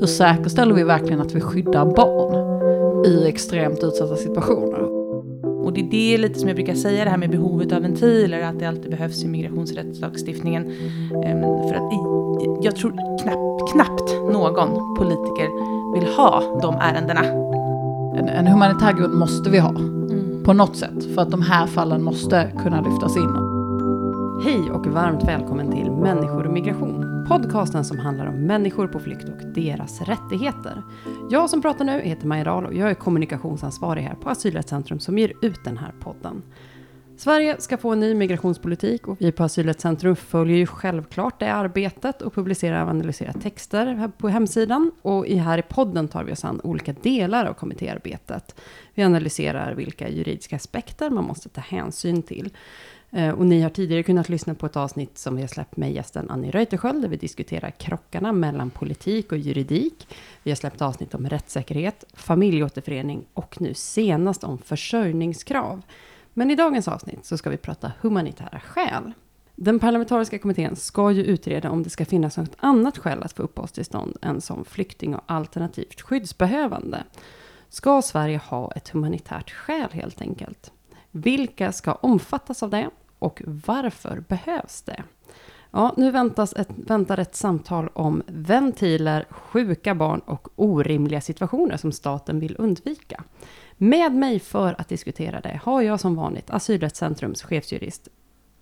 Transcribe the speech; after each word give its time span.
Hur 0.00 0.06
säkerställer 0.06 0.74
vi 0.74 0.82
verkligen 0.82 1.20
att 1.20 1.34
vi 1.34 1.40
skyddar 1.40 1.84
barn 1.84 3.06
i 3.06 3.28
extremt 3.28 3.84
utsatta 3.84 4.16
situationer? 4.16 4.80
Och 5.64 5.72
det 5.72 5.80
är 5.80 5.90
det 5.90 6.18
lite 6.18 6.38
som 6.38 6.48
jag 6.48 6.56
brukar 6.56 6.74
säga, 6.74 7.04
det 7.04 7.10
här 7.10 7.18
med 7.18 7.30
behovet 7.30 7.72
av 7.72 7.82
ventiler, 7.82 8.42
att 8.42 8.58
det 8.58 8.66
alltid 8.66 8.90
behövs 8.90 9.24
i 9.24 9.28
migrationsrättslagstiftningen. 9.28 10.72
Ehm, 11.24 11.40
för 11.40 11.74
att 11.74 11.92
jag 12.64 12.76
tror 12.76 12.90
knappt, 13.22 13.72
knappt 13.72 14.32
någon 14.32 14.96
politiker 14.96 15.48
vill 15.94 16.08
ha 16.16 16.58
de 16.62 16.74
ärendena. 16.74 17.24
En, 18.18 18.28
en 18.28 18.46
humanitär 18.46 18.92
grund 18.92 19.14
måste 19.14 19.50
vi 19.50 19.58
ha, 19.58 19.70
mm. 19.70 20.42
på 20.44 20.52
något 20.52 20.76
sätt, 20.76 21.14
för 21.14 21.22
att 21.22 21.30
de 21.30 21.42
här 21.42 21.66
fallen 21.66 22.02
måste 22.02 22.52
kunna 22.62 22.80
lyftas 22.80 23.16
in. 23.16 23.54
Hej 24.44 24.70
och 24.70 24.86
varmt 24.86 25.28
välkommen 25.28 25.72
till 25.72 25.90
Människor 25.90 26.46
och 26.46 26.52
migration. 26.52 27.03
Podcasten 27.28 27.84
som 27.84 27.98
handlar 27.98 28.26
om 28.26 28.46
människor 28.46 28.86
på 28.88 29.00
flykt 29.00 29.28
och 29.28 29.46
deras 29.54 30.00
rättigheter. 30.00 30.82
Jag 31.30 31.50
som 31.50 31.62
pratar 31.62 31.84
nu 31.84 32.00
heter 32.00 32.26
Maja 32.26 32.44
Dahl 32.44 32.66
och 32.66 32.74
jag 32.74 32.90
är 32.90 32.94
kommunikationsansvarig 32.94 34.02
här 34.02 34.14
på 34.14 34.30
Asylrättscentrum 34.30 35.00
som 35.00 35.18
ger 35.18 35.32
ut 35.42 35.64
den 35.64 35.78
här 35.78 35.94
podden. 36.00 36.42
Sverige 37.16 37.60
ska 37.60 37.76
få 37.76 37.92
en 37.92 38.00
ny 38.00 38.14
migrationspolitik 38.14 39.08
och 39.08 39.16
vi 39.20 39.32
på 39.32 39.44
Asylrättscentrum 39.44 40.16
följer 40.16 40.56
ju 40.56 40.66
självklart 40.66 41.40
det 41.40 41.52
arbetet 41.52 42.22
och 42.22 42.34
publicerar 42.34 42.84
och 42.84 42.90
analyserar 42.90 43.32
texter 43.32 43.86
här 43.86 44.08
på 44.08 44.28
hemsidan. 44.28 44.90
Och 45.02 45.26
i 45.26 45.36
här 45.36 45.58
i 45.58 45.62
podden 45.62 46.08
tar 46.08 46.24
vi 46.24 46.32
oss 46.32 46.44
an 46.44 46.60
olika 46.64 46.92
delar 46.92 47.44
av 47.44 47.54
kommittéarbetet. 47.54 48.60
Vi 48.94 49.02
analyserar 49.02 49.74
vilka 49.74 50.08
juridiska 50.08 50.56
aspekter 50.56 51.10
man 51.10 51.24
måste 51.24 51.48
ta 51.48 51.60
hänsyn 51.60 52.22
till. 52.22 52.50
Eh, 53.14 53.30
och 53.30 53.46
ni 53.46 53.60
har 53.60 53.70
tidigare 53.70 54.02
kunnat 54.02 54.28
lyssna 54.28 54.54
på 54.54 54.66
ett 54.66 54.76
avsnitt 54.76 55.18
som 55.18 55.36
vi 55.36 55.42
har 55.42 55.48
släppt 55.48 55.76
med 55.76 55.92
gästen 55.92 56.30
Annie 56.30 56.50
Reuterskiöld, 56.50 57.02
där 57.02 57.08
vi 57.08 57.16
diskuterar 57.16 57.70
krockarna 57.70 58.32
mellan 58.32 58.70
politik 58.70 59.32
och 59.32 59.38
juridik. 59.38 60.08
Vi 60.42 60.50
har 60.50 60.56
släppt 60.56 60.82
avsnitt 60.82 61.14
om 61.14 61.28
rättssäkerhet, 61.28 62.04
familjeåterförening 62.12 63.24
och 63.34 63.60
nu 63.60 63.74
senast 63.74 64.44
om 64.44 64.58
försörjningskrav. 64.58 65.82
Men 66.32 66.50
i 66.50 66.54
dagens 66.54 66.88
avsnitt 66.88 67.24
så 67.24 67.38
ska 67.38 67.50
vi 67.50 67.56
prata 67.56 67.92
humanitära 68.00 68.60
skäl. 68.60 69.12
Den 69.56 69.78
parlamentariska 69.78 70.38
kommittén 70.38 70.76
ska 70.76 71.10
ju 71.10 71.24
utreda 71.24 71.70
om 71.70 71.82
det 71.82 71.90
ska 71.90 72.04
finnas 72.04 72.36
något 72.36 72.56
annat 72.56 72.98
skäl 72.98 73.22
att 73.22 73.32
få 73.32 73.42
uppehållstillstånd 73.42 74.16
än 74.22 74.40
som 74.40 74.64
flykting 74.64 75.14
och 75.14 75.22
alternativt 75.26 76.00
skyddsbehövande. 76.00 77.04
Ska 77.68 78.02
Sverige 78.02 78.38
ha 78.38 78.72
ett 78.72 78.88
humanitärt 78.88 79.50
skäl 79.50 79.88
helt 79.92 80.20
enkelt? 80.20 80.72
Vilka 81.10 81.72
ska 81.72 81.92
omfattas 81.92 82.62
av 82.62 82.70
det 82.70 82.90
och 83.18 83.42
varför 83.46 84.24
behövs 84.28 84.82
det? 84.82 85.02
Ja, 85.70 85.94
nu 85.96 86.10
väntas 86.10 86.52
ett, 86.52 86.68
väntar 86.76 87.18
ett 87.18 87.34
samtal 87.34 87.88
om 87.92 88.22
ventiler, 88.26 89.26
sjuka 89.30 89.94
barn 89.94 90.20
och 90.20 90.48
orimliga 90.56 91.20
situationer 91.20 91.76
som 91.76 91.92
staten 91.92 92.40
vill 92.40 92.56
undvika. 92.58 93.24
Med 93.76 94.12
mig 94.12 94.40
för 94.40 94.80
att 94.80 94.88
diskutera 94.88 95.40
det 95.40 95.60
har 95.62 95.82
jag 95.82 96.00
som 96.00 96.14
vanligt 96.14 96.50
Asylrättscentrums 96.50 97.42
chefsjurist 97.42 98.08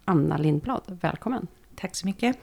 Anna 0.05 0.37
Lindblad. 0.37 0.83
Välkommen! 0.87 1.47
Tack 1.77 1.97
så 1.97 2.07
mycket! 2.07 2.37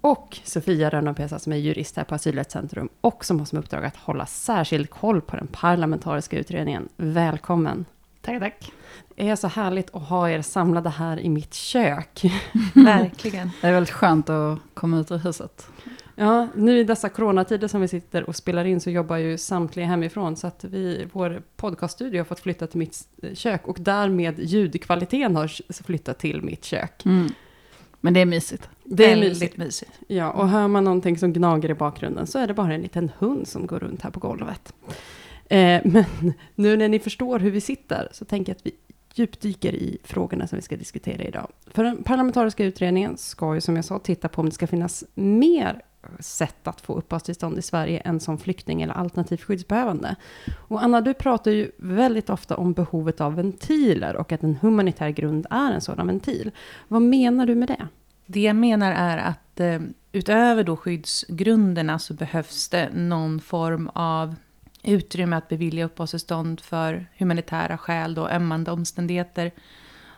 Och 0.00 0.38
Sofia 0.44 0.90
Rönnapesa 0.90 1.38
som 1.38 1.52
är 1.52 1.56
jurist 1.56 1.96
här 1.96 2.04
på 2.04 2.14
Asylrättscentrum 2.14 2.88
och 3.00 3.24
som 3.24 3.38
har 3.38 3.46
som 3.46 3.58
uppdrag 3.58 3.84
att 3.84 3.96
hålla 3.96 4.26
särskild 4.26 4.90
koll 4.90 5.20
på 5.20 5.36
den 5.36 5.46
parlamentariska 5.46 6.38
utredningen. 6.38 6.88
Välkommen! 6.96 7.84
Tack, 8.20 8.40
tack. 8.40 8.72
Det 9.16 9.28
är 9.28 9.36
så 9.36 9.48
härligt 9.48 9.94
att 9.94 10.02
ha 10.02 10.30
er 10.30 10.42
samlade 10.42 10.88
här 10.88 11.20
i 11.20 11.28
mitt 11.28 11.54
kök. 11.54 12.24
Verkligen. 12.74 13.50
Det 13.60 13.66
är 13.66 13.72
väldigt 13.72 13.94
skönt 13.94 14.30
att 14.30 14.58
komma 14.74 15.00
ut 15.00 15.10
ur 15.10 15.18
huset. 15.18 15.68
Ja, 16.14 16.48
nu 16.54 16.78
i 16.78 16.84
dessa 16.84 17.08
coronatider 17.08 17.68
som 17.68 17.80
vi 17.80 17.88
sitter 17.88 18.28
och 18.28 18.36
spelar 18.36 18.64
in 18.64 18.80
så 18.80 18.90
jobbar 18.90 19.16
ju 19.16 19.38
samtliga 19.38 19.86
hemifrån. 19.86 20.36
Så 20.36 20.46
att 20.46 20.64
vi, 20.64 21.06
vår 21.12 21.42
podcaststudio 21.56 22.20
har 22.20 22.24
fått 22.24 22.40
flytta 22.40 22.66
till 22.66 22.78
mitt 22.78 23.08
kök 23.34 23.66
och 23.66 23.76
därmed 23.80 24.38
ljudkvaliteten 24.38 25.36
har 25.36 25.82
flyttat 25.82 26.18
till 26.18 26.42
mitt 26.42 26.64
kök. 26.64 27.04
Mm. 27.04 27.28
Men 28.00 28.14
det 28.14 28.20
är 28.20 28.26
mysigt. 28.26 28.68
Det 28.84 29.04
är 29.04 29.08
väldigt 29.08 29.30
mysigt. 29.30 29.56
mysigt. 29.56 29.92
Ja, 30.06 30.30
och 30.30 30.48
hör 30.48 30.68
man 30.68 30.84
någonting 30.84 31.18
som 31.18 31.32
gnager 31.32 31.70
i 31.70 31.74
bakgrunden 31.74 32.26
så 32.26 32.38
är 32.38 32.46
det 32.46 32.54
bara 32.54 32.74
en 32.74 32.80
liten 32.80 33.10
hund 33.18 33.48
som 33.48 33.66
går 33.66 33.78
runt 33.78 34.02
här 34.02 34.10
på 34.10 34.20
golvet. 34.20 34.74
Eh, 35.48 35.80
men 35.84 36.04
nu 36.54 36.76
när 36.76 36.88
ni 36.88 36.98
förstår 36.98 37.38
hur 37.38 37.50
vi 37.50 37.60
sitter 37.60 38.08
så 38.12 38.24
tänker 38.24 38.52
jag 38.52 38.56
att 38.56 38.66
vi 38.66 38.72
djupdyker 39.14 39.74
i 39.74 39.98
frågorna 40.04 40.46
som 40.46 40.56
vi 40.56 40.62
ska 40.62 40.76
diskutera 40.76 41.22
idag. 41.22 41.50
För 41.66 41.84
den 41.84 42.02
parlamentariska 42.02 42.64
utredningen 42.64 43.16
ska 43.16 43.54
ju 43.54 43.60
som 43.60 43.76
jag 43.76 43.84
sa 43.84 43.98
titta 43.98 44.28
på 44.28 44.40
om 44.40 44.48
det 44.48 44.54
ska 44.54 44.66
finnas 44.66 45.04
mer 45.14 45.82
sätt 46.20 46.68
att 46.68 46.80
få 46.80 46.94
uppehållstillstånd 46.94 47.58
i 47.58 47.62
Sverige 47.62 48.00
än 48.00 48.20
som 48.20 48.38
flykting 48.38 48.82
eller 48.82 48.94
alternativt 48.94 49.42
skyddsbehövande. 49.42 50.16
Och 50.56 50.82
Anna, 50.82 51.00
du 51.00 51.14
pratar 51.14 51.50
ju 51.50 51.70
väldigt 51.76 52.30
ofta 52.30 52.56
om 52.56 52.72
behovet 52.72 53.20
av 53.20 53.34
ventiler 53.34 54.16
och 54.16 54.32
att 54.32 54.42
en 54.42 54.54
humanitär 54.54 55.10
grund 55.10 55.46
är 55.50 55.72
en 55.72 55.80
sådan 55.80 56.06
ventil. 56.06 56.50
Vad 56.88 57.02
menar 57.02 57.46
du 57.46 57.54
med 57.54 57.68
det? 57.68 57.88
Det 58.26 58.40
jag 58.40 58.56
menar 58.56 58.92
är 58.92 59.18
att 59.18 59.60
eh, 59.60 59.80
utöver 60.12 60.64
då 60.64 60.76
skyddsgrunderna 60.76 61.98
så 61.98 62.14
behövs 62.14 62.68
det 62.68 62.88
någon 62.94 63.40
form 63.40 63.90
av 63.94 64.34
utrymme 64.82 65.36
att 65.36 65.48
bevilja 65.48 65.84
uppehållstillstånd 65.84 66.60
för 66.60 67.06
humanitära 67.16 67.78
skäl, 67.78 68.18
och 68.18 68.32
ömmande 68.32 68.70
omständigheter. 68.70 69.52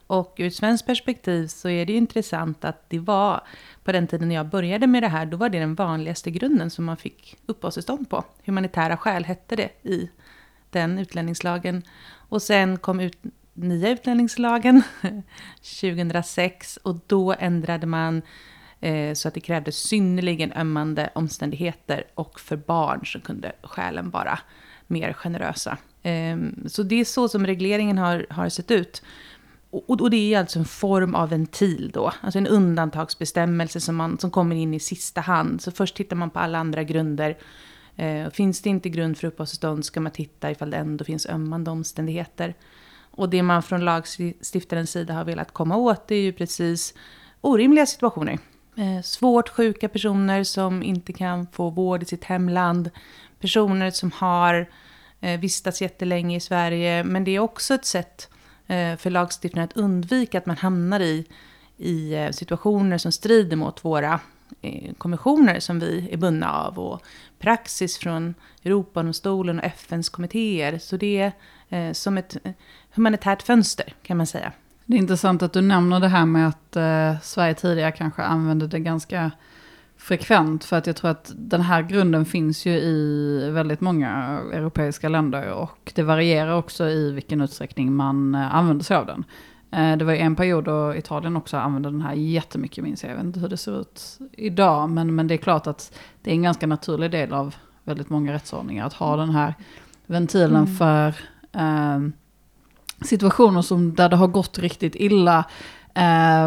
Och 0.07 0.35
ur 0.39 0.47
ett 0.47 0.55
svenskt 0.55 0.87
perspektiv 0.87 1.47
så 1.47 1.69
är 1.69 1.87
det 1.87 1.93
intressant 1.93 2.65
att 2.65 2.91
det 2.91 2.99
var, 2.99 3.41
på 3.85 3.93
den 3.93 4.07
tiden 4.07 4.29
när 4.29 4.35
jag 4.35 4.49
började 4.49 4.87
med 4.87 5.03
det 5.03 5.09
här, 5.09 5.27
då 5.27 5.37
var 5.37 5.49
det 5.49 5.59
den 5.59 5.75
vanligaste 5.75 6.31
grunden 6.31 6.71
som 6.71 6.85
man 6.85 6.97
fick 6.97 7.37
uppehållstillstånd 7.47 8.11
på. 8.11 8.25
Humanitära 8.45 8.97
skäl 8.97 9.25
hette 9.25 9.57
det 9.57 9.71
i 9.83 10.11
den 10.71 10.99
utlänningslagen. 10.99 11.83
Och 12.29 12.43
sen 12.43 12.77
kom 12.77 13.01
ut 13.01 13.19
nya 13.55 13.91
utlänningslagen 13.91 14.83
2006 15.81 16.77
och 16.77 16.97
då 17.07 17.35
ändrade 17.39 17.87
man 17.87 18.23
Eh, 18.81 19.15
så 19.15 19.29
att 19.29 19.35
det 19.35 19.41
krävdes 19.41 19.77
synnerligen 19.77 20.53
ömmande 20.53 21.11
omständigheter 21.15 22.05
och 22.15 22.41
för 22.41 22.57
barn 22.57 23.07
så 23.07 23.21
kunde 23.21 23.53
skälen 23.63 24.11
vara 24.11 24.39
mer 24.87 25.13
generösa. 25.13 25.79
Ehm, 26.03 26.69
så 26.69 26.83
det 26.83 27.01
är 27.01 27.05
så 27.05 27.29
som 27.29 27.47
regleringen 27.47 27.99
har, 27.99 28.27
har 28.31 28.49
sett 28.49 28.71
ut. 28.71 29.03
Och, 29.71 29.91
och, 29.91 30.11
det 30.11 30.35
är 30.35 30.39
alltså 30.39 30.59
en 30.59 30.65
form 30.65 31.15
av 31.15 31.29
ventil 31.29 31.91
då, 31.95 32.13
alltså 32.21 32.39
en 32.39 32.47
undantagsbestämmelse 32.47 33.81
som, 33.81 33.97
man, 33.97 34.19
som 34.19 34.31
kommer 34.31 34.57
in 34.57 34.75
i 34.75 34.81
sista 34.81 35.21
hand. 35.21 35.63
Så 35.63 35.71
först 35.71 35.97
tittar 35.97 36.17
man 36.17 36.31
på 36.31 36.39
alla 36.39 36.59
andra 36.59 36.83
grunder. 36.83 37.39
Eh, 37.97 38.31
finns 38.31 38.63
det 38.63 38.71
inte 38.71 38.89
grund 38.89 39.19
för 39.19 39.27
uppehållstillstånd 39.27 39.85
ska 39.85 40.01
man 40.01 40.13
titta 40.13 40.51
ifall 40.51 40.71
det 40.71 40.77
ändå 40.77 41.05
finns 41.05 41.27
ömmande 41.27 41.71
omständigheter. 41.71 42.55
Och 43.11 43.31
det 43.31 43.43
man 43.43 43.63
från 43.63 43.85
lagstiftarens 43.85 44.91
sida 44.91 45.15
har 45.15 45.25
velat 45.25 45.53
komma 45.53 45.77
åt 45.77 46.09
det 46.09 46.15
är 46.15 46.23
ju 46.23 46.33
precis 46.33 46.95
orimliga 47.41 47.87
situationer. 47.87 48.39
Eh, 48.81 49.03
svårt 49.03 49.49
sjuka 49.49 49.89
personer 49.89 50.45
som 50.45 50.83
inte 50.83 51.13
kan 51.13 51.47
få 51.47 51.71
vård 51.71 52.03
i 52.03 52.07
sitt 52.07 52.25
hemland. 52.25 52.91
Personer 53.41 53.91
som 53.91 54.11
har 54.15 54.71
eh, 55.21 55.41
vistats 55.41 55.83
jättelänge 55.83 56.37
i 56.37 56.41
Sverige. 56.41 57.05
Men 57.05 57.25
det 57.25 57.31
är 57.31 57.39
också 57.39 57.75
ett 57.75 57.85
sätt 57.85 58.29
eh, 58.67 58.97
för 58.97 59.11
lagstiftaren 59.11 59.65
att 59.65 59.77
undvika 59.77 60.39
att 60.39 60.47
man 60.47 60.57
hamnar 60.57 61.01
i, 61.01 61.27
i 61.77 62.29
situationer 62.33 62.99
som 62.99 63.13
strider 63.13 63.57
mot 63.57 63.85
våra 63.85 64.21
konventioner 64.99 65.61
som 65.61 65.79
vi 65.79 66.09
är 66.13 66.17
bundna 66.17 66.53
av. 66.53 66.79
Och 66.79 67.03
praxis 67.39 67.99
från 67.99 68.35
Europadomstolen 68.65 69.59
och 69.59 69.65
FNs 69.65 70.09
kommittéer. 70.09 70.79
Så 70.79 70.97
det 70.97 71.33
är 71.69 71.93
som 71.93 72.19
ett 72.19 72.37
humanitärt 72.91 73.43
fönster 73.43 73.95
kan 74.03 74.17
man 74.17 74.27
säga. 74.27 74.53
Det 74.91 74.97
är 74.97 74.99
intressant 74.99 75.43
att 75.43 75.53
du 75.53 75.61
nämner 75.61 76.01
det 76.01 76.09
här 76.09 76.27
med 76.27 76.49
att 76.49 76.77
eh, 76.77 77.21
Sverige 77.23 77.55
tidigare 77.55 77.93
kanske 77.93 78.23
använde 78.23 78.67
det 78.67 78.79
ganska 78.79 79.31
frekvent. 79.97 80.65
För 80.65 80.77
att 80.77 80.87
jag 80.87 80.97
tror 80.97 81.11
att 81.11 81.33
den 81.37 81.61
här 81.61 81.83
grunden 81.83 82.25
finns 82.25 82.67
ju 82.67 82.73
i 82.73 83.51
väldigt 83.51 83.81
många 83.81 84.41
europeiska 84.53 85.09
länder. 85.09 85.53
Och 85.53 85.93
det 85.95 86.03
varierar 86.03 86.57
också 86.57 86.89
i 86.89 87.13
vilken 87.13 87.41
utsträckning 87.41 87.93
man 87.93 88.35
eh, 88.35 88.55
använder 88.55 88.85
sig 88.85 88.97
av 88.97 89.07
den. 89.07 89.25
Eh, 89.71 89.97
det 89.97 90.05
var 90.05 90.13
ju 90.13 90.19
en 90.19 90.37
period 90.37 90.65
då 90.65 90.95
Italien 90.95 91.37
också 91.37 91.57
använde 91.57 91.91
den 91.91 92.01
här 92.01 92.15
jättemycket 92.15 92.85
minns 92.85 93.03
jag. 93.03 93.13
Jag 93.13 93.17
vet 93.17 93.25
inte 93.25 93.41
hur 93.41 93.49
det 93.49 93.57
ser 93.57 93.81
ut 93.81 94.19
idag. 94.33 94.91
Men, 94.91 95.15
men 95.15 95.27
det 95.27 95.35
är 95.35 95.39
klart 95.39 95.67
att 95.67 95.99
det 96.23 96.31
är 96.31 96.35
en 96.35 96.43
ganska 96.43 96.67
naturlig 96.67 97.11
del 97.11 97.33
av 97.33 97.55
väldigt 97.85 98.11
många 98.11 98.33
rättsordningar. 98.33 98.87
Att 98.87 98.93
ha 98.93 99.17
den 99.17 99.31
här 99.31 99.55
ventilen 100.07 100.65
mm. 100.65 100.77
för 100.77 101.09
eh, 101.53 102.11
situationer 103.05 103.63
som, 103.63 103.95
där 103.95 104.09
det 104.09 104.17
har 104.17 104.29
gått 104.29 104.59
riktigt 104.59 104.95
illa. 104.95 105.45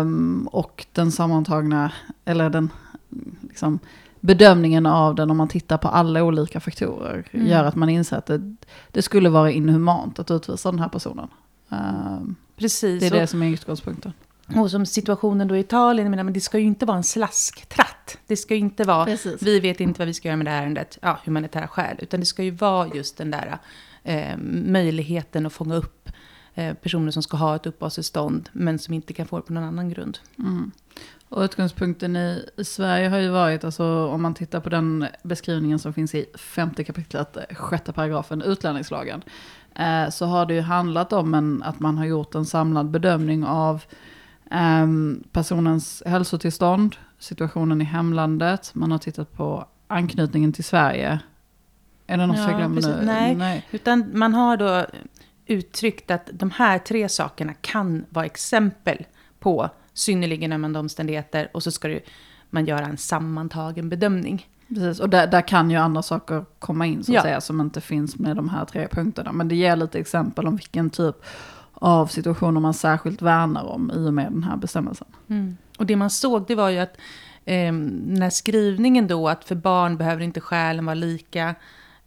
Um, 0.01 0.47
och 0.51 0.85
den 0.91 1.11
sammantagna, 1.11 1.91
eller 2.25 2.49
den 2.49 2.69
liksom, 3.41 3.79
bedömningen 4.19 4.85
av 4.85 5.15
den 5.15 5.31
om 5.31 5.37
man 5.37 5.47
tittar 5.47 5.77
på 5.77 5.87
alla 5.87 6.23
olika 6.23 6.59
faktorer 6.59 7.27
mm. 7.31 7.47
gör 7.47 7.63
att 7.63 7.75
man 7.75 7.89
inser 7.89 8.17
att 8.17 8.25
det, 8.25 8.55
det, 8.91 9.01
skulle 9.01 9.29
vara 9.29 9.51
inhumant 9.51 10.19
att 10.19 10.31
utvisa 10.31 10.71
den 10.71 10.79
här 10.79 10.89
personen. 10.89 11.27
Um, 11.69 12.35
Precis. 12.55 12.99
Det 12.99 13.07
är 13.07 13.11
det 13.11 13.27
som 13.27 13.43
är 13.43 13.49
utgångspunkten. 13.49 14.13
Och 14.55 14.71
som 14.71 14.85
situationen 14.85 15.47
då 15.47 15.55
i 15.55 15.59
Italien, 15.59 16.09
menar, 16.09 16.23
men 16.23 16.33
det 16.33 16.41
ska 16.41 16.59
ju 16.59 16.65
inte 16.65 16.85
vara 16.85 16.97
en 16.97 17.03
slasktratt. 17.03 18.17
Det 18.27 18.37
ska 18.37 18.53
ju 18.53 18.59
inte 18.59 18.83
vara, 18.83 19.05
Precis. 19.05 19.41
vi 19.41 19.59
vet 19.59 19.79
inte 19.79 19.99
vad 19.99 20.07
vi 20.07 20.13
ska 20.13 20.27
göra 20.27 20.37
med 20.37 20.45
det 20.45 20.51
här 20.51 20.61
ärendet, 20.61 20.97
ja, 21.01 21.19
humanitära 21.25 21.67
skäl. 21.67 21.97
Utan 21.99 22.19
det 22.19 22.25
ska 22.25 22.43
ju 22.43 22.51
vara 22.51 22.87
just 22.87 23.17
den 23.17 23.31
där 23.31 23.57
eh, 24.03 24.37
möjligheten 24.65 25.45
att 25.45 25.53
fånga 25.53 25.75
upp 25.75 26.02
personer 26.81 27.11
som 27.11 27.23
ska 27.23 27.37
ha 27.37 27.55
ett 27.55 27.65
uppehållstillstånd, 27.65 28.49
men 28.53 28.79
som 28.79 28.93
inte 28.93 29.13
kan 29.13 29.25
få 29.25 29.37
det 29.37 29.41
på 29.41 29.53
någon 29.53 29.63
annan 29.63 29.89
grund. 29.89 30.19
Mm. 30.39 30.71
Och 31.33 31.41
utgångspunkten 31.41 32.15
i, 32.15 32.45
i 32.57 32.63
Sverige 32.63 33.09
har 33.09 33.17
ju 33.17 33.29
varit, 33.29 33.63
alltså 33.63 34.07
om 34.07 34.21
man 34.21 34.33
tittar 34.33 34.59
på 34.59 34.69
den 34.69 35.07
beskrivningen 35.23 35.79
som 35.79 35.93
finns 35.93 36.15
i 36.15 36.25
femte 36.35 36.83
kapitlet, 36.83 37.37
eh, 37.37 37.55
sjätte 37.55 37.93
paragrafen, 37.93 38.41
utlänningslagen, 38.41 39.23
eh, 39.75 40.09
så 40.09 40.25
har 40.25 40.45
det 40.45 40.53
ju 40.53 40.61
handlat 40.61 41.13
om 41.13 41.33
en, 41.33 41.63
att 41.63 41.79
man 41.79 41.97
har 41.97 42.05
gjort 42.05 42.35
en 42.35 42.45
samlad 42.45 42.89
bedömning 42.89 43.45
av 43.45 43.83
eh, 44.51 44.87
personens 45.31 46.03
hälsotillstånd, 46.05 46.95
situationen 47.19 47.81
i 47.81 47.85
hemlandet, 47.85 48.71
man 48.73 48.91
har 48.91 48.99
tittat 48.99 49.31
på 49.33 49.67
anknytningen 49.87 50.53
till 50.53 50.63
Sverige. 50.63 51.19
Är 52.07 52.17
det 52.17 52.25
något 52.25 52.37
Ja, 52.37 52.49
jag 52.49 52.57
glömmer 52.57 52.81
nu? 52.81 53.05
Nej. 53.05 53.35
Nej. 53.35 53.67
Utan 53.71 54.11
man 54.13 54.33
har 54.33 54.57
då 54.57 54.85
uttryckt 55.45 56.11
att 56.11 56.29
de 56.33 56.51
här 56.51 56.79
tre 56.79 57.09
sakerna 57.09 57.53
kan 57.61 58.05
vara 58.09 58.25
exempel 58.25 59.05
på 59.39 59.69
synnerligen 59.93 60.53
ömmande 60.53 60.79
omständigheter 60.79 61.49
och 61.53 61.63
så 61.63 61.71
ska 61.71 61.87
det, 61.87 61.99
man 62.49 62.65
göra 62.65 62.85
en 62.85 62.97
sammantagen 62.97 63.89
bedömning. 63.89 64.47
Precis, 64.67 64.99
och 64.99 65.09
där, 65.09 65.27
där 65.27 65.41
kan 65.41 65.71
ju 65.71 65.77
andra 65.77 66.01
saker 66.01 66.45
komma 66.59 66.85
in 66.85 67.03
så 67.03 67.11
att 67.11 67.15
Ja. 67.15 67.21
säga 67.21 67.41
som 67.41 67.61
inte 67.61 67.81
finns 67.81 68.19
med 68.19 68.35
de 68.35 68.49
här 68.49 68.65
tre 68.65 68.87
punkterna. 68.87 69.31
Men 69.31 69.47
det 69.47 69.55
ger 69.55 69.75
lite 69.75 69.99
exempel 69.99 70.47
om 70.47 70.55
vilken 70.55 70.89
typ 70.89 71.15
av 71.73 72.07
situationer 72.07 72.61
man 72.61 72.73
särskilt 72.73 73.21
värnar 73.21 73.63
om 73.63 73.91
i 73.95 74.07
och 74.07 74.13
med 74.13 74.31
den 74.31 74.43
här 74.43 74.57
bestämmelsen. 74.57 75.07
Och 75.77 75.85
det 75.85 75.95
man 75.95 76.09
såg 76.09 76.47
det 76.47 76.55
var 76.55 76.69
ju 76.69 76.79
att 76.79 76.97
eh, 77.45 77.73
när 77.73 78.29
skrivningen 78.29 79.07
då 79.07 79.29
att 79.29 79.43
för 79.43 79.55
barn 79.55 79.97
behöver 79.97 80.21
inte 80.21 80.41
skälen 80.41 80.85
vara 80.85 80.93
lika 80.95 81.55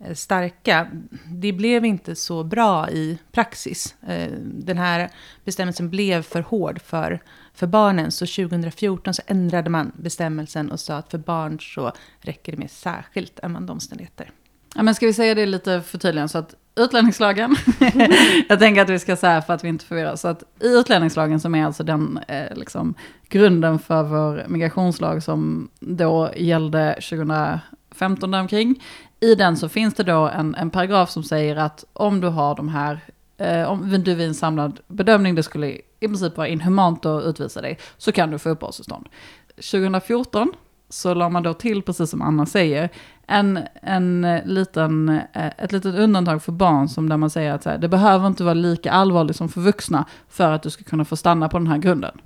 Eh, 0.01 0.15
starka, 0.15 0.87
det 1.25 1.53
blev 1.53 1.85
inte 1.85 2.15
så 2.15 2.45
bra 2.45 2.91
i 2.91 3.19
praxis. 3.33 3.95
Eh, 4.09 4.33
den 4.43 4.79
här 4.79 5.11
bestämmelsen 5.45 5.91
blev 5.91 6.23
för 6.23 6.41
hård 6.41 6.81
för, 6.83 7.23
för 7.55 7.67
barnen, 7.67 8.13
så 8.13 8.27
2014 8.27 9.15
så 9.15 9.23
ändrade 9.27 9.71
man 9.71 9.93
bestämmelsen 9.97 10.71
och 10.71 10.81
sa 10.81 10.97
att 10.97 11.11
för 11.11 11.19
barn 11.19 11.61
så 11.61 11.93
räcker 12.21 12.53
det 12.53 12.59
med 12.59 12.71
särskilt 12.71 13.41
ömmande 13.43 13.73
omständigheter. 13.73 14.31
Ja, 14.75 14.83
men 14.83 14.95
ska 14.95 15.07
vi 15.07 15.13
säga 15.13 15.35
det 15.35 15.47
lite 15.47 15.83
förtydligande 15.83 16.29
så 16.29 16.39
att 16.39 16.55
utlänningslagen, 16.77 17.57
jag 18.49 18.59
tänker 18.59 18.83
att 18.83 18.91
vi 18.91 18.99
ska 18.99 19.17
säga 19.17 19.43
för 19.43 19.55
att 19.55 19.65
vi 19.65 19.69
inte 19.69 19.85
förvirrar, 19.85 20.17
så 20.17 20.29
att 20.29 20.43
i 20.43 20.69
utlänningslagen 20.69 21.41
som 21.41 21.55
är 21.55 21.65
alltså 21.65 21.83
den 21.83 22.21
eh, 22.29 22.57
liksom, 22.57 22.95
grunden 23.29 23.79
för 23.79 24.03
vår 24.03 24.45
migrationslag 24.49 25.23
som 25.23 25.69
då 25.81 26.31
gällde 26.37 26.93
2015 26.93 28.31
däromkring, 28.31 28.83
i 29.27 29.35
den 29.35 29.57
så 29.57 29.69
finns 29.69 29.95
det 29.95 30.03
då 30.03 30.29
en, 30.29 30.55
en 30.55 30.71
paragraf 30.71 31.11
som 31.11 31.23
säger 31.23 31.57
att 31.57 31.85
om 31.93 32.21
du 32.21 32.29
har 32.29 32.55
de 32.55 32.69
här, 32.69 33.01
eh, 33.39 33.63
om 33.63 34.03
du 34.05 34.15
vid 34.15 34.27
en 34.27 34.35
samlad 34.35 34.81
bedömning, 34.87 35.35
det 35.35 35.43
skulle 35.43 35.67
i 36.01 36.09
princip 36.09 36.37
vara 36.37 36.49
inhumant 36.49 37.07
att 37.07 37.25
utvisa 37.25 37.61
dig, 37.61 37.79
så 37.97 38.13
kan 38.13 38.31
du 38.31 38.39
få 38.39 38.49
uppehållstillstånd. 38.49 39.09
2014 39.57 40.53
så 40.89 41.15
la 41.15 41.29
man 41.29 41.43
då 41.43 41.55
till, 41.55 41.83
precis 41.83 42.11
som 42.11 42.23
Anna 42.23 42.47
säger, 42.47 42.91
en, 43.27 43.61
en 43.83 44.25
eh, 44.25 44.45
liten, 44.45 45.09
eh, 45.09 45.47
ett 45.59 45.73
litet 45.73 45.95
undantag 45.95 46.43
för 46.43 46.53
barn 46.53 46.89
som 46.89 47.09
där 47.09 47.17
man 47.17 47.31
säger 47.31 47.53
att 47.53 47.63
så 47.63 47.71
här, 47.71 47.79
det 47.79 47.89
behöver 47.89 48.27
inte 48.27 48.45
vara 48.45 48.55
lika 48.55 48.93
allvarligt 48.93 49.37
som 49.37 49.49
för 49.49 49.61
vuxna 49.61 50.05
för 50.29 50.53
att 50.53 50.63
du 50.63 50.71
ska 50.71 50.85
kunna 50.85 51.05
få 51.05 51.17
stanna 51.17 51.49
på 51.49 51.59
den 51.59 51.67
här 51.67 51.79
grunden. 51.79 52.21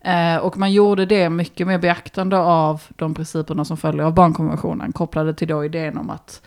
Eh, 0.00 0.36
och 0.36 0.58
man 0.58 0.72
gjorde 0.72 1.06
det 1.06 1.30
mycket 1.30 1.66
med 1.66 1.80
beaktande 1.80 2.38
av 2.38 2.82
de 2.88 3.14
principerna 3.14 3.64
som 3.64 3.76
följer 3.76 4.04
av 4.04 4.14
barnkonventionen 4.14 4.92
kopplade 4.92 5.34
till 5.34 5.48
då 5.48 5.64
idén 5.64 5.98
om 5.98 6.10
att 6.10 6.42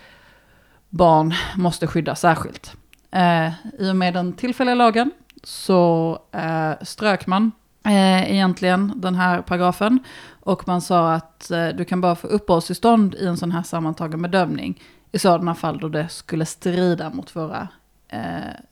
barn 0.90 1.34
måste 1.56 1.88
skyddas 1.88 2.20
särskilt. 2.20 2.76
Eh, 3.12 3.52
I 3.80 3.92
och 3.92 3.96
med 3.96 4.14
den 4.14 4.34
tillfälliga 4.34 4.76
lagen 4.76 5.12
så 5.44 6.20
eh, 6.32 6.72
strök 6.82 7.28
man 7.28 7.52
eh, 7.84 8.32
egentligen 8.32 8.94
den 8.96 9.16
här 9.16 9.42
paragrafen 9.42 10.00
och 10.40 10.68
man 10.68 10.82
sa 10.82 11.14
att 11.14 11.52
eh, 11.52 11.68
du 11.68 11.86
kan 11.86 12.02
bara 12.02 12.16
få 12.16 12.28
uppehållstillstånd 12.28 13.16
i 13.16 13.26
en 13.26 13.38
sån 13.38 13.52
här 13.52 13.64
sammantagen 13.64 14.22
bedömning 14.22 14.82
i 15.12 15.20
sådana 15.20 15.56
fall 15.56 15.80
då 15.80 15.90
det 15.90 16.10
skulle 16.10 16.46
strida 16.46 17.10
mot 17.10 17.36
våra 17.36 17.68
eh, 18.08 18.20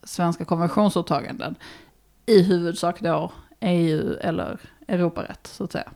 svenska 0.03 0.45
konventionsåtaganden. 0.45 1.55
I 2.25 2.41
huvudsak 2.41 3.01
då 3.01 3.31
EU 3.59 4.17
eller 4.21 4.59
Europarätt 4.87 5.47
så 5.47 5.63
att 5.63 5.71
säga. 5.71 5.91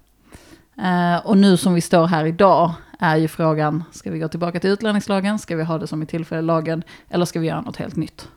Eh, 0.78 1.26
och 1.26 1.38
nu 1.38 1.58
som 1.58 1.74
vi 1.74 1.82
står 1.82 2.08
här 2.08 2.26
idag 2.26 2.74
är 3.00 3.16
ju 3.16 3.28
frågan, 3.28 3.84
ska 3.92 4.12
vi 4.12 4.20
gå 4.20 4.28
tillbaka 4.28 4.60
till 4.60 4.70
utlänningslagen, 4.70 5.40
ska 5.40 5.56
vi 5.56 5.64
ha 5.64 5.78
det 5.78 5.88
som 5.88 6.04
i 6.04 6.06
tillfälliga 6.06 6.42
lagen 6.42 6.84
eller 7.10 7.26
ska 7.26 7.40
vi 7.40 7.48
göra 7.48 7.62
något 7.62 7.78
helt 7.78 7.96
nytt? 7.96 8.30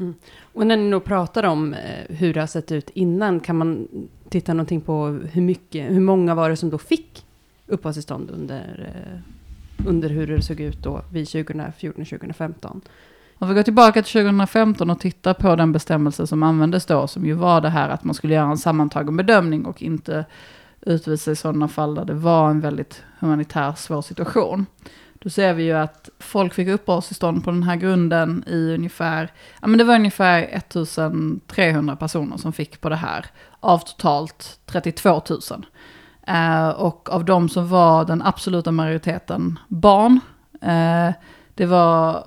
Mm. 0.00 0.14
Och 0.52 0.66
när 0.66 0.76
ni 0.76 0.90
då 0.90 1.00
pratar 1.00 1.42
om 1.42 1.74
eh, 1.74 2.16
hur 2.16 2.34
det 2.34 2.40
har 2.40 2.46
sett 2.46 2.72
ut 2.72 2.90
innan, 2.90 3.40
kan 3.40 3.56
man 3.56 3.88
titta 4.28 4.54
någonting 4.54 4.80
på 4.80 5.06
hur 5.32 5.42
mycket, 5.42 5.90
hur 5.90 6.00
många 6.00 6.34
var 6.34 6.50
det 6.50 6.56
som 6.56 6.70
då 6.70 6.78
fick 6.78 7.26
uppehållstillstånd 7.66 8.30
under, 8.30 8.92
eh, 8.94 9.88
under 9.88 10.08
hur 10.08 10.26
det 10.26 10.42
såg 10.42 10.60
ut 10.60 10.82
då 10.82 11.02
vid 11.12 11.26
2014-2015? 11.26 12.80
Om 13.38 13.48
vi 13.48 13.54
går 13.54 13.62
tillbaka 13.62 14.02
till 14.02 14.12
2015 14.12 14.90
och 14.90 15.00
tittar 15.00 15.34
på 15.34 15.56
den 15.56 15.72
bestämmelse 15.72 16.26
som 16.26 16.42
användes 16.42 16.86
då, 16.86 17.06
som 17.06 17.26
ju 17.26 17.32
var 17.32 17.60
det 17.60 17.68
här 17.68 17.88
att 17.88 18.04
man 18.04 18.14
skulle 18.14 18.34
göra 18.34 18.50
en 18.50 18.58
sammantagen 18.58 19.16
bedömning 19.16 19.64
och 19.64 19.82
inte 19.82 20.24
utvisa 20.80 21.30
i 21.30 21.36
sådana 21.36 21.68
fall 21.68 21.94
där 21.94 22.04
det 22.04 22.14
var 22.14 22.50
en 22.50 22.60
väldigt 22.60 23.02
humanitär 23.18 23.72
svår 23.72 24.02
situation. 24.02 24.66
Då 25.22 25.30
ser 25.30 25.54
vi 25.54 25.62
ju 25.62 25.72
att 25.72 26.08
folk 26.18 26.54
fick 26.54 26.68
uppehållstillstånd 26.68 27.44
på 27.44 27.50
den 27.50 27.62
här 27.62 27.76
grunden 27.76 28.44
i 28.46 28.74
ungefär, 28.74 29.32
ja 29.60 29.66
men 29.66 29.78
det 29.78 29.84
var 29.84 29.94
ungefär 29.94 30.42
1300 30.42 31.96
personer 31.96 32.36
som 32.36 32.52
fick 32.52 32.80
på 32.80 32.88
det 32.88 32.96
här, 32.96 33.26
av 33.60 33.78
totalt 33.78 34.58
32 34.66 35.22
000. 35.30 35.40
Eh, 36.26 36.68
och 36.68 37.08
av 37.10 37.24
de 37.24 37.48
som 37.48 37.68
var 37.68 38.04
den 38.04 38.22
absoluta 38.22 38.72
majoriteten 38.72 39.58
barn, 39.68 40.20
eh, 40.62 41.14
det 41.54 41.66
var 41.66 42.24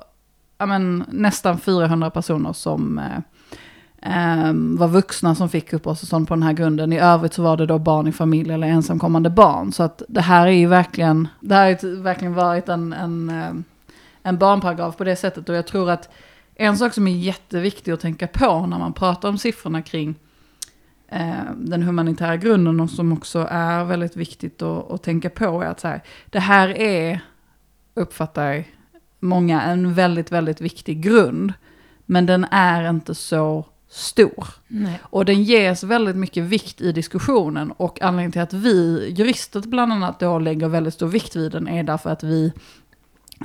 ja, 0.57 0.66
men, 0.66 1.06
nästan 1.07 1.60
400 1.60 2.10
personer 2.10 2.54
som 2.54 3.00
eh, 3.00 3.06
eh, 3.06 3.22
Ehm, 4.06 4.78
var 4.78 4.88
vuxna 4.88 5.36
som 5.36 5.50
fick 5.50 5.74
uppehållstillstånd 5.74 6.28
på 6.28 6.34
den 6.34 6.44
här 6.44 6.54
grunden. 6.54 6.94
I 6.94 7.00
övrigt 7.00 7.34
så 7.34 7.44
var 7.44 7.58
det 7.58 7.66
då 7.66 7.80
barn 7.80 8.08
i 8.08 8.12
familj 8.12 8.54
eller 8.54 8.68
ensamkommande 8.68 9.30
barn. 9.30 9.72
Så 9.72 9.84
att 9.84 10.02
det 10.08 10.22
här 10.22 10.48
är 10.48 10.52
ju 10.52 10.68
verkligen, 10.68 11.28
det 11.40 11.56
här 11.56 11.64
har 11.64 11.70
ju 11.70 12.02
verkligen 12.02 12.34
varit 12.34 12.70
en, 12.70 12.94
en, 12.94 13.30
ehm, 13.30 13.64
en 14.24 14.38
barnparagraf 14.38 14.98
på 14.98 15.04
det 15.04 15.16
sättet. 15.16 15.50
Och 15.50 15.56
jag 15.56 15.68
tror 15.68 15.89
att 15.89 16.10
en 16.56 16.77
sak 16.77 16.94
som 16.94 17.08
är 17.08 17.12
jätteviktig 17.12 17.92
att 17.92 18.00
tänka 18.00 18.27
på 18.27 18.66
när 18.66 18.80
man 18.80 18.94
pratar 18.94 19.30
om 19.30 19.38
siffrorna 19.38 19.82
kring 19.82 20.16
ehm, 21.10 21.66
den 21.66 21.84
humanitära 21.84 22.38
grunden 22.38 22.80
och 22.80 22.89
som 22.89 23.13
också 23.13 23.48
är 23.51 23.84
väldigt 23.84 24.16
viktigt 24.16 24.62
att, 24.62 24.92
att 24.92 25.04
tänka 25.04 25.30
på 25.30 25.62
är 25.62 25.68
att 25.68 25.80
så 25.80 25.88
här, 25.88 26.01
det 26.25 26.39
här 26.39 26.70
är, 26.70 27.20
uppfattar 27.94 28.63
många, 29.20 29.62
en 29.62 29.94
väldigt, 29.94 30.32
väldigt 30.32 30.62
viktig 30.62 31.01
grund. 31.01 31.54
Men 32.06 32.25
den 32.25 32.46
är 32.51 32.89
inte 32.89 33.16
så 33.16 33.66
stor. 33.94 34.48
Nej. 34.68 35.00
Och 35.04 35.26
den 35.26 35.44
ges 35.44 35.84
väldigt 35.84 36.16
mycket 36.16 36.44
vikt 36.44 36.82
i 36.82 36.92
diskussionen 36.92 37.72
och 37.72 38.02
anledningen 38.02 38.32
till 38.32 38.42
att 38.42 38.54
vi 38.54 39.10
jurister 39.18 39.62
bland 39.62 39.94
annat 39.94 40.20
då 40.20 40.40
lägger 40.40 40.68
väldigt 40.68 40.94
stor 40.94 41.08
vikt 41.08 41.36
vid 41.36 41.52
den 41.52 41.68
är 41.68 41.84
därför 41.84 42.10
att 42.10 42.24
vi 42.24 42.54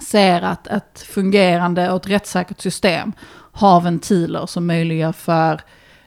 ser 0.03 0.43
att 0.43 0.67
ett 0.67 1.01
fungerande 1.01 1.91
och 1.91 1.97
ett 1.97 2.11
rättssäkert 2.11 2.61
system 2.61 3.13
har 3.53 3.81
ventiler 3.81 4.47
som 4.47 4.67
möjliggör 4.67 5.13
för 5.13 5.61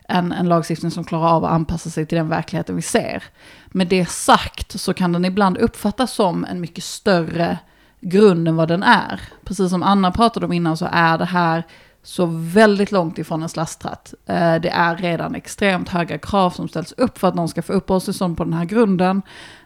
en, 0.08 0.32
en 0.32 0.48
lagstiftning 0.48 0.90
som 0.90 1.04
klarar 1.04 1.28
av 1.28 1.44
att 1.44 1.50
anpassa 1.50 1.90
sig 1.90 2.06
till 2.06 2.18
den 2.18 2.28
verkligheten 2.28 2.76
vi 2.76 2.82
ser. 2.82 3.22
Med 3.66 3.86
det 3.86 4.08
sagt 4.08 4.80
så 4.80 4.94
kan 4.94 5.12
den 5.12 5.24
ibland 5.24 5.58
uppfattas 5.58 6.12
som 6.12 6.44
en 6.44 6.60
mycket 6.60 6.84
större 6.84 7.58
grund 8.00 8.48
än 8.48 8.56
vad 8.56 8.68
den 8.68 8.82
är. 8.82 9.20
Precis 9.44 9.70
som 9.70 9.82
Anna 9.82 10.10
pratade 10.10 10.46
om 10.46 10.52
innan 10.52 10.76
så 10.76 10.88
är 10.92 11.18
det 11.18 11.24
här 11.24 11.64
så 12.02 12.26
väldigt 12.30 12.92
långt 12.92 13.18
ifrån 13.18 13.42
en 13.42 13.48
slasktratt. 13.48 14.14
Eh, 14.26 14.54
Det 14.54 14.70
är 14.70 14.96
redan 14.96 15.34
extremt 15.34 15.88
höga 15.88 16.18
krav 16.18 16.50
som 16.50 16.68
ställs 16.68 16.92
upp 16.92 17.18
för 17.18 17.28
att 17.28 17.34
någon 17.34 17.48
ska 17.48 17.62
få 17.62 17.72
uppehållstillstånd 17.72 18.36
på 18.36 18.44
den 18.44 18.52
här 18.52 18.64
grunden. 18.64 19.22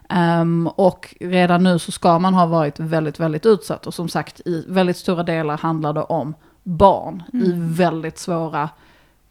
Ehm, 0.09 0.67
och 0.67 1.15
redan 1.19 1.63
nu 1.63 1.79
så 1.79 1.91
ska 1.91 2.19
man 2.19 2.33
ha 2.33 2.45
varit 2.45 2.79
väldigt, 2.79 3.19
väldigt 3.19 3.45
utsatt. 3.45 3.87
Och 3.87 3.93
som 3.93 4.09
sagt, 4.09 4.41
i 4.45 4.65
väldigt 4.67 4.97
stora 4.97 5.23
delar 5.23 5.57
handlar 5.57 5.93
det 5.93 6.03
om 6.03 6.33
barn 6.63 7.23
i 7.33 7.51
väldigt 7.55 8.17
svåra 8.19 8.69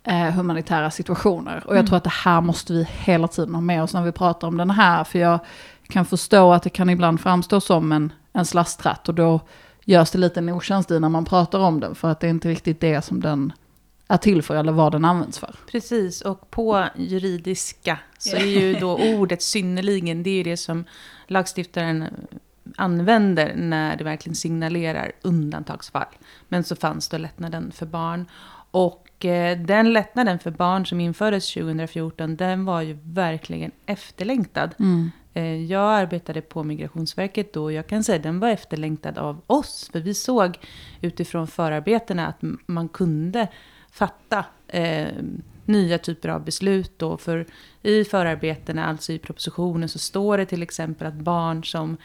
eh, 0.04 0.30
humanitära 0.30 0.90
situationer. 0.90 1.62
Och 1.66 1.76
jag 1.76 1.86
tror 1.86 1.96
att 1.96 2.04
det 2.04 2.10
här 2.24 2.40
måste 2.40 2.72
vi 2.72 2.88
hela 2.90 3.28
tiden 3.28 3.54
ha 3.54 3.60
med 3.60 3.82
oss 3.82 3.94
när 3.94 4.02
vi 4.02 4.12
pratar 4.12 4.48
om 4.48 4.56
den 4.56 4.70
här. 4.70 5.04
För 5.04 5.18
jag 5.18 5.38
kan 5.88 6.04
förstå 6.04 6.52
att 6.52 6.62
det 6.62 6.70
kan 6.70 6.90
ibland 6.90 7.20
framstå 7.20 7.60
som 7.60 7.92
en, 7.92 8.12
en 8.32 8.44
slasktratt. 8.46 9.08
Och 9.08 9.14
då 9.14 9.40
görs 9.86 10.10
det 10.10 10.18
lite 10.18 10.40
en 10.40 10.48
otjänst 10.48 10.90
i 10.90 11.00
när 11.00 11.08
man 11.08 11.24
pratar 11.24 11.58
om 11.58 11.80
den. 11.80 11.94
För 11.94 12.08
att 12.08 12.20
det 12.20 12.26
är 12.26 12.30
inte 12.30 12.48
riktigt 12.48 12.80
det 12.80 13.02
som 13.02 13.20
den 13.20 13.52
är 14.08 14.16
till 14.16 14.42
för 14.42 14.56
eller 14.56 14.72
vad 14.72 14.92
den 14.92 15.04
används 15.04 15.38
för. 15.38 15.54
Precis, 15.70 16.20
och 16.20 16.50
på 16.50 16.88
juridiska 16.96 17.98
så 18.18 18.36
är 18.36 18.44
ju 18.44 18.74
då 18.74 18.98
ordet 18.98 19.42
synnerligen, 19.42 20.22
det 20.22 20.40
är 20.40 20.44
det 20.44 20.56
som 20.56 20.84
lagstiftaren 21.26 22.04
använder 22.76 23.54
när 23.56 23.96
det 23.96 24.04
verkligen 24.04 24.36
signalerar 24.36 25.12
undantagsfall. 25.22 26.16
Men 26.48 26.64
så 26.64 26.76
fanns 26.76 27.08
då 27.08 27.18
lättnaden 27.18 27.72
för 27.72 27.86
barn. 27.86 28.26
Och 28.70 29.24
eh, 29.24 29.58
den 29.58 29.92
lättnaden 29.92 30.38
för 30.38 30.50
barn 30.50 30.86
som 30.86 31.00
infördes 31.00 31.54
2014, 31.54 32.36
den 32.36 32.64
var 32.64 32.80
ju 32.82 32.98
verkligen 33.02 33.70
efterlängtad. 33.86 34.74
Mm. 34.78 35.10
Eh, 35.36 35.64
jag 35.64 35.94
arbetade 35.94 36.40
på 36.40 36.62
Migrationsverket 36.62 37.52
då 37.52 37.62
och 37.62 37.72
jag 37.72 37.86
kan 37.86 38.04
säga 38.04 38.16
att 38.16 38.22
den 38.22 38.40
var 38.40 38.48
efterlängtad 38.48 39.18
av 39.18 39.42
oss. 39.46 39.88
För 39.92 40.00
vi 40.00 40.14
såg 40.14 40.58
utifrån 41.00 41.46
förarbetena 41.46 42.26
att 42.26 42.38
man 42.66 42.88
kunde 42.88 43.48
fatta 43.90 44.44
eh, 44.68 45.08
nya 45.64 45.98
typer 45.98 46.28
av 46.28 46.44
beslut. 46.44 46.98
Då. 46.98 47.16
För 47.16 47.46
i 47.82 48.04
förarbetena, 48.04 48.86
alltså 48.86 49.12
i 49.12 49.18
propositionen, 49.18 49.88
så 49.88 49.98
står 49.98 50.38
det 50.38 50.46
till 50.46 50.62
exempel 50.62 51.06
att 51.06 51.14
barn 51.14 51.64
som 51.64 51.96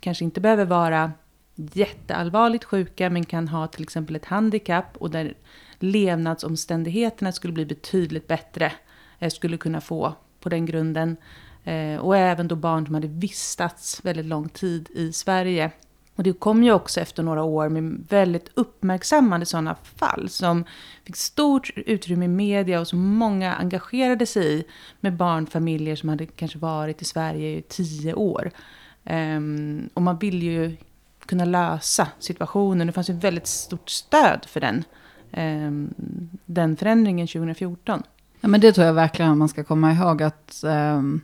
kanske 0.00 0.24
inte 0.24 0.40
behöver 0.40 0.64
vara 0.64 1.12
jätteallvarligt 1.54 2.64
sjuka 2.64 3.10
men 3.10 3.24
kan 3.24 3.48
ha 3.48 3.66
till 3.66 3.82
exempel 3.82 4.16
ett 4.16 4.24
handikapp 4.24 4.96
och 4.96 5.10
där 5.10 5.34
levnadsomständigheterna 5.78 7.32
skulle 7.32 7.52
bli 7.52 7.66
betydligt 7.66 8.28
bättre 8.28 8.72
eh, 9.18 9.30
skulle 9.30 9.56
kunna 9.56 9.80
få 9.80 10.14
på 10.40 10.48
den 10.48 10.66
grunden. 10.66 11.16
Eh, 11.64 11.96
och 11.96 12.16
även 12.16 12.48
då 12.48 12.56
barn 12.56 12.86
som 12.86 12.94
hade 12.94 13.08
vistats 13.08 14.00
väldigt 14.04 14.26
lång 14.26 14.48
tid 14.48 14.90
i 14.94 15.12
Sverige. 15.12 15.70
Och 16.16 16.22
det 16.22 16.32
kom 16.32 16.64
ju 16.64 16.72
också 16.72 17.00
efter 17.00 17.22
några 17.22 17.42
år 17.42 17.68
med 17.68 18.06
väldigt 18.08 18.50
uppmärksammade 18.54 19.46
sådana 19.46 19.74
fall 19.74 20.28
som 20.28 20.64
fick 21.04 21.16
stort 21.16 21.70
utrymme 21.76 22.24
i 22.24 22.28
media 22.28 22.80
och 22.80 22.88
som 22.88 23.16
många 23.16 23.54
engagerade 23.54 24.26
sig 24.26 24.54
i 24.54 24.64
med 25.00 25.16
barnfamiljer 25.16 25.96
som 25.96 26.08
hade 26.08 26.26
kanske 26.26 26.58
varit 26.58 27.02
i 27.02 27.04
Sverige 27.04 27.58
i 27.58 27.62
tio 27.62 28.14
år. 28.14 28.50
Um, 29.04 29.90
och 29.94 30.02
man 30.02 30.18
vill 30.18 30.42
ju 30.42 30.76
kunna 31.26 31.44
lösa 31.44 32.08
situationen. 32.18 32.86
Det 32.86 32.92
fanns 32.92 33.10
ju 33.10 33.14
väldigt 33.14 33.46
stort 33.46 33.90
stöd 33.90 34.46
för 34.48 34.60
den, 34.60 34.84
um, 35.36 35.94
den 36.46 36.76
förändringen 36.76 37.26
2014. 37.26 38.02
Ja, 38.40 38.48
men 38.48 38.60
det 38.60 38.72
tror 38.72 38.86
jag 38.86 38.94
verkligen 38.94 39.38
man 39.38 39.48
ska 39.48 39.64
komma 39.64 39.92
ihåg 39.92 40.22
att 40.22 40.64
um, 40.64 41.20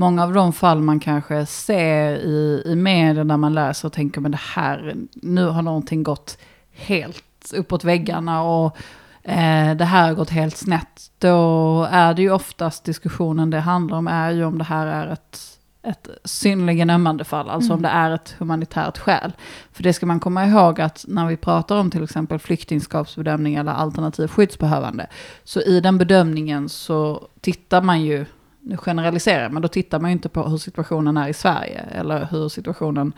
många 0.00 0.22
av 0.22 0.32
de 0.32 0.52
fall 0.52 0.80
man 0.80 1.00
kanske 1.00 1.46
ser 1.46 2.12
i, 2.12 2.62
i 2.66 2.74
media 2.74 3.24
där 3.24 3.36
man 3.36 3.54
läser 3.54 3.88
och 3.88 3.92
tänker 3.92 4.20
men 4.20 4.30
det 4.30 4.40
här, 4.54 4.94
nu 5.14 5.46
har 5.46 5.62
någonting 5.62 6.02
gått 6.02 6.38
helt 6.72 7.52
uppåt 7.54 7.84
väggarna 7.84 8.42
och 8.42 8.76
eh, 9.22 9.76
det 9.76 9.84
här 9.84 10.08
har 10.08 10.14
gått 10.14 10.30
helt 10.30 10.56
snett. 10.56 11.10
Då 11.18 11.84
är 11.90 12.14
det 12.14 12.22
ju 12.22 12.30
oftast 12.30 12.84
diskussionen 12.84 13.50
det 13.50 13.60
handlar 13.60 13.98
om 13.98 14.08
är 14.08 14.30
ju 14.30 14.44
om 14.44 14.58
det 14.58 14.64
här 14.64 14.86
är 14.86 15.06
ett 15.06 15.56
ett 15.82 16.08
synnerligen 16.24 16.90
ömmande 16.90 17.24
fall, 17.24 17.50
alltså 17.50 17.72
mm. 17.72 17.76
om 17.76 17.82
det 17.82 17.88
är 17.88 18.10
ett 18.10 18.34
humanitärt 18.38 18.98
skäl. 18.98 19.32
För 19.72 19.82
det 19.82 19.92
ska 19.92 20.06
man 20.06 20.20
komma 20.20 20.46
ihåg 20.46 20.80
att 20.80 21.04
när 21.08 21.26
vi 21.26 21.36
pratar 21.36 21.76
om 21.76 21.90
till 21.90 22.04
exempel 22.04 22.38
flyktingskapsbedömning 22.38 23.54
eller 23.54 23.72
alternativ 23.72 24.28
skyddsbehövande, 24.28 25.06
så 25.44 25.60
i 25.60 25.80
den 25.80 25.98
bedömningen 25.98 26.68
så 26.68 27.28
tittar 27.40 27.82
man 27.82 28.02
ju, 28.02 28.26
nu 28.60 28.76
generaliserar 28.76 29.48
men 29.48 29.62
då 29.62 29.68
tittar 29.68 30.00
man 30.00 30.10
ju 30.10 30.12
inte 30.12 30.28
på 30.28 30.42
hur 30.42 30.58
situationen 30.58 31.16
är 31.16 31.28
i 31.28 31.32
Sverige, 31.32 31.80
eller 31.80 32.28
hur 32.30 32.48
situationen, 32.48 33.12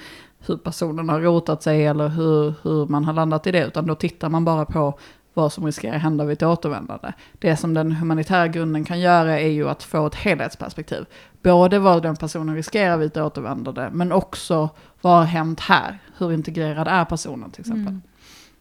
hur 0.46 0.56
personen 0.56 1.08
har 1.08 1.20
rotat 1.20 1.62
sig 1.62 1.86
eller 1.86 2.08
hur, 2.08 2.54
hur 2.62 2.86
man 2.86 3.04
har 3.04 3.12
landat 3.12 3.46
i 3.46 3.52
det, 3.52 3.66
utan 3.66 3.86
då 3.86 3.94
tittar 3.94 4.28
man 4.28 4.44
bara 4.44 4.64
på 4.64 4.98
vad 5.34 5.52
som 5.52 5.66
riskerar 5.66 5.98
hända 5.98 6.24
vid 6.24 6.32
ett 6.32 6.42
återvändande. 6.42 7.12
Det 7.32 7.56
som 7.56 7.74
den 7.74 7.92
humanitära 7.92 8.48
grunden 8.48 8.84
kan 8.84 9.00
göra 9.00 9.40
är 9.40 9.48
ju 9.48 9.68
att 9.68 9.82
få 9.82 10.06
ett 10.06 10.14
helhetsperspektiv. 10.14 11.06
Både 11.42 11.78
vad 11.78 12.02
den 12.02 12.16
personen 12.16 12.54
riskerar 12.54 12.96
vid 12.96 13.06
ett 13.06 13.16
återvändande, 13.16 13.88
men 13.92 14.12
också 14.12 14.68
vad 15.00 15.16
har 15.16 15.24
hänt 15.24 15.60
här? 15.60 15.98
Hur 16.18 16.32
integrerad 16.32 16.88
är 16.88 17.04
personen 17.04 17.50
till 17.50 17.60
exempel? 17.60 17.86
Mm. 17.86 18.02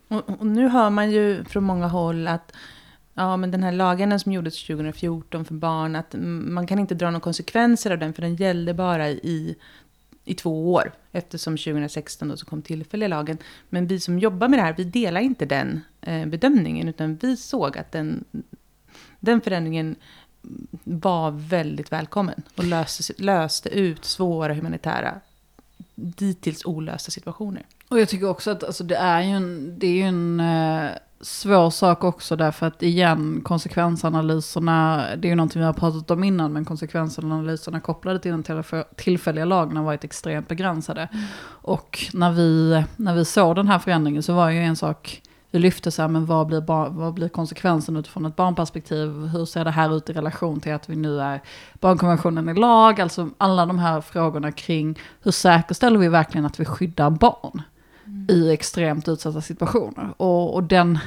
Och, 0.08 0.40
och, 0.40 0.46
nu 0.46 0.68
hör 0.68 0.90
man 0.90 1.12
ju 1.12 1.44
från 1.44 1.64
många 1.64 1.88
håll 1.88 2.28
att 2.28 2.54
ja, 3.14 3.38
men 3.38 3.52
den 3.52 3.64
här 3.64 3.72
lagen 3.72 4.20
som 4.20 4.32
gjordes 4.32 4.64
2014 4.64 5.46
för 5.46 5.54
barn, 5.54 5.96
att 5.96 6.16
man 6.18 6.68
kan 6.68 6.80
inte 6.80 6.96
dra 6.96 7.06
några 7.06 7.20
konsekvenser 7.20 7.92
av 7.92 8.00
den, 8.00 8.14
för 8.14 8.22
den 8.22 8.36
gällde 8.36 8.74
bara 8.74 9.10
i 9.10 9.56
i 10.26 10.34
två 10.34 10.74
år, 10.74 10.92
eftersom 11.12 11.58
2016 11.58 12.28
då 12.28 12.38
så 12.38 12.46
kom 12.46 12.62
tillfälliga 12.62 13.08
lagen. 13.08 13.38
Men 13.70 13.88
vi 13.88 14.00
som 14.00 14.20
jobbar 14.20 14.48
med 14.48 14.60
det 14.60 14.64
här, 14.64 14.76
vi 14.78 14.84
delar 14.84 15.22
inte 15.22 15.46
den 15.46 15.82
eh, 16.02 16.26
bedömningen, 16.26 16.88
utan 16.88 17.16
vi 17.16 17.38
såg 17.38 17.78
att 17.78 17.92
den, 17.92 18.24
den 19.20 19.42
förändringen 19.42 19.96
var 20.84 21.32
väldigt 21.32 21.92
välkommen 21.92 22.42
och 22.56 22.64
löste, 22.64 23.14
löste 23.18 23.70
ut 23.70 24.06
svåra 24.06 24.54
humanitära, 24.54 25.20
dittills 25.96 26.66
olösta 26.66 27.12
situationer. 27.12 27.66
Och 27.92 28.00
jag 28.00 28.10
tycker 28.10 28.30
också 28.30 28.52
att 28.52 28.64
alltså, 28.64 28.84
det 28.84 28.96
är 28.96 29.22
ju 29.22 29.30
en, 29.30 29.80
det 29.80 29.88
är 29.88 29.92
ju 29.92 30.02
en 30.02 30.40
eh, 30.40 30.92
svår 31.22 31.70
sak 31.70 32.04
också 32.04 32.36
därför 32.36 32.68
att 32.68 32.84
igen 32.84 33.42
konsekvensanalyserna, 33.44 35.06
det 35.18 35.28
är 35.28 35.30
ju 35.30 35.36
någonting 35.36 35.60
vi 35.60 35.66
har 35.66 35.74
pratat 35.74 36.12
om 36.12 36.24
innan, 36.24 36.54
men 36.54 36.66
konsekvensanalyserna 36.66 37.80
kopplade 37.80 38.20
till 38.20 38.32
den 38.32 38.74
tillfälliga 38.96 39.46
lagen 39.46 39.78
har 39.78 39.84
varit 39.84 40.04
extremt 40.04 40.48
begränsade. 40.48 41.10
Mm. 41.12 41.26
Och 41.44 42.00
när 42.14 42.32
vi, 42.32 42.84
när 42.96 43.16
vi 43.16 43.26
såg 43.26 43.56
den 43.56 43.68
här 43.68 43.80
förändringen 43.80 44.24
så 44.24 44.34
var 44.34 44.50
ju 44.50 44.60
en 44.60 44.76
sak, 44.76 45.22
vi 45.52 45.60
lyfte 45.60 45.92
så 45.92 46.02
här, 46.02 46.10
men 46.10 46.26
vad 46.26 46.48
blir, 46.48 46.62
bar, 46.62 46.90
vad 46.90 47.14
blir 47.14 47.30
konsekvensen 47.30 47.96
utifrån 47.96 48.26
ett 48.26 48.36
barnperspektiv? 48.36 49.10
Hur 49.10 49.46
ser 49.46 49.66
det 49.66 49.72
här 49.72 49.98
ut 49.98 50.10
i 50.10 50.14
relation 50.14 50.60
till 50.60 50.74
att 50.74 50.90
vi 50.90 50.96
nu 50.96 51.22
är 51.22 51.42
barnkonventionen 51.80 52.50
i 52.50 52.54
lag? 52.54 53.02
Alltså 53.02 53.30
alla 53.38 53.66
de 53.66 53.80
här 53.80 54.02
frågorna 54.02 54.52
kring 54.52 55.00
hur 55.22 55.32
säkerställer 55.32 56.00
vi 56.00 56.08
verkligen 56.08 56.46
att 56.46 56.60
vi 56.60 56.66
skyddar 56.66 57.10
barn? 57.10 57.62
I 58.28 58.54
extremt 58.54 59.08
utsatta 59.08 59.42
situationer. 59.42 60.14
Och, 60.18 60.54
och 60.54 60.64
den, 60.64 61.00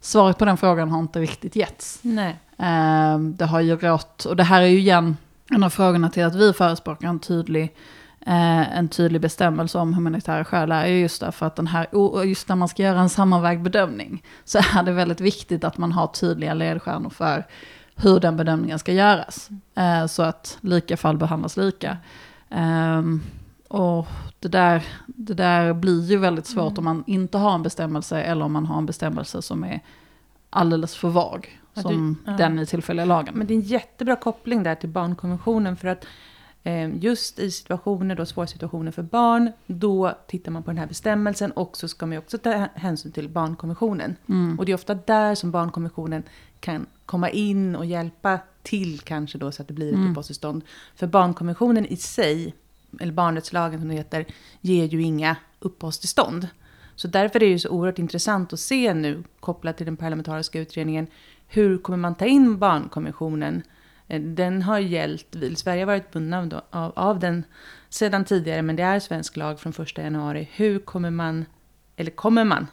svaret 0.00 0.38
på 0.38 0.44
den 0.44 0.56
frågan 0.56 0.90
har 0.90 0.98
inte 0.98 1.20
riktigt 1.20 1.56
getts. 1.56 1.98
Nej. 2.02 2.36
Eh, 2.58 3.18
det 3.18 3.44
har 3.44 3.60
ju 3.60 3.76
rått, 3.76 4.24
och 4.24 4.36
det 4.36 4.42
här 4.42 4.62
är 4.62 4.66
ju 4.66 4.78
igen 4.78 5.16
en 5.50 5.62
av 5.62 5.70
frågorna 5.70 6.10
till 6.10 6.24
att 6.24 6.34
vi 6.34 6.52
förespråkar 6.52 7.08
en 7.08 7.18
tydlig, 7.18 7.74
eh, 8.20 8.78
en 8.78 8.88
tydlig 8.88 9.20
bestämmelse 9.20 9.78
om 9.78 9.94
humanitära 9.94 10.44
skäl 10.44 10.72
är 10.72 10.86
ju 10.86 11.00
just 11.00 11.20
därför 11.20 11.46
att 11.46 11.56
den 11.56 11.66
här, 11.66 11.86
just 12.24 12.48
när 12.48 12.56
man 12.56 12.68
ska 12.68 12.82
göra 12.82 13.00
en 13.00 13.08
sammanvägd 13.08 13.62
bedömning, 13.62 14.22
så 14.44 14.58
är 14.58 14.82
det 14.82 14.92
väldigt 14.92 15.20
viktigt 15.20 15.64
att 15.64 15.78
man 15.78 15.92
har 15.92 16.06
tydliga 16.06 16.54
ledstjärnor 16.54 17.10
för 17.10 17.46
hur 17.96 18.20
den 18.20 18.36
bedömningen 18.36 18.78
ska 18.78 18.92
göras. 18.92 19.48
Eh, 19.74 20.06
så 20.06 20.22
att 20.22 20.58
lika 20.60 20.96
fall 20.96 21.16
behandlas 21.16 21.56
lika. 21.56 21.96
Um, 22.50 23.22
och 23.68 24.06
det 24.38 24.48
där, 24.48 24.86
det 25.06 25.34
där 25.34 25.72
blir 25.72 26.04
ju 26.04 26.16
väldigt 26.16 26.46
svårt 26.46 26.78
mm. 26.78 26.78
om 26.78 26.84
man 26.84 27.04
inte 27.06 27.38
har 27.38 27.54
en 27.54 27.62
bestämmelse 27.62 28.22
eller 28.22 28.44
om 28.44 28.52
man 28.52 28.66
har 28.66 28.78
en 28.78 28.86
bestämmelse 28.86 29.42
som 29.42 29.64
är 29.64 29.80
alldeles 30.50 30.96
för 30.96 31.08
vag. 31.08 31.60
Ja, 31.74 31.82
som 31.82 32.16
du, 32.24 32.30
ja. 32.30 32.36
den 32.36 32.58
i 32.58 32.66
tillfälliga 32.66 33.06
lagen. 33.06 33.34
Men 33.34 33.46
det 33.46 33.54
är 33.54 33.56
en 33.56 33.62
jättebra 33.62 34.16
koppling 34.16 34.62
där 34.62 34.74
till 34.74 34.88
barnkonventionen. 34.88 35.76
För 35.76 35.88
att 35.88 36.04
eh, 36.62 36.96
just 36.96 37.38
i 37.38 37.50
situationer, 37.50 38.14
då, 38.14 38.26
svåra 38.26 38.46
situationer 38.46 38.92
för 38.92 39.02
barn, 39.02 39.52
då 39.66 40.12
tittar 40.26 40.52
man 40.52 40.62
på 40.62 40.70
den 40.70 40.78
här 40.78 40.86
bestämmelsen 40.86 41.50
och 41.50 41.76
så 41.76 41.88
ska 41.88 42.06
man 42.06 42.18
också 42.18 42.38
ta 42.38 42.68
hänsyn 42.74 43.12
till 43.12 43.28
barnkonventionen. 43.28 44.16
Mm. 44.28 44.58
Och 44.58 44.66
det 44.66 44.72
är 44.72 44.74
ofta 44.74 44.94
där 44.94 45.34
som 45.34 45.50
barnkonventionen 45.50 46.22
kan 46.60 46.86
komma 47.06 47.30
in 47.30 47.76
och 47.76 47.86
hjälpa 47.86 48.38
till 48.62 49.00
kanske 49.00 49.38
då 49.38 49.52
så 49.52 49.62
att 49.62 49.68
det 49.68 49.74
blir 49.74 49.88
ett 49.88 49.94
mm. 49.94 50.10
uppehållstillstånd. 50.10 50.62
För 50.94 51.06
barnkonventionen 51.06 51.86
i 51.86 51.96
sig 51.96 52.54
eller 53.00 53.12
barnrättslagen 53.12 53.80
som 53.80 53.88
det 53.88 53.94
heter, 53.94 54.26
ger 54.60 54.84
ju 54.84 55.02
inga 55.02 55.36
uppehållstillstånd. 55.58 56.48
Så 56.94 57.08
därför 57.08 57.36
är 57.36 57.40
det 57.40 57.52
ju 57.52 57.58
så 57.58 57.68
oerhört 57.68 57.98
intressant 57.98 58.52
att 58.52 58.60
se 58.60 58.94
nu, 58.94 59.22
kopplat 59.40 59.76
till 59.76 59.86
den 59.86 59.96
parlamentariska 59.96 60.60
utredningen, 60.60 61.06
hur 61.46 61.78
kommer 61.78 61.98
man 61.98 62.14
ta 62.14 62.26
in 62.26 62.58
barnkonventionen? 62.58 63.62
Eh, 64.06 64.20
den 64.20 64.62
har 64.62 64.78
gällt, 64.78 65.36
Sverige 65.56 65.80
har 65.80 65.86
varit 65.86 66.12
bundna 66.12 66.62
av, 66.70 66.92
av 66.96 67.18
den 67.18 67.44
sedan 67.88 68.24
tidigare, 68.24 68.62
men 68.62 68.76
det 68.76 68.82
är 68.82 69.00
svensk 69.00 69.36
lag 69.36 69.60
från 69.60 69.72
1 69.72 69.98
januari. 69.98 70.48
Hur 70.52 70.78
kommer 70.78 71.10
man, 71.10 71.44
eller 71.96 72.10
kommer 72.10 72.44
man, 72.44 72.66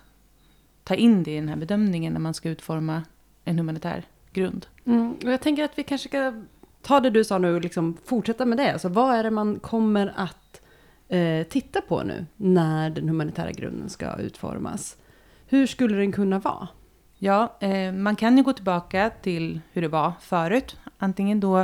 ta 0.83 0.95
in 0.95 1.23
det 1.23 1.31
i 1.31 1.39
den 1.39 1.49
här 1.49 1.55
bedömningen 1.55 2.13
när 2.13 2.19
man 2.19 2.33
ska 2.33 2.49
utforma 2.49 3.03
en 3.43 3.57
humanitär 3.57 4.03
grund? 4.33 4.65
Mm, 4.85 5.11
och 5.11 5.31
jag 5.31 5.41
tänker 5.41 5.63
att 5.63 5.77
vi 5.79 5.83
kanske 5.83 6.09
ska 6.09 6.43
ta 6.85 6.99
det 6.99 7.09
du 7.09 7.23
sa 7.23 7.37
nu 7.37 7.55
och 7.55 7.61
liksom 7.61 7.97
fortsätta 8.05 8.45
med 8.45 8.57
det. 8.57 8.73
Alltså, 8.73 8.89
vad 8.89 9.15
är 9.15 9.23
det 9.23 9.31
man 9.31 9.59
kommer 9.59 10.13
att 10.15 10.61
eh, 11.07 11.47
titta 11.47 11.81
på 11.81 12.03
nu 12.03 12.25
när 12.35 12.89
den 12.89 13.09
humanitära 13.09 13.51
grunden 13.51 13.89
ska 13.89 14.15
utformas? 14.15 14.97
Hur 15.47 15.67
skulle 15.67 15.97
den 15.97 16.11
kunna 16.11 16.39
vara? 16.39 16.67
Ja, 17.17 17.57
eh, 17.59 17.91
man 17.91 18.15
kan 18.15 18.37
ju 18.37 18.43
gå 18.43 18.53
tillbaka 18.53 19.11
till 19.21 19.59
hur 19.71 19.81
det 19.81 19.87
var 19.87 20.13
förut. 20.21 20.77
Antingen 20.97 21.39
då 21.39 21.59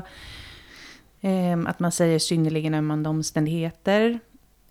eh, 1.22 1.60
att 1.66 1.80
man 1.80 1.92
säger 1.92 2.20
synnerligen 2.20 2.74
ömmande 2.74 3.10
omständigheter. 3.10 4.20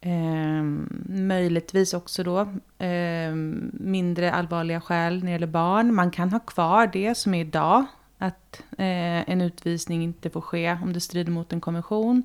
Eh, 0.00 0.62
möjligtvis 1.08 1.94
också 1.94 2.22
då 2.22 2.40
eh, 2.86 3.34
mindre 3.72 4.32
allvarliga 4.32 4.80
skäl 4.80 5.18
när 5.18 5.26
det 5.26 5.32
gäller 5.32 5.46
barn. 5.46 5.94
Man 5.94 6.10
kan 6.10 6.30
ha 6.30 6.38
kvar 6.38 6.86
det 6.86 7.14
som 7.14 7.34
är 7.34 7.40
idag, 7.40 7.84
att 8.20 8.62
eh, 8.78 9.30
en 9.30 9.40
utvisning 9.40 10.02
inte 10.02 10.30
får 10.30 10.40
ske 10.40 10.78
om 10.82 10.92
det 10.92 11.00
strider 11.00 11.32
mot 11.32 11.52
en 11.52 11.60
konvention. 11.60 12.22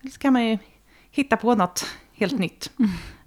Eller 0.00 0.10
så 0.10 0.18
kan 0.18 0.32
man 0.32 0.44
ju 0.44 0.58
hitta 1.10 1.36
på 1.36 1.54
något 1.54 1.86
helt 2.12 2.38
nytt. 2.38 2.70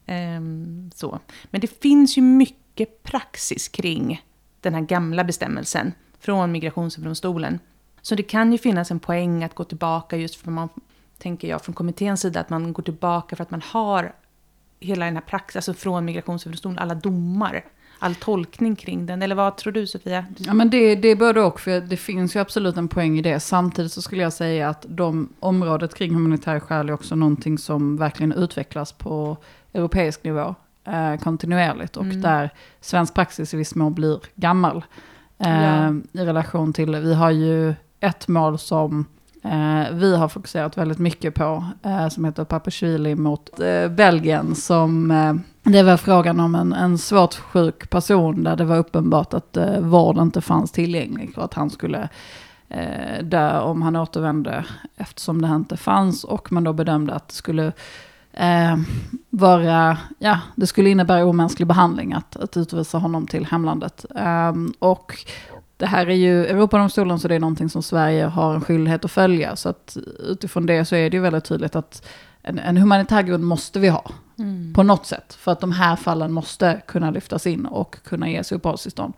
Mm. 0.06 0.92
så. 0.96 1.20
Men 1.44 1.62
det 1.62 1.82
finns 1.82 2.18
ju 2.18 2.22
mycket 2.22 3.04
praxis 3.04 3.68
kring 3.68 4.26
den 4.62 4.74
här 4.74 4.82
gamla 4.82 5.24
bestämmelsen 5.24 5.94
från 6.20 6.52
Migrationsöverdomstolen. 6.52 7.60
Så 8.02 8.16
det 8.16 8.24
kan 8.24 8.52
ju 8.52 8.58
finnas 8.58 8.92
en 8.92 9.00
poäng 9.00 9.44
att 9.44 9.56
gå 9.56 9.64
tillbaka 9.64 10.18
just 10.18 10.36
för 10.36 10.52
man, 10.52 10.70
tänker 11.18 11.48
jag, 11.48 11.62
från 11.62 11.76
kommitténs 11.76 12.22
sida, 12.22 12.40
att 12.40 12.50
man 12.50 12.74
går 12.74 12.84
tillbaka 12.84 13.36
för 13.36 13.44
att 13.44 13.52
man 13.52 13.62
har 13.62 14.16
hela 14.80 15.06
den 15.06 15.16
här 15.16 15.22
praxis, 15.22 15.56
alltså 15.56 15.74
från 15.74 16.06
Migrationsöverdomstolen, 16.06 16.80
alla 16.80 16.96
domar, 16.96 17.66
all 18.04 18.16
tolkning 18.16 18.76
kring 18.76 19.06
den. 19.06 19.22
Eller 19.22 19.36
vad 19.36 19.58
tror 19.58 19.74
du 19.74 19.88
Sofia? 19.88 20.26
Ja 20.38 20.54
men 20.54 20.70
det, 20.70 20.96
det 20.96 21.08
är 21.08 21.16
både 21.16 21.42
och, 21.42 21.60
för 21.60 21.82
det 21.82 21.98
finns 21.98 22.36
ju 22.36 22.40
absolut 22.40 22.78
en 22.78 22.88
poäng 22.88 23.20
i 23.20 23.22
det. 23.22 23.40
Samtidigt 23.40 23.92
så 23.92 24.02
skulle 24.02 24.24
jag 24.24 24.34
säga 24.34 24.70
att 24.70 24.86
de 24.90 25.30
området 25.40 25.96
kring 25.96 26.14
humanitär 26.14 26.60
skäl 26.60 26.90
är 26.90 26.94
också 26.94 27.16
någonting 27.16 27.58
som 27.58 27.98
verkligen 27.98 28.32
utvecklas 28.32 28.92
på 28.92 29.38
europeisk 29.74 30.24
nivå 30.24 30.56
eh, 30.88 31.16
kontinuerligt. 31.16 31.98
Och 31.98 32.04
mm. 32.04 32.22
där 32.22 32.50
svensk 32.82 33.14
praxis 33.14 33.54
i 33.54 33.58
viss 33.58 33.76
mån 33.76 33.94
blir 33.94 34.20
gammal. 34.36 34.86
Eh, 35.38 35.64
ja. 35.64 35.94
I 36.12 36.26
relation 36.26 36.74
till, 36.74 36.96
vi 36.96 37.14
har 37.14 37.32
ju 37.32 37.74
ett 38.00 38.28
mål 38.28 38.60
som 38.60 39.06
eh, 39.44 39.94
vi 39.94 40.16
har 40.16 40.28
fokuserat 40.28 40.78
väldigt 40.78 41.00
mycket 41.00 41.36
på, 41.36 41.66
eh, 41.84 42.10
som 42.10 42.26
heter 42.26 42.44
Papashvili 42.44 43.16
mot 43.16 43.60
eh, 43.60 43.88
Belgien, 43.88 44.56
som 44.56 45.12
eh, 45.12 45.34
det 45.64 45.84
var 45.84 45.98
frågan 45.98 46.40
om 46.40 46.56
en, 46.56 46.74
en 46.74 46.98
svårt 46.98 47.34
sjuk 47.34 47.90
person 47.90 48.44
där 48.44 48.56
det 48.56 48.66
var 48.66 48.78
uppenbart 48.78 49.34
att 49.34 49.58
eh, 49.58 49.80
vård 49.80 50.18
inte 50.18 50.42
fanns 50.42 50.72
tillgänglig 50.72 51.38
och 51.38 51.44
att 51.44 51.54
han 51.54 51.70
skulle 51.70 52.10
eh, 52.70 53.24
dö 53.24 53.60
om 53.60 53.82
han 53.82 53.96
återvände 53.96 54.66
eftersom 54.98 55.42
det 55.42 55.48
inte 55.48 55.78
fanns 55.78 56.24
och 56.24 56.52
man 56.52 56.64
då 56.64 56.74
bedömde 56.74 57.14
att 57.14 57.28
det 57.28 57.34
skulle 57.34 57.72
eh, 58.34 58.78
vara, 59.30 59.98
ja, 60.20 60.40
det 60.56 60.68
skulle 60.68 60.90
innebära 60.90 61.26
omänsklig 61.26 61.68
behandling 61.68 62.14
att, 62.14 62.36
att 62.36 62.58
utvisa 62.58 62.98
honom 62.98 63.28
till 63.28 63.46
hemlandet. 63.46 64.06
Eh, 64.16 64.54
och 64.80 65.18
det 65.78 65.86
här 65.86 66.08
är 66.08 66.16
ju 66.16 66.46
Europadomstolen 66.46 67.20
så 67.20 67.28
det 67.28 67.36
är 67.36 67.40
någonting 67.40 67.70
som 67.70 67.84
Sverige 67.84 68.26
har 68.26 68.54
en 68.54 68.62
skyldighet 68.62 69.06
att 69.06 69.12
följa. 69.12 69.56
Så 69.56 69.70
att 69.70 69.98
utifrån 70.20 70.66
det 70.66 70.86
så 70.86 70.96
är 70.96 71.10
det 71.10 71.18
ju 71.18 71.24
väldigt 71.24 71.46
tydligt 71.46 71.76
att 71.76 72.08
en, 72.42 72.60
en 72.60 72.78
humanitär 72.78 73.22
grund 73.22 73.44
måste 73.44 73.80
vi 73.80 73.90
ha. 73.90 74.12
Mm. 74.40 74.74
På 74.74 74.84
något 74.84 75.06
sätt. 75.06 75.34
För 75.34 75.52
att 75.52 75.60
de 75.60 75.72
här 75.72 75.96
fallen 75.96 76.32
måste 76.32 76.82
kunna 76.88 77.12
lyftas 77.12 77.48
in 77.48 77.66
och 77.66 77.98
kunna 78.04 78.30
ges 78.30 78.52
uppehållstillstånd. 78.52 79.14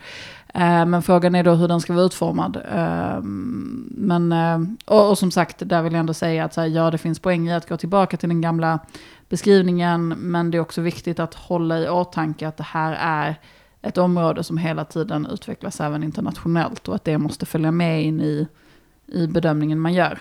Eh, 0.53 0.85
men 0.85 1.01
frågan 1.01 1.35
är 1.35 1.43
då 1.43 1.53
hur 1.53 1.67
den 1.67 1.81
ska 1.81 1.93
vara 1.93 2.05
utformad. 2.05 2.55
Eh, 2.71 3.21
men, 3.91 4.31
eh, 4.31 4.59
och, 4.85 5.09
och, 5.09 5.17
som 5.17 5.31
sagt, 5.31 5.69
där 5.69 5.81
vill 5.81 5.93
jag 5.93 5.99
ändå 5.99 6.13
säga 6.13 6.45
att 6.45 6.53
så 6.53 6.61
här, 6.61 6.67
ja, 6.67 6.91
det 6.91 6.97
finns 6.97 7.19
poäng 7.19 7.47
i 7.47 7.53
att 7.53 7.69
gå 7.69 7.77
tillbaka 7.77 8.17
till 8.17 8.29
den 8.29 8.41
gamla 8.41 8.79
beskrivningen. 9.29 10.07
Men 10.07 10.51
det 10.51 10.57
är 10.57 10.59
också 10.59 10.81
viktigt 10.81 11.19
att 11.19 11.33
hålla 11.33 11.79
i 11.79 11.89
åtanke 11.89 12.47
att 12.47 12.57
det 12.57 12.63
här 12.63 12.97
är 12.99 13.35
ett 13.81 13.97
område 13.97 14.43
som 14.43 14.57
hela 14.57 14.85
tiden 14.85 15.27
utvecklas 15.31 15.81
även 15.81 16.03
internationellt. 16.03 16.87
Och 16.87 16.95
att 16.95 17.03
det 17.03 17.17
måste 17.17 17.45
följa 17.45 17.71
med 17.71 18.03
in 18.03 18.21
i, 18.21 18.47
i 19.07 19.27
bedömningen 19.27 19.79
man 19.79 19.93
gör. 19.93 20.19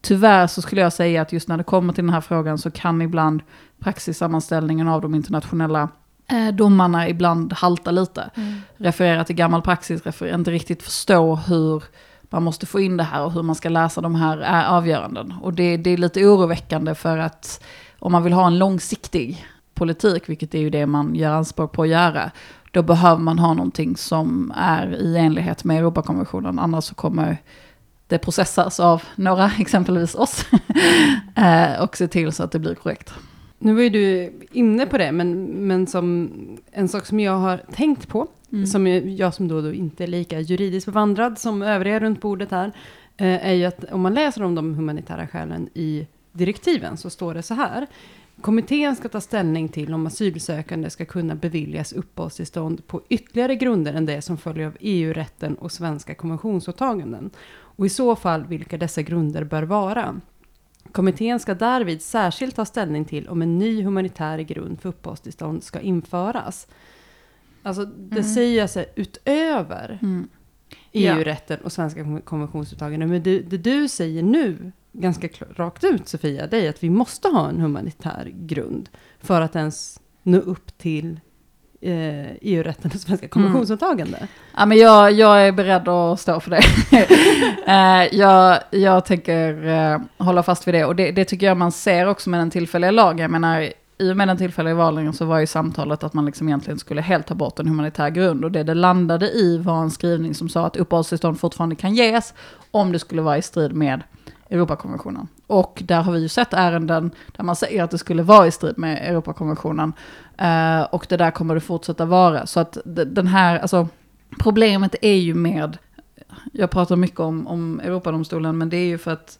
Tyvärr 0.00 0.46
så 0.46 0.62
skulle 0.62 0.80
jag 0.80 0.92
säga 0.92 1.22
att 1.22 1.32
just 1.32 1.48
när 1.48 1.56
det 1.56 1.64
kommer 1.64 1.92
till 1.92 2.04
den 2.04 2.14
här 2.14 2.20
frågan 2.20 2.58
så 2.58 2.70
kan 2.70 3.02
ibland 3.02 3.42
praxissammanställningen 3.78 4.88
av 4.88 5.00
de 5.00 5.14
internationella 5.14 5.88
eh, 6.30 6.54
domarna 6.54 7.08
ibland 7.08 7.52
halta 7.52 7.90
lite. 7.90 8.30
Mm. 8.34 8.60
Referera 8.76 9.24
till 9.24 9.36
gammal 9.36 9.62
praxis, 9.62 10.02
referera, 10.02 10.34
inte 10.34 10.50
riktigt 10.50 10.82
förstå 10.82 11.34
hur 11.34 11.84
man 12.22 12.42
måste 12.42 12.66
få 12.66 12.80
in 12.80 12.96
det 12.96 13.04
här 13.04 13.24
och 13.24 13.32
hur 13.32 13.42
man 13.42 13.54
ska 13.54 13.68
läsa 13.68 14.00
de 14.00 14.14
här 14.14 14.42
eh, 14.42 14.72
avgöranden. 14.72 15.34
Och 15.42 15.52
det, 15.52 15.76
det 15.76 15.90
är 15.90 15.96
lite 15.96 16.26
oroväckande 16.26 16.94
för 16.94 17.18
att 17.18 17.64
om 17.98 18.12
man 18.12 18.22
vill 18.22 18.32
ha 18.32 18.46
en 18.46 18.58
långsiktig 18.58 19.46
politik, 19.74 20.28
vilket 20.28 20.54
är 20.54 20.58
ju 20.58 20.70
det 20.70 20.86
man 20.86 21.14
gör 21.14 21.32
anspråk 21.32 21.72
på 21.72 21.82
att 21.82 21.88
göra, 21.88 22.30
då 22.70 22.82
behöver 22.82 23.22
man 23.22 23.38
ha 23.38 23.54
någonting 23.54 23.96
som 23.96 24.52
är 24.56 24.94
i 24.94 25.16
enlighet 25.16 25.64
med 25.64 25.78
Europakonventionen, 25.78 26.58
annars 26.58 26.84
så 26.84 26.94
kommer 26.94 27.42
det 28.08 28.18
processas 28.18 28.80
av 28.80 29.02
några, 29.16 29.50
exempelvis 29.58 30.14
oss, 30.14 30.44
eh, 31.36 31.82
och 31.82 31.96
se 31.96 32.08
till 32.08 32.32
så 32.32 32.42
att 32.42 32.52
det 32.52 32.58
blir 32.58 32.74
korrekt. 32.74 33.14
Nu 33.58 33.74
var 33.74 33.82
ju 33.82 33.90
du 33.90 34.32
inne 34.52 34.86
på 34.86 34.98
det, 34.98 35.12
men, 35.12 35.44
men 35.44 35.86
som 35.86 36.30
en 36.72 36.88
sak 36.88 37.06
som 37.06 37.20
jag 37.20 37.36
har 37.36 37.62
tänkt 37.72 38.08
på, 38.08 38.26
mm. 38.52 38.66
som 38.66 38.86
jag, 39.16 39.34
som 39.34 39.48
då, 39.48 39.60
då 39.60 39.72
inte 39.72 40.04
är 40.04 40.08
lika 40.08 40.40
juridiskt 40.40 40.86
bevandrad 40.86 41.38
som 41.38 41.62
övriga 41.62 42.00
runt 42.00 42.20
bordet 42.20 42.50
här, 42.50 42.72
eh, 43.16 43.46
är 43.46 43.52
ju 43.52 43.64
att 43.64 43.84
om 43.92 44.00
man 44.00 44.14
läser 44.14 44.42
om 44.42 44.54
de 44.54 44.74
humanitära 44.74 45.26
skälen 45.26 45.68
i 45.74 46.06
direktiven 46.32 46.96
så 46.96 47.10
står 47.10 47.34
det 47.34 47.42
så 47.42 47.54
här. 47.54 47.86
Kommittén 48.40 48.96
ska 48.96 49.08
ta 49.08 49.20
ställning 49.20 49.68
till 49.68 49.94
om 49.94 50.06
asylsökande 50.06 50.90
ska 50.90 51.04
kunna 51.04 51.34
beviljas 51.34 51.92
uppehållstillstånd 51.92 52.86
på 52.86 53.02
ytterligare 53.08 53.56
grunder 53.56 53.94
än 53.94 54.06
det 54.06 54.22
som 54.22 54.38
följer 54.38 54.66
av 54.66 54.76
EU-rätten 54.80 55.54
och 55.54 55.72
svenska 55.72 56.14
konventionsåtaganden. 56.14 57.30
Och 57.76 57.86
i 57.86 57.88
så 57.88 58.16
fall 58.16 58.46
vilka 58.46 58.78
dessa 58.78 59.02
grunder 59.02 59.44
bör 59.44 59.62
vara. 59.62 60.20
Kommittén 60.92 61.40
ska 61.40 61.54
därvid 61.54 62.02
särskilt 62.02 62.56
ta 62.56 62.64
ställning 62.64 63.04
till 63.04 63.28
om 63.28 63.42
en 63.42 63.58
ny 63.58 63.82
humanitär 63.82 64.38
grund 64.38 64.80
för 64.80 64.88
uppehållstillstånd 64.88 65.62
ska 65.62 65.80
införas. 65.80 66.66
Alltså 67.62 67.84
det 67.84 68.18
mm. 68.18 68.34
säger 68.34 68.62
alltså 68.62 68.84
utöver 68.94 69.98
mm. 70.02 70.28
EU-rätten 70.92 71.60
och 71.60 71.72
svenska 71.72 72.20
konventionsåtaganden. 72.20 73.08
Men 73.08 73.22
det, 73.22 73.38
det, 73.38 73.58
du 73.58 73.88
säger 73.88 74.22
nu, 74.22 74.72
ganska 74.92 75.28
rakt 75.56 75.84
ut 75.84 76.08
Sofia, 76.08 76.46
det 76.46 76.66
är 76.66 76.70
att 76.70 76.82
vi 76.82 76.90
måste 76.90 77.28
ha 77.28 77.48
en 77.48 77.60
humanitär 77.60 78.32
grund 78.34 78.88
för 79.18 79.40
att 79.40 79.56
ens 79.56 80.00
nå 80.22 80.38
upp 80.38 80.78
till 80.78 81.20
eh, 81.80 82.30
EU-rätten 82.40 82.90
och 82.94 83.00
svenska 83.00 83.28
konventionsåtagande. 83.28 84.16
Mm. 84.16 84.28
Ja, 84.56 84.66
men 84.66 84.78
jag, 84.78 85.12
jag 85.12 85.46
är 85.46 85.52
beredd 85.52 85.88
att 85.88 86.20
stå 86.20 86.40
för 86.40 86.50
det. 86.50 86.62
eh, 87.66 88.18
jag, 88.18 88.58
jag 88.70 89.04
tänker 89.04 89.66
eh, 89.66 90.00
hålla 90.18 90.42
fast 90.42 90.68
vid 90.68 90.74
det. 90.74 90.84
Och 90.84 90.96
det, 90.96 91.10
det, 91.10 91.24
tycker 91.24 91.46
jag 91.46 91.56
man 91.56 91.72
ser 91.72 92.06
också 92.06 92.30
med 92.30 92.40
den 92.40 92.50
tillfälliga 92.50 92.90
lagen. 92.90 93.18
Jag 93.18 93.30
menar, 93.30 93.72
i 93.98 94.12
och 94.12 94.16
med 94.16 94.28
den 94.28 94.36
tillfälliga 94.36 94.74
valningen 94.74 95.12
så 95.12 95.24
var 95.24 95.38
ju 95.38 95.46
samtalet 95.46 96.04
att 96.04 96.12
man 96.12 96.26
liksom 96.26 96.48
egentligen 96.48 96.78
skulle 96.78 97.00
helt 97.00 97.26
ta 97.26 97.34
bort 97.34 97.58
en 97.58 97.68
humanitär 97.68 98.10
grund. 98.10 98.44
Och 98.44 98.52
det 98.52 98.62
det 98.62 98.74
landade 98.74 99.30
i 99.30 99.58
var 99.58 99.82
en 99.82 99.90
skrivning 99.90 100.34
som 100.34 100.48
sa 100.48 100.66
att 100.66 100.76
uppehållstillstånd 100.76 101.40
fortfarande 101.40 101.76
kan 101.76 101.94
ges 101.94 102.34
om 102.70 102.92
det 102.92 102.98
skulle 102.98 103.22
vara 103.22 103.38
i 103.38 103.42
strid 103.42 103.72
med 103.72 104.02
Europakonventionen. 104.50 105.28
Och 105.46 105.82
där 105.84 106.02
har 106.02 106.12
vi 106.12 106.20
ju 106.20 106.28
sett 106.28 106.52
ärenden 106.52 107.10
där 107.36 107.44
man 107.44 107.56
säger 107.56 107.82
att 107.82 107.90
det 107.90 107.98
skulle 107.98 108.22
vara 108.22 108.46
i 108.46 108.50
strid 108.50 108.78
med 108.78 109.10
Europakonventionen. 109.10 109.92
Eh, 110.38 110.82
och 110.82 111.06
det 111.08 111.16
där 111.16 111.30
kommer 111.30 111.54
det 111.54 111.60
fortsätta 111.60 112.04
vara. 112.04 112.46
Så 112.46 112.60
att 112.60 112.78
den 112.84 113.26
här, 113.26 113.58
alltså 113.58 113.88
problemet 114.38 114.94
är 115.02 115.14
ju 115.14 115.34
med, 115.34 115.78
jag 116.52 116.70
pratar 116.70 116.96
mycket 116.96 117.20
om, 117.20 117.46
om 117.46 117.80
Europadomstolen, 117.80 118.58
men 118.58 118.68
det 118.68 118.76
är 118.76 118.86
ju 118.86 118.98
för 118.98 119.10
att 119.10 119.38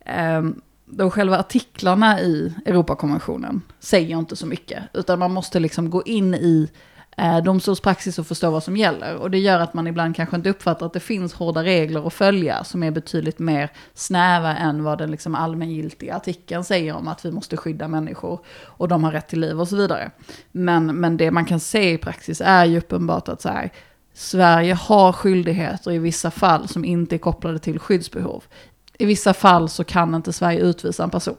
eh, 0.00 0.42
de 0.84 1.10
själva 1.10 1.38
artiklarna 1.38 2.20
i 2.20 2.54
Europakonventionen 2.66 3.62
säger 3.80 4.18
inte 4.18 4.36
så 4.36 4.46
mycket. 4.46 4.82
Utan 4.92 5.18
man 5.18 5.32
måste 5.32 5.60
liksom 5.60 5.90
gå 5.90 6.02
in 6.02 6.34
i 6.34 6.70
domstolspraxis 7.44 8.18
och 8.18 8.26
förstå 8.26 8.50
vad 8.50 8.62
som 8.62 8.76
gäller. 8.76 9.16
Och 9.16 9.30
det 9.30 9.38
gör 9.38 9.60
att 9.60 9.74
man 9.74 9.86
ibland 9.86 10.16
kanske 10.16 10.36
inte 10.36 10.50
uppfattar 10.50 10.86
att 10.86 10.92
det 10.92 11.00
finns 11.00 11.34
hårda 11.34 11.62
regler 11.62 12.06
att 12.06 12.12
följa 12.12 12.64
som 12.64 12.82
är 12.82 12.90
betydligt 12.90 13.38
mer 13.38 13.70
snäva 13.94 14.56
än 14.56 14.84
vad 14.84 14.98
den 14.98 15.10
liksom 15.10 15.34
allmängiltiga 15.34 16.16
artikeln 16.16 16.64
säger 16.64 16.94
om 16.94 17.08
att 17.08 17.24
vi 17.24 17.30
måste 17.30 17.56
skydda 17.56 17.88
människor 17.88 18.40
och 18.62 18.88
de 18.88 19.04
har 19.04 19.12
rätt 19.12 19.28
till 19.28 19.40
liv 19.40 19.60
och 19.60 19.68
så 19.68 19.76
vidare. 19.76 20.10
Men, 20.52 20.86
men 20.86 21.16
det 21.16 21.30
man 21.30 21.44
kan 21.44 21.60
se 21.60 21.92
i 21.92 21.98
praxis 21.98 22.42
är 22.44 22.64
ju 22.64 22.78
uppenbart 22.78 23.28
att 23.28 23.42
så 23.42 23.48
här, 23.48 23.72
Sverige 24.14 24.74
har 24.74 25.12
skyldigheter 25.12 25.90
i 25.90 25.98
vissa 25.98 26.30
fall 26.30 26.68
som 26.68 26.84
inte 26.84 27.16
är 27.16 27.18
kopplade 27.18 27.58
till 27.58 27.78
skyddsbehov. 27.78 28.44
I 28.98 29.04
vissa 29.04 29.34
fall 29.34 29.68
så 29.68 29.84
kan 29.84 30.14
inte 30.14 30.32
Sverige 30.32 30.60
utvisa 30.60 31.04
en 31.04 31.10
person 31.10 31.36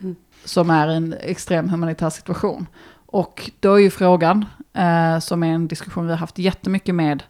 mm. 0.00 0.16
som 0.44 0.70
är 0.70 0.90
i 0.90 0.96
en 0.96 1.14
extrem 1.20 1.68
humanitär 1.68 2.10
situation. 2.10 2.66
Och 3.16 3.50
då 3.60 3.74
är 3.74 3.78
ju 3.78 3.90
frågan, 3.90 4.44
eh, 4.72 5.18
som 5.18 5.42
är 5.42 5.54
en 5.54 5.68
diskussion 5.68 6.06
vi 6.06 6.12
har 6.12 6.18
haft 6.18 6.38
jättemycket 6.38 6.94
med 6.94 7.22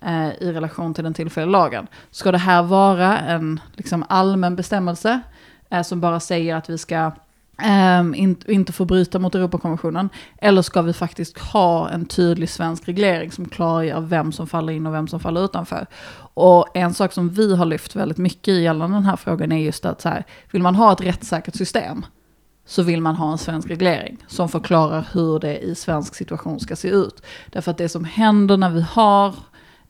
eh, 0.00 0.28
i 0.28 0.52
relation 0.52 0.94
till 0.94 1.04
den 1.04 1.14
tillfälliga 1.14 1.50
lagen. 1.50 1.86
Ska 2.10 2.32
det 2.32 2.38
här 2.38 2.62
vara 2.62 3.18
en 3.18 3.60
liksom, 3.72 4.04
allmän 4.08 4.56
bestämmelse 4.56 5.20
eh, 5.70 5.82
som 5.82 6.00
bara 6.00 6.20
säger 6.20 6.56
att 6.56 6.70
vi 6.70 6.78
ska 6.78 7.10
ehm, 7.58 8.14
in, 8.14 8.36
inte 8.46 8.72
få 8.72 8.84
bryta 8.84 9.18
mot 9.18 9.34
Europakonventionen. 9.34 10.08
Eller 10.38 10.62
ska 10.62 10.82
vi 10.82 10.92
faktiskt 10.92 11.38
ha 11.38 11.88
en 11.88 12.06
tydlig 12.06 12.50
svensk 12.50 12.88
reglering 12.88 13.32
som 13.32 13.48
klargör 13.48 14.00
vem 14.00 14.32
som 14.32 14.46
faller 14.46 14.72
in 14.72 14.86
och 14.86 14.94
vem 14.94 15.08
som 15.08 15.20
faller 15.20 15.44
utanför. 15.44 15.86
Och 16.34 16.76
en 16.76 16.94
sak 16.94 17.12
som 17.12 17.28
vi 17.28 17.56
har 17.56 17.66
lyft 17.66 17.96
väldigt 17.96 18.18
mycket 18.18 18.48
i 18.48 18.62
gällande 18.62 18.96
den 18.96 19.06
här 19.06 19.16
frågan 19.16 19.52
är 19.52 19.58
just 19.58 19.84
att 19.84 20.00
så 20.00 20.08
här, 20.08 20.24
vill 20.50 20.62
man 20.62 20.74
ha 20.74 20.92
ett 20.92 21.00
rättssäkert 21.00 21.54
system 21.54 22.04
så 22.66 22.82
vill 22.82 23.00
man 23.00 23.16
ha 23.16 23.32
en 23.32 23.38
svensk 23.38 23.70
reglering 23.70 24.24
som 24.26 24.48
förklarar 24.48 25.08
hur 25.12 25.38
det 25.38 25.58
i 25.58 25.74
svensk 25.74 26.14
situation 26.14 26.60
ska 26.60 26.76
se 26.76 26.88
ut. 26.88 27.22
Därför 27.50 27.70
att 27.70 27.78
det 27.78 27.88
som 27.88 28.04
händer 28.04 28.56
när 28.56 28.70
vi 28.70 28.80
har 28.80 29.34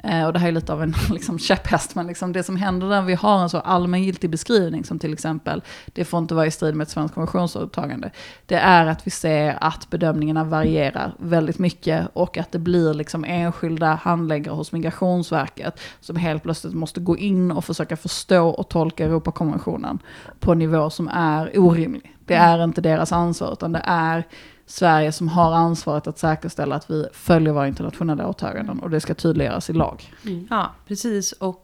Eh, 0.05 0.27
och 0.27 0.33
det 0.33 0.39
här 0.39 0.49
är 0.49 0.53
lite 0.53 0.73
av 0.73 0.83
en 0.83 0.95
liksom, 1.11 1.39
käpphäst, 1.39 1.95
men 1.95 2.07
liksom 2.07 2.33
det 2.33 2.43
som 2.43 2.57
händer 2.57 2.87
när 2.87 3.03
vi 3.03 3.15
har 3.15 3.43
en 3.43 3.49
så 3.49 3.59
allmängiltig 3.59 4.31
beskrivning 4.31 4.85
som 4.85 4.99
till 4.99 5.13
exempel, 5.13 5.63
det 5.87 6.05
får 6.05 6.19
inte 6.19 6.35
vara 6.35 6.47
i 6.47 6.51
strid 6.51 6.75
med 6.75 6.85
ett 6.85 6.91
svenskt 6.91 7.15
konventionsåtagande, 7.15 8.11
det 8.47 8.55
är 8.55 8.87
att 8.87 9.07
vi 9.07 9.11
ser 9.11 9.59
att 9.61 9.91
bedömningarna 9.91 10.45
varierar 10.45 11.15
väldigt 11.19 11.59
mycket 11.59 12.09
och 12.13 12.39
att 12.39 12.53
det 12.53 12.59
blir 12.59 12.95
liksom 12.95 13.25
enskilda 13.25 13.95
handläggare 13.95 14.55
hos 14.55 14.73
Migrationsverket 14.73 15.81
som 16.01 16.17
helt 16.17 16.43
plötsligt 16.43 16.75
måste 16.75 17.01
gå 17.01 17.17
in 17.17 17.53
och 17.53 17.65
försöka 17.65 17.97
förstå 17.97 18.49
och 18.49 18.69
tolka 18.69 19.05
Europakonventionen 19.05 19.99
på 20.41 20.53
en 20.53 20.59
nivå 20.59 20.91
som 20.91 21.09
är 21.09 21.59
orimlig. 21.59 22.17
Det 22.27 22.35
är 22.35 22.65
inte 22.65 22.81
deras 22.81 23.13
ansvar, 23.13 23.53
utan 23.53 23.73
det 23.73 23.83
är 23.85 24.25
Sverige 24.67 25.13
som 25.13 25.29
har 25.29 25.53
ansvaret 25.53 26.07
att 26.07 26.19
säkerställa 26.19 26.77
att 26.77 26.91
vi 26.91 27.07
följer 27.13 27.53
våra 27.53 27.69
internationella 27.69 28.29
åtaganden 28.29 28.79
och 28.79 28.91
det 28.91 29.01
ska 29.01 29.15
tydliggöras 29.15 29.71
i 29.71 29.73
lag. 29.73 30.13
Mm. 30.27 30.47
Ja, 30.51 30.71
precis. 30.87 31.33
Och, 31.33 31.64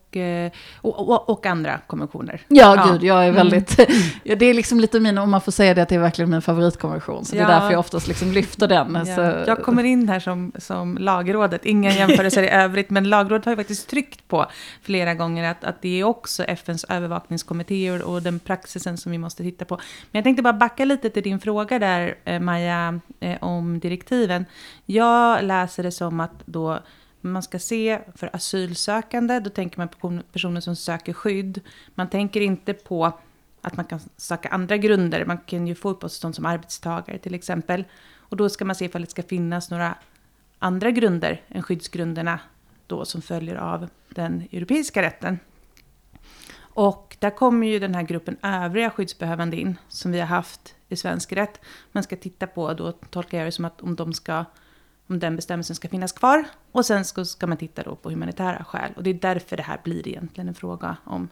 och, 0.81 1.09
och, 1.09 1.31
och, 1.31 1.47
andra 1.47 1.81
konventioner. 1.87 2.41
Ja, 2.49 2.77
ja. 2.77 2.93
gud, 2.93 3.03
jag 3.03 3.25
är 3.25 3.29
mm. 3.29 3.35
väldigt... 3.35 3.79
Mm. 3.79 4.01
ja, 4.25 4.37
det 4.37 4.47
är 4.47 4.55
liksom 4.55 4.81
lite 4.81 5.01
min, 5.01 5.19
om 5.19 5.31
man 5.31 5.41
får 5.41 5.53
säga 5.53 5.75
det, 5.75 5.83
att 5.83 5.89
det 5.89 5.95
är 5.95 5.99
verkligen 5.99 6.31
min 6.31 6.43
favoritkonvention. 6.43 7.25
Så 7.25 7.37
ja. 7.37 7.39
det 7.39 7.53
är 7.53 7.61
därför 7.61 7.71
jag 7.71 7.81
oftast 7.81 8.09
liksom 8.09 8.33
lyfter 8.33 8.69
den. 8.69 9.05
Ja. 9.07 9.17
Så. 9.17 9.21
Jag 9.51 9.63
kommer 9.63 9.85
in 9.85 10.09
här 10.09 10.21
som, 10.21 10.53
som 10.59 10.99
lagrådet, 10.99 11.67
inga 11.67 11.93
jämförelser 11.93 12.43
i 12.43 12.49
övrigt, 12.51 12.91
men 12.91 13.09
lagrådet 13.09 13.45
har 13.45 13.53
ju 13.53 13.57
faktiskt 13.57 13.89
tryckt 13.89 14.29
på 14.29 14.47
flera 14.83 15.15
gånger 15.15 15.51
att, 15.51 15.65
att 15.65 15.83
det 15.83 16.01
är 16.01 16.05
också 16.05 16.45
FNs 16.45 16.85
övervakningskommittéer 16.85 18.03
och 18.03 18.23
den 18.23 18.39
praxisen 18.39 18.97
som 18.97 19.13
vi 19.13 19.19
måste 19.19 19.43
titta 19.43 19.65
på. 19.65 19.75
Men 19.75 20.19
jag 20.19 20.25
tänkte 20.25 20.43
bara 20.43 20.53
backa 20.53 20.85
lite 20.85 21.11
till 21.11 21.23
din 21.23 21.41
fråga 21.41 21.79
där, 21.79 22.15
eh, 22.25 22.41
Maja, 22.41 23.01
eh, 23.21 23.37
om 23.41 23.81
direktiven. 23.81 24.45
Jag 24.87 25.45
läser 25.45 25.83
det 25.83 25.93
som 25.93 26.21
att 26.21 26.43
då 26.45 26.79
man 27.21 27.43
ska 27.43 27.59
se 27.59 28.01
för 28.15 28.31
asylsökande, 28.33 29.41
då 29.41 29.51
tänker 29.51 29.79
man 29.79 29.89
på 29.89 30.21
personer 30.33 30.61
som 30.61 30.77
söker 30.77 31.13
skydd. 31.13 31.61
Man 31.95 32.11
tänker 32.11 32.41
inte 32.41 32.75
på 32.75 33.13
att 33.61 33.77
man 33.77 33.85
kan 33.85 34.01
söka 34.17 34.49
andra 34.49 34.77
grunder. 34.77 35.25
Man 35.25 35.39
kan 35.39 35.67
ju 35.67 35.75
få 35.75 35.91
uppehållstillstånd 35.91 36.35
som 36.35 36.47
arbetstagare 36.47 37.19
till 37.19 37.35
exempel. 37.35 37.85
Och 38.17 38.37
då 38.37 38.49
ska 38.49 38.65
man 38.65 38.77
se 38.77 38.85
ifall 38.85 39.03
det 39.03 39.11
ska 39.11 39.23
finnas 39.23 39.71
några 39.71 39.95
andra 40.59 40.91
grunder 40.91 41.43
än 41.49 41.63
skyddsgrunderna 41.63 42.41
då 42.87 43.05
som 43.05 43.23
följer 43.23 43.57
av 43.57 43.89
den 44.09 44.49
europeiska 44.53 45.03
rätten. 45.03 45.39
Och 46.59 47.17
där 47.19 47.31
kommer 47.31 47.67
ju 47.67 47.79
den 47.79 47.95
här 47.95 48.03
gruppen 48.03 48.37
övriga 48.43 48.91
skyddsbehövande 48.91 49.57
in 49.57 49.79
som 49.89 50.13
vi 50.13 50.21
har 50.21 50.27
haft 50.27 50.75
i 50.89 50.97
svensk 50.97 51.33
rätt. 51.33 51.61
Man 51.93 52.03
ska 52.03 52.17
titta 52.17 52.47
på, 52.47 52.75
då 52.75 52.93
tolkar 52.93 53.39
jag 53.39 53.47
det 53.47 53.53
som 53.53 53.65
att 53.65 53.81
om 53.81 53.97
de 53.97 54.13
ska 54.13 54.45
om 55.11 55.19
den 55.19 55.37
bestämmelsen 55.37 55.77
ska 55.77 55.89
finnas 55.89 56.13
kvar. 56.13 56.45
Och 56.73 56.87
sen 56.87 57.05
ska, 57.05 57.25
ska 57.25 57.47
man 57.47 57.57
titta 57.57 57.83
då 57.83 57.97
på 57.97 58.11
humanitära 58.11 58.65
skäl. 58.65 58.93
Och 58.97 59.03
det 59.03 59.11
är 59.11 59.15
därför 59.15 59.57
det 59.57 59.63
här 59.63 59.81
blir 59.85 60.09
egentligen 60.09 60.49
en 60.49 60.55
fråga 60.55 60.97
om 61.05 61.29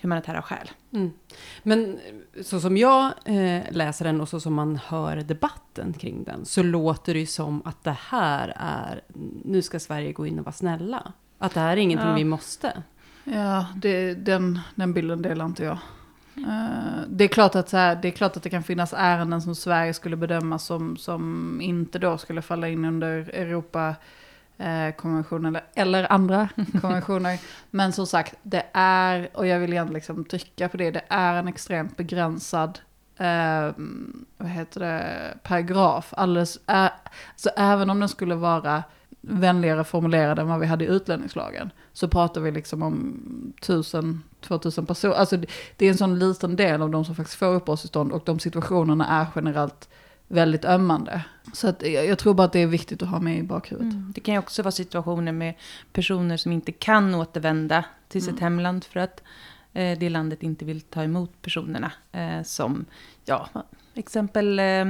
humanitära 0.00 0.42
skäl. 0.42 0.70
Mm. 0.92 1.10
Men 1.62 1.98
så 2.42 2.60
som 2.60 2.76
jag 2.76 3.12
eh, 3.24 3.62
läser 3.70 4.04
den 4.04 4.20
och 4.20 4.28
så 4.28 4.40
som 4.40 4.54
man 4.54 4.76
hör 4.76 5.16
debatten 5.16 5.92
kring 5.92 6.24
den 6.24 6.44
så 6.44 6.62
låter 6.62 7.14
det 7.14 7.20
ju 7.20 7.26
som 7.26 7.62
att 7.64 7.84
det 7.84 7.96
här 8.00 8.52
är, 8.56 9.02
nu 9.44 9.62
ska 9.62 9.80
Sverige 9.80 10.12
gå 10.12 10.26
in 10.26 10.38
och 10.38 10.44
vara 10.44 10.52
snälla. 10.52 11.12
Att 11.38 11.54
det 11.54 11.60
här 11.60 11.72
är 11.72 11.76
ingenting 11.76 12.08
ja. 12.08 12.14
vi 12.14 12.24
måste. 12.24 12.82
Ja, 13.24 13.66
det, 13.76 14.14
den, 14.14 14.60
den 14.74 14.92
bilden 14.92 15.22
delar 15.22 15.44
inte 15.44 15.64
jag. 15.64 15.78
Uh, 16.38 17.02
det, 17.08 17.24
är 17.24 17.28
klart 17.28 17.54
att, 17.54 17.68
så 17.68 17.76
här, 17.76 17.98
det 18.02 18.08
är 18.08 18.12
klart 18.12 18.36
att 18.36 18.42
det 18.42 18.50
kan 18.50 18.62
finnas 18.62 18.94
ärenden 18.96 19.42
som 19.42 19.54
Sverige 19.54 19.94
skulle 19.94 20.16
bedöma 20.16 20.58
som, 20.58 20.96
som 20.96 21.60
inte 21.60 21.98
då 21.98 22.18
skulle 22.18 22.42
falla 22.42 22.68
in 22.68 22.84
under 22.84 23.30
Europa 23.34 23.94
eh, 24.58 24.94
konventionen 24.96 25.56
eller, 25.56 25.62
eller 25.74 26.12
andra 26.12 26.48
konventioner. 26.80 27.38
Men 27.70 27.92
som 27.92 28.06
sagt, 28.06 28.34
det 28.42 28.66
är, 28.72 29.28
och 29.32 29.46
jag 29.46 29.58
vill 29.58 29.72
gärna 29.72 29.90
liksom 29.90 30.24
trycka 30.24 30.68
på 30.68 30.76
det, 30.76 30.90
det 30.90 31.04
är 31.08 31.34
en 31.34 31.48
extremt 31.48 31.96
begränsad 31.96 32.78
eh, 33.16 33.70
vad 34.36 34.48
heter 34.48 34.80
det, 34.80 35.34
paragraf. 35.42 36.14
Alldeles, 36.16 36.58
äh, 36.68 36.90
så 37.36 37.50
även 37.56 37.90
om 37.90 38.00
den 38.00 38.08
skulle 38.08 38.34
vara 38.34 38.82
vänligare 39.20 39.84
formulerad 39.84 40.38
än 40.38 40.48
vad 40.48 40.60
vi 40.60 40.66
hade 40.66 40.84
i 40.84 40.88
utlänningslagen, 40.88 41.70
så 41.92 42.08
pratar 42.08 42.40
vi 42.40 42.50
liksom 42.50 42.82
om 42.82 43.52
tusen 43.60 44.22
2000 44.42 44.86
personer. 44.86 45.14
Alltså 45.14 45.36
det 45.76 45.86
är 45.86 45.90
en 45.90 45.98
sån 45.98 46.18
liten 46.18 46.56
del 46.56 46.82
av 46.82 46.90
de 46.90 47.04
som 47.04 47.14
faktiskt 47.14 47.38
får 47.38 47.54
uppehållstillstånd 47.54 48.12
och 48.12 48.22
de 48.24 48.38
situationerna 48.38 49.06
är 49.06 49.26
generellt 49.34 49.88
väldigt 50.28 50.64
ömmande. 50.64 51.24
Så 51.52 51.68
att 51.68 51.82
jag 51.82 52.18
tror 52.18 52.34
bara 52.34 52.44
att 52.44 52.52
det 52.52 52.62
är 52.62 52.66
viktigt 52.66 53.02
att 53.02 53.08
ha 53.08 53.20
med 53.20 53.38
i 53.38 53.42
bakhuvudet. 53.42 53.92
Mm. 53.92 54.12
Det 54.14 54.20
kan 54.20 54.34
ju 54.34 54.38
också 54.38 54.62
vara 54.62 54.72
situationer 54.72 55.32
med 55.32 55.54
personer 55.92 56.36
som 56.36 56.52
inte 56.52 56.72
kan 56.72 57.14
återvända 57.14 57.84
till 58.08 58.22
sitt 58.22 58.30
mm. 58.30 58.42
hemland 58.42 58.84
för 58.84 59.00
att 59.00 59.22
eh, 59.72 59.98
det 59.98 60.10
landet 60.10 60.42
inte 60.42 60.64
vill 60.64 60.80
ta 60.80 61.02
emot 61.02 61.42
personerna. 61.42 61.92
Eh, 62.12 62.42
som, 62.42 62.84
ja, 63.24 63.48
exempel 63.94 64.58
eh, 64.58 64.84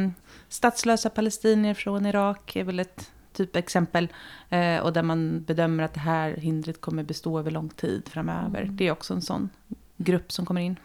statslösa 0.48 1.10
palestinier 1.10 1.74
från 1.74 2.06
Irak 2.06 2.56
är 2.56 2.64
väl 2.64 2.80
ett 2.80 3.10
typexempel. 3.32 4.08
Eh, 4.48 4.78
och 4.78 4.92
där 4.92 5.02
man 5.02 5.42
bedömer 5.42 5.82
att 5.82 5.94
det 5.94 6.00
här 6.00 6.36
hindret 6.36 6.80
kommer 6.80 7.02
bestå 7.02 7.38
över 7.38 7.50
lång 7.50 7.68
tid 7.68 8.08
framöver. 8.08 8.62
Mm. 8.62 8.76
Det 8.76 8.88
är 8.88 8.92
också 8.92 9.14
en 9.14 9.22
sån 9.22 9.48
grupp 9.96 10.32
som 10.32 10.46
kommer 10.46 10.60
in. 10.60 10.76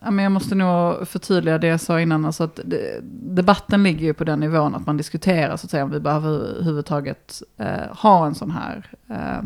Ja, 0.00 0.10
men 0.10 0.22
jag 0.22 0.32
måste 0.32 0.54
nog 0.54 1.08
förtydliga 1.08 1.58
det 1.58 1.66
jag 1.66 1.80
sa 1.80 2.00
innan. 2.00 2.24
Alltså 2.24 2.44
att 2.44 2.60
debatten 3.10 3.82
ligger 3.82 4.06
ju 4.06 4.14
på 4.14 4.24
den 4.24 4.40
nivån 4.40 4.74
att 4.74 4.86
man 4.86 4.96
diskuterar 4.96 5.56
så 5.56 5.66
att 5.66 5.70
säga, 5.70 5.84
om 5.84 5.90
vi 5.90 6.00
behöver 6.00 6.28
överhuvudtaget 6.28 7.42
eh, 7.56 7.96
ha 7.96 8.26
en 8.26 8.34
sån 8.34 8.50
här 8.50 8.90
eh, 9.08 9.42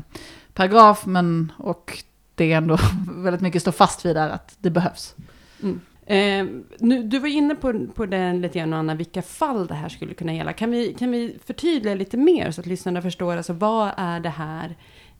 paragraf. 0.55 1.07
Men, 1.07 1.53
och 1.57 2.03
det 2.35 2.53
är 2.53 2.57
ändå 2.57 2.79
väldigt 3.15 3.43
mycket 3.43 3.63
står 3.63 3.73
fast 3.73 4.05
vid 4.07 4.17
där 4.17 4.29
att 4.29 4.57
det 4.59 4.71
behövs. 4.71 5.15
Mm. 5.63 5.81
Eh, 6.07 6.47
nu, 6.79 7.03
du 7.03 7.19
var 7.19 7.29
inne 7.29 7.55
på, 7.55 7.87
på 7.95 8.07
den 8.07 8.41
lite 8.41 8.59
grann, 8.59 8.73
Anna, 8.73 8.95
vilka 8.95 9.23
fall 9.23 9.67
det 9.67 9.75
här 9.75 9.89
skulle 9.89 10.15
kunna 10.15 10.35
gälla. 10.35 10.53
Kan 10.53 10.71
vi, 10.71 10.95
kan 10.95 11.11
vi 11.11 11.39
förtydliga 11.45 11.95
lite 11.95 12.17
mer 12.17 12.51
så 12.51 12.61
att 12.61 12.67
lyssnarna 12.67 13.03
förstår, 13.03 13.37
alltså 13.37 13.53
vad 13.53 13.91
är 13.97 14.21
det 14.21 14.29
här? 14.29 14.77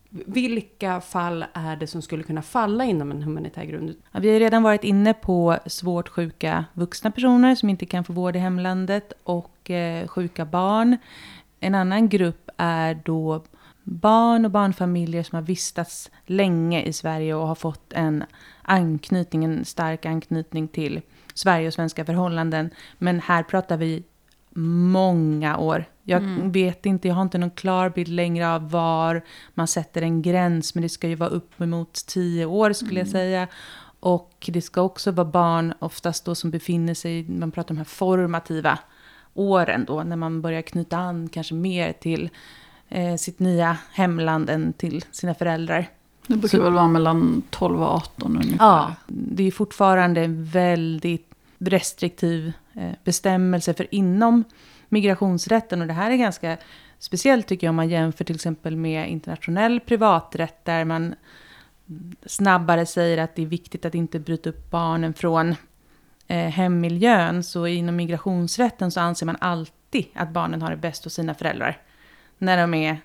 Vilka 0.09 1.01
fall 1.01 1.45
är 1.53 1.77
det 1.77 1.87
som 1.87 2.03
skulle 2.03 2.23
kunna 2.23 2.43
falla 2.43 2.85
inom 2.85 3.11
en 3.11 3.23
humanitär 3.23 3.65
grund? 3.65 3.95
Ja, 4.13 4.21
vi 4.21 4.33
har 4.33 4.41
redan 4.41 4.63
varit 4.63 4.85
inne 4.85 5.15
på 5.15 5.59
svårt 5.67 6.09
sjuka 6.09 6.65
vuxna 6.73 7.11
personer 7.11 7.55
som 7.55 7.69
inte 7.69 7.87
kan 7.87 8.05
få 8.05 8.13
vård 8.13 8.37
i 8.37 8.39
hemlandet 8.39 9.13
och 9.23 9.71
eh, 9.71 10.09
sjuka 10.09 10.45
barn. 10.45 10.97
En 11.61 11.75
annan 11.75 12.09
grupp 12.09 12.51
är 12.57 13.01
då 13.05 13.43
barn 13.85 14.45
och 14.45 14.51
barnfamiljer 14.51 15.23
som 15.23 15.37
har 15.37 15.43
vistats 15.43 16.11
länge 16.27 16.83
i 16.83 16.93
Sverige 16.93 17.35
och 17.35 17.49
har 17.49 17.55
fått 17.55 17.93
en 17.93 18.25
anknytning, 18.63 19.45
en 19.45 19.65
stark 19.65 20.07
anknytning 20.07 20.69
till 20.69 21.01
Sverige 21.35 21.67
och 21.67 21.75
svenska 21.75 22.05
förhållanden. 22.05 22.71
Men 22.99 23.21
här 23.21 23.43
pratar 23.43 23.77
vi 23.77 24.05
många 24.57 25.59
år. 25.59 25.85
Jag 26.03 26.23
mm. 26.23 26.53
vet 26.53 26.87
inte, 26.87 27.09
jag 27.09 27.15
har 27.15 27.23
inte 27.23 27.39
någon 27.39 27.51
klar 27.51 27.91
bild 27.91 28.09
längre 28.09 28.55
av 28.55 28.71
var 28.71 29.23
man 29.55 29.67
sätter 29.67 30.03
en 30.03 30.23
gräns, 30.23 30.75
men 30.75 30.83
det 30.83 30.89
ska 30.89 31.09
ju 31.09 31.15
vara 31.15 31.31
uppemot 31.31 32.07
tio 32.07 32.47
år 32.47 32.73
skulle 32.73 33.01
mm. 33.01 33.07
jag 33.07 33.09
säga. 33.09 33.49
Och 34.01 34.51
det 34.53 34.63
ska 34.63 34.83
också 34.83 35.11
vara 35.11 35.29
barn, 35.29 35.75
oftast 35.79 36.25
då 36.25 36.35
som 36.35 36.51
befinner 36.51 36.95
sig, 36.95 37.29
man 37.29 37.51
pratar 37.51 37.73
om 37.73 37.77
de 37.77 37.81
här 37.81 37.85
formativa 37.85 38.79
åren 39.35 39.85
då, 39.85 40.03
när 40.03 40.17
man 40.17 40.43
börjar 40.43 40.63
knyta 40.63 40.97
an 40.97 41.29
kanske 41.29 41.55
mer 41.55 41.93
till 41.93 42.31
eh, 42.95 43.17
sitt 43.17 43.39
nya 43.39 43.77
hemland 43.93 44.51
än 44.51 44.73
till 44.73 45.05
sina 45.11 45.35
föräldrar. 45.35 45.87
Det 46.27 46.37
brukar 46.37 46.59
Så, 46.59 46.65
väl 46.65 46.73
vara 46.73 46.89
mellan 46.89 47.43
12 47.51 47.83
och 47.83 47.89
18 47.89 48.37
ungefär. 48.37 48.67
Ja, 48.67 48.95
det 49.07 49.47
är 49.47 49.51
fortfarande 49.51 50.21
en 50.21 50.45
väldigt 50.45 51.31
restriktiv 51.59 52.53
eh, 52.75 52.91
bestämmelse 53.05 53.75
för 53.75 53.95
inom 53.95 54.45
migrationsrätten. 54.89 55.81
Och 55.81 55.87
det 55.87 55.93
här 55.93 56.11
är 56.11 56.17
ganska 56.17 56.57
speciellt 56.99 57.47
tycker 57.47 57.67
jag 57.67 57.71
om 57.71 57.77
man 57.77 57.89
jämför 57.89 58.25
till 58.25 58.35
exempel 58.35 58.77
med 58.77 59.11
internationell 59.11 59.81
privaträtt 59.81 60.65
där 60.65 60.85
man 60.85 61.15
snabbare 62.27 62.87
säger 62.87 63.19
att 63.19 63.37
det 63.37 63.43
är 63.43 63.47
viktigt 63.47 63.85
att 63.85 63.95
inte 63.95 64.19
bryta 64.19 64.51
upp 64.51 64.71
barnen 64.71 65.15
från 65.15 65.55
eh, 66.27 66.49
hemmiljön. 66.49 67.43
Så 67.43 67.67
inom 67.67 67.97
migrationsrätten 67.97 68.91
så 68.91 69.01
anser 69.01 69.27
man 69.27 69.37
alltid 69.41 70.07
att 70.15 70.31
barnen 70.31 70.63
har 70.63 70.71
det 70.71 70.77
bäst 70.77 71.05
hos 71.05 71.15
sina 71.15 71.35
föräldrar 71.35 71.81
när 72.39 72.57
de 72.57 72.75
är 72.75 73.01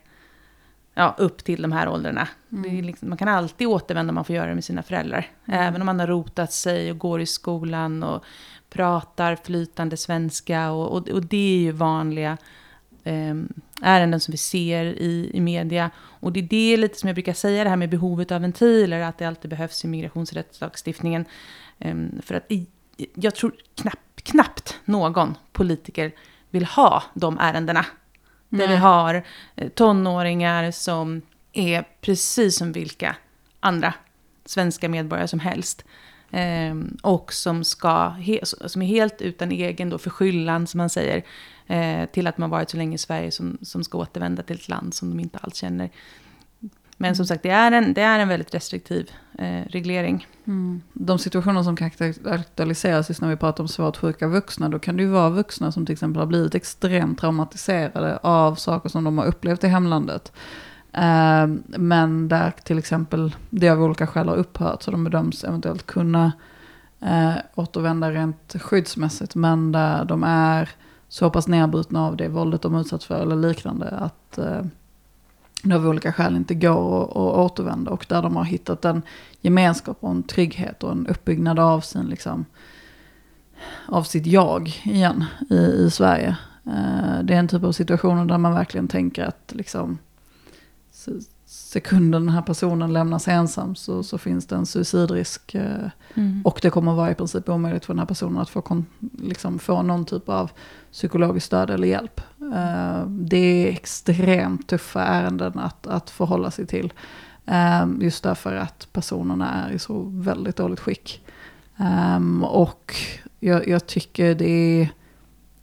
ja, 0.93 1.15
upp 1.17 1.43
till 1.43 1.61
de 1.61 1.71
här 1.71 1.89
åldrarna. 1.89 2.27
Mm. 2.51 2.85
Liksom, 2.85 3.09
man 3.09 3.17
kan 3.17 3.27
alltid 3.27 3.67
återvända 3.67 4.11
om 4.11 4.15
man 4.15 4.25
får 4.25 4.35
göra 4.35 4.47
det 4.47 4.55
med 4.55 4.63
sina 4.63 4.83
föräldrar. 4.83 5.27
Mm. 5.45 5.59
Även 5.59 5.81
om 5.81 5.85
man 5.85 5.99
har 5.99 6.07
rotat 6.07 6.53
sig 6.53 6.91
och 6.91 6.97
går 6.97 7.21
i 7.21 7.25
skolan 7.25 8.03
och 8.03 8.23
pratar 8.69 9.35
flytande 9.35 9.97
svenska. 9.97 10.71
Och, 10.71 10.91
och, 10.91 11.09
och 11.09 11.25
det 11.25 11.55
är 11.55 11.59
ju 11.59 11.71
vanliga 11.71 12.37
eh, 13.03 13.35
ärenden 13.81 14.19
som 14.19 14.31
vi 14.31 14.37
ser 14.37 14.85
i, 14.85 15.31
i 15.33 15.39
media. 15.41 15.91
Och 15.97 16.31
det 16.31 16.39
är 16.39 16.43
det 16.43 16.77
lite 16.77 16.99
som 16.99 17.07
jag 17.07 17.15
brukar 17.15 17.33
säga, 17.33 17.63
det 17.63 17.69
här 17.69 17.77
med 17.77 17.89
behovet 17.89 18.31
av 18.31 18.41
ventiler, 18.41 19.01
att 19.01 19.17
det 19.17 19.25
alltid 19.25 19.49
behövs 19.49 19.85
i 19.85 19.87
migrationsrättslagstiftningen. 19.87 21.25
Eh, 21.79 21.95
för 22.21 22.35
att 22.35 22.51
i, 22.51 22.67
jag 23.13 23.35
tror 23.35 23.53
knappt 23.75 24.09
knappt 24.23 24.79
någon 24.85 25.37
politiker 25.51 26.11
vill 26.49 26.65
ha 26.65 27.03
de 27.13 27.37
ärendena. 27.39 27.85
Där 28.49 28.67
vi 28.67 28.73
Nej. 28.73 28.77
har 28.77 29.23
eh, 29.55 29.69
tonåringar 29.69 30.71
som 30.71 31.21
är 31.53 31.83
precis 32.01 32.57
som 32.57 32.71
vilka 32.71 33.15
andra 33.59 33.93
svenska 34.45 34.89
medborgare 34.89 35.27
som 35.27 35.39
helst. 35.39 35.85
Ehm, 36.31 36.97
och 37.03 37.33
som, 37.33 37.63
ska, 37.63 38.09
he, 38.09 38.39
som 38.43 38.81
är 38.81 38.85
helt 38.85 39.21
utan 39.21 39.51
egen 39.51 39.89
då 39.89 39.97
förskyllan, 39.97 40.67
som 40.67 40.77
man 40.77 40.89
säger, 40.89 41.23
eh, 41.67 42.05
till 42.05 42.27
att 42.27 42.37
man 42.37 42.49
varit 42.49 42.69
så 42.69 42.77
länge 42.77 42.95
i 42.95 42.97
Sverige 42.97 43.31
som, 43.31 43.57
som 43.61 43.83
ska 43.83 43.97
återvända 43.97 44.43
till 44.43 44.55
ett 44.55 44.69
land 44.69 44.93
som 44.93 45.09
de 45.09 45.19
inte 45.19 45.37
alls 45.37 45.55
känner. 45.55 45.89
Men 47.01 47.15
som 47.15 47.25
sagt, 47.25 47.43
det 47.43 47.49
är 47.49 47.71
en, 47.71 47.93
det 47.93 48.01
är 48.01 48.19
en 48.19 48.27
väldigt 48.27 48.53
restriktiv 48.53 49.11
eh, 49.37 49.61
reglering. 49.69 50.27
Mm. 50.47 50.81
De 50.93 51.19
situationer 51.19 51.63
som 51.63 51.75
kan 51.75 51.89
aktu- 51.89 52.33
aktualiseras 52.33 53.09
just 53.09 53.21
när 53.21 53.29
vi 53.29 53.35
pratar 53.35 53.63
om 53.63 53.67
svårt 53.67 53.97
sjuka 53.97 54.27
vuxna, 54.27 54.69
då 54.69 54.79
kan 54.79 54.97
det 54.97 55.03
ju 55.03 55.09
vara 55.09 55.29
vuxna 55.29 55.71
som 55.71 55.85
till 55.85 55.93
exempel 55.93 56.19
har 56.19 56.27
blivit 56.27 56.55
extremt 56.55 57.19
traumatiserade 57.19 58.17
av 58.17 58.55
saker 58.55 58.89
som 58.89 59.03
de 59.03 59.17
har 59.17 59.25
upplevt 59.25 59.63
i 59.63 59.67
hemlandet. 59.67 60.31
Eh, 60.93 61.47
men 61.65 62.27
där 62.27 62.53
till 62.63 62.77
exempel 62.77 63.35
det 63.49 63.69
av 63.69 63.83
olika 63.83 64.07
skäl 64.07 64.29
har 64.29 64.35
upphört, 64.35 64.83
så 64.83 64.91
de 64.91 65.03
bedöms 65.03 65.43
eventuellt 65.43 65.85
kunna 65.85 66.31
eh, 67.01 67.33
återvända 67.55 68.11
rent 68.11 68.55
skyddsmässigt, 68.61 69.35
men 69.35 69.71
där 69.71 70.05
de 70.05 70.23
är 70.23 70.69
så 71.07 71.29
pass 71.29 71.47
nedbrutna 71.47 72.07
av 72.07 72.17
det 72.17 72.27
våldet 72.27 72.61
de 72.61 72.75
utsatts 72.75 73.05
för 73.05 73.21
eller 73.21 73.35
liknande 73.35 73.89
att 73.89 74.37
eh, 74.37 74.61
det 75.63 75.75
av 75.75 75.87
olika 75.87 76.13
skäl 76.13 76.35
inte 76.35 76.55
går 76.55 77.03
att, 77.03 77.09
att 77.09 77.51
återvända 77.51 77.91
och 77.91 78.05
där 78.09 78.21
de 78.21 78.35
har 78.35 78.43
hittat 78.43 78.85
en 78.85 79.01
gemenskap 79.41 79.97
och 79.99 80.11
en 80.11 80.23
trygghet 80.23 80.83
och 80.83 80.91
en 80.91 81.07
uppbyggnad 81.07 81.59
av 81.59 81.81
sin 81.81 82.05
liksom 82.05 82.45
av 83.85 84.03
sitt 84.03 84.25
jag 84.25 84.81
igen 84.83 85.25
i, 85.49 85.55
i 85.55 85.89
Sverige. 85.91 86.37
Eh, 86.65 87.23
det 87.23 87.33
är 87.33 87.39
en 87.39 87.47
typ 87.47 87.63
av 87.63 87.71
situationer 87.71 88.25
där 88.25 88.37
man 88.37 88.53
verkligen 88.53 88.87
tänker 88.87 89.23
att 89.25 89.53
liksom 89.55 89.97
sekunden 91.69 92.25
den 92.25 92.33
här 92.33 92.41
personen 92.41 92.93
lämnas 92.93 93.27
ensam 93.27 93.75
så, 93.75 94.03
så 94.03 94.17
finns 94.17 94.47
det 94.47 94.55
en 94.55 94.65
suicidrisk. 94.65 95.55
Eh, 95.55 95.87
och 96.43 96.59
det 96.61 96.69
kommer 96.69 96.93
vara 96.93 97.11
i 97.11 97.15
princip 97.15 97.49
omöjligt 97.49 97.85
för 97.85 97.93
den 97.93 97.99
här 97.99 98.05
personen 98.05 98.37
att 98.37 98.49
få, 98.49 98.61
kon, 98.61 98.85
liksom, 99.17 99.59
få 99.59 99.81
någon 99.81 100.05
typ 100.05 100.29
av 100.29 100.51
psykologiskt 100.91 101.45
stöd 101.45 101.69
eller 101.69 101.87
hjälp. 101.87 102.21
Eh, 102.55 103.05
det 103.07 103.37
är 103.37 103.71
extremt 103.71 104.67
tuffa 104.67 105.03
ärenden 105.03 105.59
att, 105.59 105.87
att 105.87 106.09
förhålla 106.09 106.51
sig 106.51 106.65
till. 106.67 106.93
Eh, 107.45 107.87
just 107.99 108.23
därför 108.23 108.55
att 108.55 108.87
personerna 108.93 109.65
är 109.65 109.71
i 109.71 109.79
så 109.79 110.03
väldigt 110.03 110.55
dåligt 110.55 110.79
skick. 110.79 111.25
Och 112.43 112.95
jag, 113.39 113.67
jag 113.67 113.87
tycker 113.87 114.35
det 114.35 114.81
är, 114.81 114.89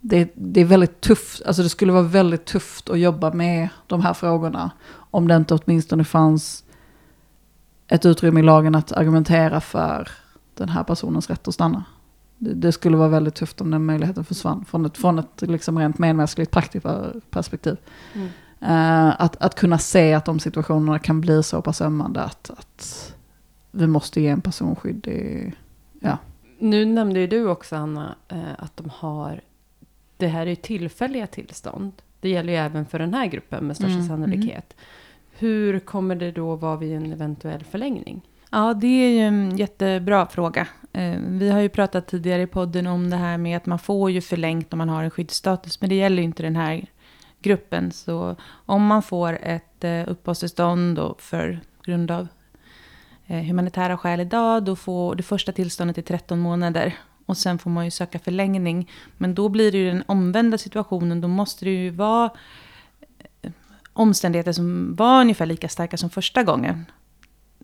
det, 0.09 0.33
det 0.35 0.61
är 0.61 0.65
väldigt 0.65 1.01
tufft, 1.01 1.43
alltså 1.47 1.63
det 1.63 1.69
skulle 1.69 1.93
vara 1.93 2.03
väldigt 2.03 2.45
tufft 2.45 2.91
att 2.91 2.99
jobba 2.99 3.33
med 3.33 3.69
de 3.87 4.01
här 4.01 4.15
frågorna 4.15 4.71
om 5.11 5.29
det 5.29 5.37
inte 5.37 5.55
åtminstone 5.55 6.05
fanns 6.05 6.65
ett 7.89 8.07
utrymme 8.07 8.41
i 8.41 8.43
lagen 8.43 8.75
att 8.75 8.93
argumentera 8.93 9.61
för 9.61 10.09
den 10.55 10.69
här 10.69 10.85
personens 10.85 11.31
rätt 11.31 11.49
att 11.49 11.55
stanna. 11.55 11.85
Det, 12.39 12.55
det 12.55 12.73
skulle 12.73 12.97
vara 12.97 13.09
väldigt 13.09 13.35
tufft 13.35 13.61
om 13.61 13.71
den 13.71 13.85
möjligheten 13.85 14.25
försvann 14.25 14.65
från 14.65 14.87
ett, 14.87 14.99
från 14.99 15.19
ett 15.19 15.43
liksom 15.43 15.79
rent 15.79 15.99
medmänskligt 15.99 16.51
praktiskt 16.51 16.87
perspektiv. 17.31 17.77
Mm. 18.15 18.29
Eh, 18.61 19.21
att, 19.21 19.37
att 19.37 19.55
kunna 19.55 19.79
se 19.79 20.15
att 20.15 20.25
de 20.25 20.41
situationerna 20.41 20.99
kan 20.99 21.21
bli 21.21 21.43
så 21.43 21.63
pass 21.63 21.81
ömmande 21.81 22.23
att, 22.23 22.51
att 22.51 23.15
vi 23.71 23.87
måste 23.87 24.21
ge 24.21 24.29
en 24.29 24.41
person 24.41 24.77
skydd. 24.77 25.01
Det, 25.05 25.53
ja. 26.01 26.19
Nu 26.59 26.85
nämnde 26.85 27.21
ju 27.21 27.27
du 27.27 27.49
också, 27.49 27.77
Anna, 27.77 28.15
eh, 28.29 28.53
att 28.59 28.77
de 28.77 28.91
har... 28.95 29.41
Det 30.17 30.27
här 30.27 30.43
är 30.43 30.51
ju 30.51 30.57
tillfälliga 30.57 31.27
tillstånd. 31.27 31.93
Det 32.21 32.29
gäller 32.29 32.53
ju 32.53 32.59
även 32.59 32.87
för 32.87 32.99
den 32.99 33.15
här 33.15 33.27
gruppen 33.27 33.67
med 33.67 33.77
största 33.77 33.93
Mm, 33.95 34.09
sannolikhet. 34.09 34.77
Hur 35.39 35.79
kommer 35.79 36.15
det 36.17 36.31
då 36.33 36.55
vara 36.57 36.77
vid 36.77 36.97
en 36.97 37.13
eventuell 37.13 37.65
förlängning? 37.65 38.21
Ja, 38.51 38.75
det 38.75 38.87
är 38.87 39.11
ju 39.11 39.21
en 39.21 39.57
jättebra 39.57 40.27
fråga. 40.27 40.67
Eh, 40.93 41.17
Vi 41.29 41.51
har 41.51 41.61
ju 41.61 41.69
pratat 41.69 42.07
tidigare 42.07 42.43
i 42.43 42.47
podden 42.47 42.87
om 42.87 43.11
det 43.11 43.17
här 43.17 43.39
med 43.39 43.57
att 43.57 43.67
man 43.67 43.79
får 43.79 44.11
ju 44.11 44.21
förlängt 44.21 44.73
om 44.73 44.79
man 44.79 44.89
har 44.89 45.05
en 45.05 45.11
skyddsstatus, 45.11 45.81
men 45.81 45.89
det 45.91 45.95
gäller 45.95 46.17
ju 46.17 46.23
inte 46.23 46.43
den 46.43 46.57
här 46.57 46.87
gruppen. 47.41 47.93
Så 47.93 48.37
om 48.49 48.87
man 48.87 49.03
får 49.03 49.39
ett 49.43 49.85
eh, 49.85 50.03
uppehållstillstånd 50.09 51.01
för 51.19 51.61
grund 51.85 52.11
av 52.11 52.29
eh, 53.27 53.43
humanitära 53.43 53.97
skäl 53.99 54.21
idag, 54.21 54.65
då 54.65 54.77
får 54.77 55.15
det 55.15 55.23
första 55.23 55.53
tillståndet 55.53 55.99
i 55.99 56.03
13 56.03 56.39
månader. 56.39 56.95
Och 57.27 57.37
sen 57.37 57.59
får 57.59 57.71
man 57.71 57.85
ju 57.85 57.91
söka 57.91 58.19
förlängning. 58.19 58.91
Men 59.17 59.35
då 59.35 59.49
blir 59.49 59.73
det 59.73 59.79
ju 59.79 59.91
den 59.91 60.05
omvända 60.07 60.59
situationen. 60.59 61.21
Då 61.21 61.29
måste 61.29 61.65
det 61.65 61.71
ju 61.71 61.91
vara 61.91 62.31
eh, 63.43 63.53
omständigheter 63.93 64.53
som 64.53 64.95
var 64.95 65.21
ungefär 65.21 65.47
lika 65.47 65.69
starka 65.69 65.97
som 65.97 66.11
första 66.11 66.43
gången 66.43 66.87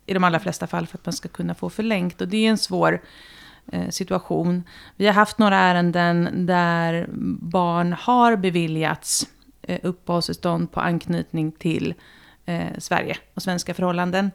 i 0.07 0.15
de 0.15 0.25
allra 0.25 0.41
flesta 0.41 0.67
fall 0.67 0.87
för 0.87 0.99
att 0.99 1.07
man 1.07 1.13
ska 1.13 1.29
kunna 1.29 1.55
få 1.55 1.71
förlängt. 1.71 2.21
Och 2.21 2.29
det 2.29 2.47
är 2.47 2.51
en 2.51 2.59
svår 2.59 3.03
eh, 3.73 3.89
situation. 3.89 4.63
Vi 4.97 5.07
har 5.07 5.15
haft 5.15 5.39
några 5.39 5.57
ärenden 5.57 6.47
där 6.47 7.07
barn 7.41 7.93
har 7.93 8.37
beviljats 8.37 9.29
eh, 9.63 9.81
uppehållstillstånd 9.83 10.73
på 10.73 10.81
anknytning 10.81 11.53
till 11.53 11.95
Sverige 12.79 13.17
och 13.35 13.43
svenska 13.43 13.75
förhållanden. 13.75 14.31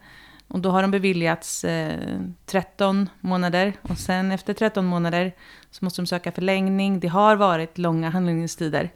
Och 0.48 0.60
då 0.60 0.70
har 0.70 0.82
de 0.82 0.92
beviljats 0.92 1.64
eh, 1.64 2.20
13 2.46 3.10
månader 3.22 3.74
och 3.82 3.98
sen 3.98 4.32
efter 4.32 4.54
13 4.54 4.86
månader 4.86 5.36
så 5.72 5.86
måste 5.86 6.02
de 6.02 6.08
söka 6.08 6.32
förlängning. 6.32 7.00
Det 7.00 7.08
har 7.08 7.36
varit 7.36 7.78
långa 7.78 8.10
handläggningstider. 8.10 8.90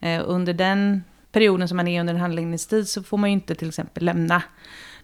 Eh, 0.00 0.22
under 0.26 0.52
den 0.52 1.04
perioden 1.32 1.68
som 1.68 1.76
man 1.76 1.88
är 1.88 2.00
under 2.00 2.14
en 2.14 2.20
handläggningstid 2.20 2.88
så 2.88 3.02
får 3.02 3.18
man 3.18 3.30
ju 3.30 3.34
inte 3.34 3.54
till 3.54 3.68
exempel 3.68 4.04
lämna 4.04 4.42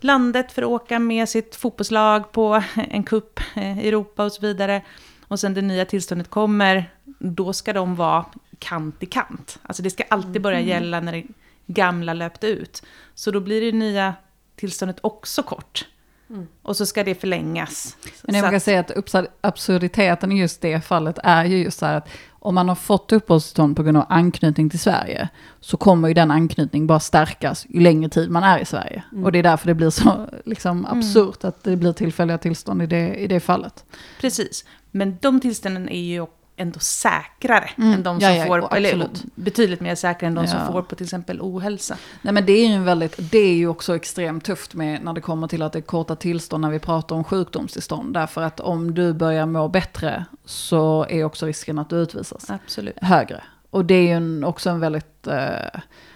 landet 0.01 0.53
för 0.53 0.63
att 0.63 0.69
åka 0.69 0.99
med 0.99 1.29
sitt 1.29 1.57
fotbollslag 1.57 2.33
på 2.33 2.63
en 2.77 3.03
kupp 3.03 3.41
eh, 3.57 3.79
i 3.85 3.89
Europa 3.89 4.25
och 4.25 4.33
så 4.33 4.43
vidare. 4.43 4.83
Och 5.29 5.41
sen 5.41 5.55
det 5.55 5.63
nya 5.63 5.85
tillståndet 5.85 6.31
kommer, 6.31 6.91
då 7.19 7.53
ska 7.53 7.73
de 7.73 7.95
vara 7.95 8.25
kant 8.59 9.03
i 9.03 9.07
kant. 9.07 9.59
Alltså 9.63 9.83
det 9.83 9.91
ska 9.91 10.05
alltid 10.09 10.43
börja 10.43 10.61
gälla 10.61 11.01
när 11.01 11.13
det 11.13 11.25
gamla 11.67 12.15
löpte 12.15 12.47
ut. 12.47 12.83
Så 13.15 13.31
då 13.31 13.41
blir 13.41 13.61
det 13.61 13.79
nya 13.79 14.15
tillståndet 14.59 14.97
också 15.01 15.43
kort. 15.43 15.87
Mm. 16.31 16.47
Och 16.63 16.77
så 16.77 16.87
ska 16.87 17.05
det 17.05 17.15
förlängas. 17.15 17.97
Men 18.23 18.35
jag 18.35 18.55
att- 18.55 18.63
säga 18.63 18.81
att 18.81 18.91
absur- 18.91 19.29
absurditeten 19.41 20.33
i 20.33 20.41
just 20.41 20.61
det 20.61 20.81
fallet 20.81 21.19
är 21.25 21.45
ju 21.45 21.59
just 21.59 21.79
så 21.79 21.87
här 21.87 21.95
att 21.97 22.09
om 22.31 22.55
man 22.55 22.69
har 22.69 22.75
fått 22.77 23.13
uppehållstillstånd 23.13 23.77
på 23.77 23.83
grund 23.83 23.97
av 23.97 24.07
anknytning 24.09 24.71
till 24.71 24.79
Sverige 24.79 25.29
så 25.61 25.77
kommer 25.77 26.09
ju 26.09 26.15
den 26.15 26.31
anknytning 26.31 26.87
bara 26.87 27.01
stärkas 27.01 27.67
ju 27.69 27.81
längre 27.81 28.11
tid 28.11 28.31
man 28.31 28.43
är 28.43 28.59
i 28.59 28.65
Sverige. 28.65 29.03
Mm. 29.13 29.25
Och 29.25 29.33
det 29.33 29.39
är 29.39 29.43
därför 29.43 29.67
det 29.67 29.75
blir 29.75 29.91
så 29.91 30.29
liksom, 30.45 30.87
absurt 30.87 31.45
att 31.45 31.65
det 31.65 31.77
blir 31.77 31.93
tillfälliga 31.93 32.39
tillstånd 32.39 32.83
i 32.83 32.87
det, 32.87 33.15
i 33.15 33.27
det 33.27 33.41
fallet. 33.41 33.85
Precis. 34.21 34.65
Men 34.91 35.19
de 35.21 35.41
tillstånden 35.41 35.89
är 35.89 36.03
ju 36.03 36.27
ändå 36.59 36.81
säkrare 36.81 37.71
Mm. 37.79 37.93
än 37.93 38.03
de 38.03 38.19
Ja, 38.21 38.29
som 38.29 38.37
ja, 38.37 38.47
får, 38.47 38.77
eller 38.77 39.09
betydligt 39.35 39.81
mer 39.81 39.95
säkra 39.95 40.29
än 40.29 40.35
de 40.35 40.47
som 40.47 40.59
Ja. 40.61 40.73
får 40.73 40.83
på 40.83 40.95
till 40.97 41.05
exempel 41.07 41.39
ohälsa. 41.41 41.97
Nej 42.23 42.35
men 42.35 42.47
det 42.47 42.53
är 42.53 42.67
ju 42.69 42.73
en 42.75 42.85
väldigt, 42.85 43.15
det 43.31 43.39
är 43.39 43.55
ju 43.55 43.69
också 43.69 43.97
extremt 43.97 44.45
tufft 44.45 44.75
med 44.75 45.05
när 45.05 45.13
det 45.13 45.21
kommer 45.21 45.49
till 45.49 45.63
att 45.63 45.73
det 45.73 45.79
är 45.79 45.81
korta 45.81 46.17
tillstånd 46.17 46.61
när 46.61 46.71
vi 46.71 46.79
pratar 46.79 47.17
om 47.17 47.25
sjukdomstillstånd. 47.25 48.15
Därför 48.15 48.43
att 48.43 48.61
om 48.61 48.95
du 48.95 49.13
börjar 49.13 49.47
må 49.47 49.69
bättre 49.69 50.25
så 50.45 51.07
är 51.09 51.25
också 51.25 51.47
risken 51.47 51.79
att 51.79 51.91
du 51.91 51.97
utvisas. 51.97 52.51
Absolut. 52.51 52.97
högre. 53.03 53.43
Och 53.71 53.85
det 53.85 53.95
är 53.95 54.03
ju 54.03 54.13
en, 54.13 54.45
också 54.45 54.71
en 54.71 54.81
väldigt... 54.81 55.27
Eh, 55.27 55.35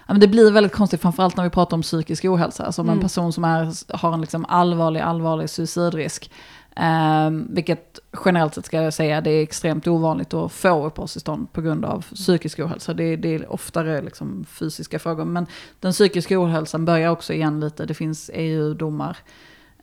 ja, 0.06 0.14
men 0.14 0.20
det 0.20 0.28
blir 0.28 0.50
väldigt 0.50 0.72
konstigt, 0.72 1.00
framförallt 1.02 1.36
när 1.36 1.44
vi 1.44 1.50
pratar 1.50 1.74
om 1.76 1.82
psykisk 1.82 2.24
ohälsa. 2.24 2.64
Alltså 2.64 2.82
om 2.82 2.88
en 2.88 2.92
Mm. 2.92 3.02
person 3.02 3.32
som 3.32 3.44
är, 3.44 3.94
har 3.96 4.12
en 4.14 4.20
liksom 4.20 4.44
allvarlig, 4.48 5.00
allvarlig 5.00 5.50
suicidrisk. 5.50 6.30
Eh, 6.76 7.30
vilket 7.30 7.98
generellt 8.24 8.54
sett 8.54 8.66
ska 8.66 8.82
jag 8.82 8.94
säga, 8.94 9.20
det 9.20 9.30
är 9.30 9.42
extremt 9.42 9.86
ovanligt 9.86 10.34
att 10.34 10.52
få 10.52 10.86
uppehållstillstånd 10.86 11.52
på 11.52 11.60
grund 11.60 11.84
av 11.84 12.06
psykisk 12.14 12.58
ohälsa. 12.58 12.94
Det, 12.94 13.16
det 13.16 13.34
är 13.34 13.52
oftare 13.52 14.02
liksom 14.02 14.44
fysiska 14.44 14.98
frågor. 14.98 15.24
Men 15.24 15.46
den 15.80 15.92
psykiska 15.92 16.40
ohälsan 16.40 16.84
börjar 16.84 17.10
också 17.10 17.32
igen 17.32 17.60
lite. 17.60 17.86
Det 17.86 17.94
finns 17.94 18.30
EU-domar 18.34 19.16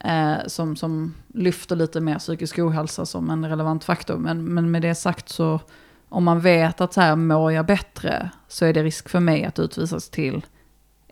eh, 0.04 0.36
som, 0.46 0.76
som 0.76 1.14
lyfter 1.34 1.76
lite 1.76 2.00
mer 2.00 2.18
psykisk 2.18 2.58
ohälsa 2.58 3.06
som 3.06 3.30
en 3.30 3.48
relevant 3.48 3.84
faktor. 3.84 4.16
Men, 4.16 4.54
men 4.54 4.70
med 4.70 4.82
det 4.82 4.94
sagt 4.94 5.28
så 5.28 5.60
om 6.08 6.24
man 6.24 6.40
vet 6.40 6.80
att 6.80 6.92
så 6.92 7.00
här 7.00 7.16
mår 7.16 7.52
jag 7.52 7.66
bättre 7.66 8.30
så 8.48 8.64
är 8.64 8.72
det 8.72 8.82
risk 8.82 9.08
för 9.08 9.20
mig 9.20 9.44
att 9.44 9.58
utvisas 9.58 10.08
till 10.08 10.46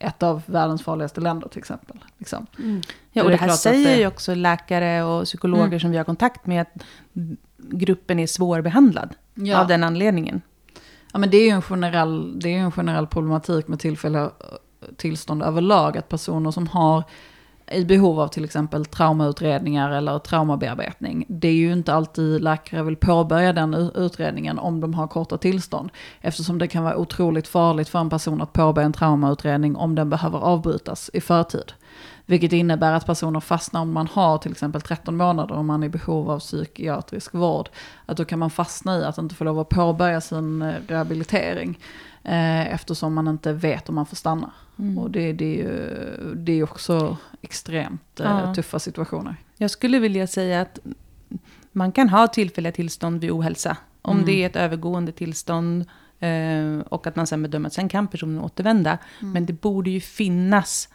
ett 0.01 0.23
av 0.23 0.43
världens 0.47 0.83
farligaste 0.83 1.21
länder 1.21 1.49
till 1.49 1.59
exempel. 1.59 1.97
Liksom. 2.19 2.47
Ja, 2.57 3.23
Då 3.23 3.25
och 3.25 3.31
det 3.31 3.37
det 3.37 3.41
här 3.43 3.51
säger 3.51 3.89
det- 3.91 3.97
ju 4.01 4.07
också 4.07 4.35
läkare 4.35 5.03
och 5.05 5.25
psykologer 5.25 5.67
Mm. 5.67 5.81
som 5.81 5.91
vi 5.91 5.97
har 5.97 6.05
kontakt 6.05 6.47
med 6.47 6.63
att 6.63 6.83
gruppen 7.59 8.19
är 8.19 8.27
svårbehandlad 8.27 9.15
Ja. 9.35 9.61
av 9.61 9.67
den 9.67 9.85
anledningen. 9.85 10.41
ja, 11.13 11.19
men 11.19 11.31
det 11.31 11.37
är 11.37 11.45
ju 11.45 11.51
en 11.51 11.63
generell, 11.63 12.39
det 12.41 12.49
är 12.49 12.59
en 12.59 12.73
generell 12.73 13.07
problematik 13.07 13.69
med 13.69 13.79
tillfälliga 13.81 14.31
tillstånd 14.97 15.43
överlag. 15.43 15.97
Att 15.99 16.09
personer 16.09 16.51
som 16.51 16.67
har 16.69 17.05
i 17.73 17.85
behov 17.85 18.21
av 18.21 18.29
till 18.29 18.45
exempel 18.45 18.85
traumautredningar 18.85 19.91
eller 19.91 20.19
traumabearbetning. 20.19 21.27
Det 21.29 21.49
är 21.49 21.53
ju 21.53 21.73
inte 21.73 21.95
alltid 21.95 22.41
läkare 22.41 22.83
vill 22.83 22.97
påbörja 22.97 23.53
den 23.53 23.75
utredningen 23.95 24.59
om 24.59 24.81
de 24.81 24.95
har 24.95 25.07
korta 25.07 25.39
tillstånd. 25.39 25.91
Eftersom 26.21 26.59
det 26.59 26.69
kan 26.69 26.85
vara 26.85 26.97
otroligt 26.97 27.49
farligt 27.49 27.89
för 27.89 27.99
en 27.99 28.11
person 28.11 28.43
att 28.43 28.53
påbörja 28.53 28.87
en 28.87 28.93
traumautredning 28.93 29.77
om 29.77 29.95
den 29.95 30.11
behöver 30.11 30.39
avbrytas 30.39 31.11
i 31.13 31.21
förtid. 31.21 31.73
Vilket 32.27 32.53
innebär 32.53 32.93
att 32.93 33.07
personer 33.07 33.41
fastnar 33.41 33.81
om 33.81 33.93
man 33.93 34.07
har 34.13 34.39
till 34.39 34.51
exempel 34.51 34.81
13 34.81 35.17
månader 35.17 35.55
och 35.55 35.65
man 35.65 35.83
är 35.83 35.87
i 35.87 35.91
behov 35.91 36.31
av 36.31 36.39
psykiatrisk 36.39 37.35
vård. 37.35 37.69
Att 38.07 38.17
då 38.17 38.25
kan 38.25 38.39
man 38.39 38.51
fastna 38.51 38.99
i 38.99 39.05
att 39.05 39.19
inte 39.19 39.35
få 39.35 39.45
lov 39.45 39.59
att 39.59 39.69
påbörja 39.69 40.21
sin 40.21 40.63
eh, 40.63 40.75
rehabilitering. 40.89 41.79
Eh, 42.25 42.75
eftersom 42.75 43.15
man 43.15 43.29
inte 43.29 43.53
vet 43.53 43.89
om 43.89 43.95
man 43.95 44.07
får 44.07 44.17
stanna. 44.17 44.51
Mm. 44.79 44.99
Och 44.99 45.11
det, 45.11 45.33
det, 45.33 45.45
är 45.45 45.57
ju, 45.57 46.35
det 46.35 46.53
är 46.53 46.63
också 46.63 47.17
extremt 47.43 48.21
eh, 48.21 48.27
ja. 48.27 48.55
tuffa 48.55 48.79
situationer. 48.79 49.37
Jag 49.57 49.71
skulle 49.71 49.99
vilja 49.99 50.27
säga 50.27 50.61
att 50.61 50.79
man 51.73 51.93
kan 51.93 52.09
ha 52.09 52.27
tillfälliga 52.27 52.73
tillstånd 52.73 53.21
vid 53.21 53.31
ohälsa. 53.31 53.77
Om 54.03 54.17
mm. 54.17 54.27
det 54.27 54.43
är 54.43 54.47
ett 54.47 54.57
övergående 54.57 55.13
tillstånd 55.13 55.85
eh, 56.19 56.79
och 56.89 57.07
att 57.07 57.17
man 57.17 57.27
sen 57.27 57.43
bedömer 57.43 57.67
att 57.67 57.73
sen 57.73 57.89
kan 57.89 58.09
personen 58.09 58.41
återvända. 58.41 58.99
Mm. 59.21 59.33
Men 59.33 59.47
det 59.47 59.53
borde 59.53 59.91
ju 59.91 60.01
finnas 60.01 60.89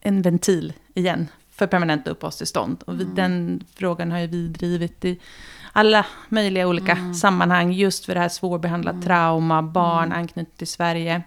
en 0.00 0.22
ventil 0.22 0.72
igen 0.94 1.28
för 1.50 1.66
permanenta 1.66 2.10
uppehållstillstånd. 2.10 2.82
Och 2.86 2.94
mm. 2.94 3.14
den 3.14 3.64
frågan 3.74 4.10
har 4.10 4.18
ju 4.18 4.26
vi 4.26 4.48
drivit 4.48 5.04
i 5.04 5.18
alla 5.72 6.06
möjliga 6.28 6.68
olika 6.68 6.92
mm. 6.92 7.14
sammanhang. 7.14 7.72
Just 7.72 8.04
för 8.04 8.14
det 8.14 8.20
här 8.20 8.28
svårbehandlat 8.28 8.94
mm. 8.94 9.06
trauma, 9.06 9.62
barn 9.62 10.04
mm. 10.04 10.18
anknutet 10.18 10.56
till 10.56 10.66
Sverige. 10.66 11.22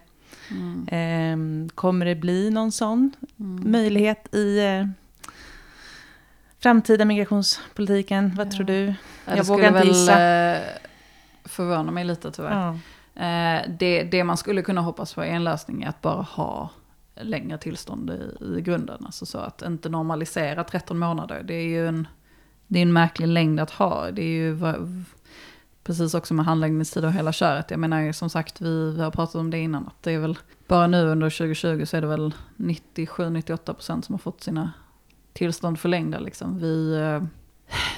Eh, 0.88 1.38
kommer 1.76 2.06
det 2.06 2.16
bli 2.16 2.50
någon 2.50 2.72
sån 2.72 3.12
mm. 3.40 3.72
möjlighet 3.72 4.36
i 4.36 4.60
eh, 4.60 4.88
framtida 6.60 7.06
migrationspolitiken? 7.06 8.36
Vad 8.36 8.48
ja. 8.48 8.52
tror 8.52 8.66
du? 8.66 8.94
Ja, 9.26 9.36
jag 9.36 9.44
vågar 9.44 9.68
inte 9.68 9.88
gissa. 9.88 10.16
väl 10.16 10.56
eh, 10.56 10.68
förvåna 11.46 11.92
mig 11.92 12.04
lite 12.04 12.32
tyvärr. 12.32 12.52
Ja. 12.52 12.80
Eh, 13.24 13.62
det, 13.80 14.04
det 14.04 14.24
man 14.24 14.38
skulle 14.38 14.62
kunna 14.62 14.82
hoppas 14.82 15.14
på 15.14 15.22
är 15.22 15.28
en 15.28 15.44
lösning 15.44 15.84
är 15.84 15.90
att 15.90 16.02
bara 16.02 16.22
ha 16.22 16.70
längre 17.16 17.58
tillstånd 17.58 18.10
i, 18.10 18.46
i 18.58 18.62
grunden. 18.62 19.06
Alltså 19.06 19.26
så 19.26 19.38
att 19.38 19.62
inte 19.62 19.90
normalisera 19.90 20.64
13 20.64 21.00
månader. 21.00 21.44
Det 21.44 21.54
är 21.54 21.68
ju 21.68 21.88
en, 21.88 22.08
det 22.74 22.80
är 22.80 22.84
en 22.84 22.94
märklig 22.94 23.28
längd 23.28 23.60
att 23.60 23.72
ha. 23.72 24.12
Det 24.12 24.22
är 24.22 24.28
ju 24.28 24.58
precis 25.84 26.14
också 26.14 26.34
med 26.34 26.46
handläggningstider 26.46 27.08
och 27.08 27.14
hela 27.14 27.32
köret. 27.32 27.72
Jag 27.72 27.80
menar 27.80 28.12
som 28.12 28.30
sagt, 28.30 28.62
vi, 28.62 28.92
vi 28.92 29.02
har 29.02 29.12
pratat 29.12 29.36
om 29.36 29.50
det 29.50 29.60
innan. 29.60 29.88
Att 29.88 30.04
det 30.04 30.12
är 30.12 30.20
väl 30.20 30.38
bara 30.68 30.88
nu 30.88 31.08
under 31.08 31.30
2020 31.30 31.86
så 31.86 31.98
är 31.98 32.02
det 32.02 32.08
väl 32.08 32.34
97-98% 32.58 34.02
som 34.02 34.14
har 34.14 34.18
fått 34.18 34.44
sina 34.44 34.72
tillstånd 35.34 35.80
förlängda. 35.80 36.20
Liksom. 36.20 36.60
Vi, 36.60 36.96
eh, 36.96 37.24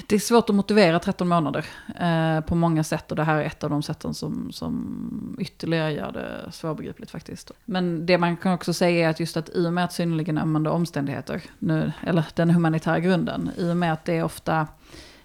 det 0.08 0.16
är 0.16 0.20
svårt 0.20 0.50
att 0.50 0.56
motivera 0.56 1.00
13 1.00 1.28
månader 1.28 1.66
eh, 2.00 2.42
på 2.42 2.56
många 2.56 2.84
sätt 2.84 3.12
och 3.12 3.16
det 3.16 3.24
här 3.24 3.36
är 3.38 3.44
ett 3.44 3.64
av 3.64 3.70
de 3.70 3.84
sätten 3.84 4.14
som, 4.14 4.52
som 4.52 5.38
ytterligare 5.40 5.92
gör 5.94 6.12
det 6.12 6.52
svårbegripligt 6.52 7.12
faktiskt. 7.12 7.52
Men 7.66 8.06
det 8.06 8.18
man 8.18 8.38
kan 8.38 8.54
också 8.54 8.74
säga 8.74 9.06
är 9.06 9.10
att 9.10 9.20
just 9.20 9.38
att 9.38 9.50
i 9.50 9.68
och 9.68 9.74
med 9.74 9.84
att 9.84 9.94
synnerligen 9.94 10.38
ömmande 10.38 10.70
omständigheter, 10.70 11.42
nu, 11.60 11.92
eller 12.02 12.26
den 12.34 12.50
humanitära 12.50 13.00
grunden, 13.00 13.52
i 13.58 13.72
och 13.72 13.78
med 13.78 13.94
att 13.94 14.06
det 14.06 14.14
är 14.18 14.24
ofta, 14.24 14.68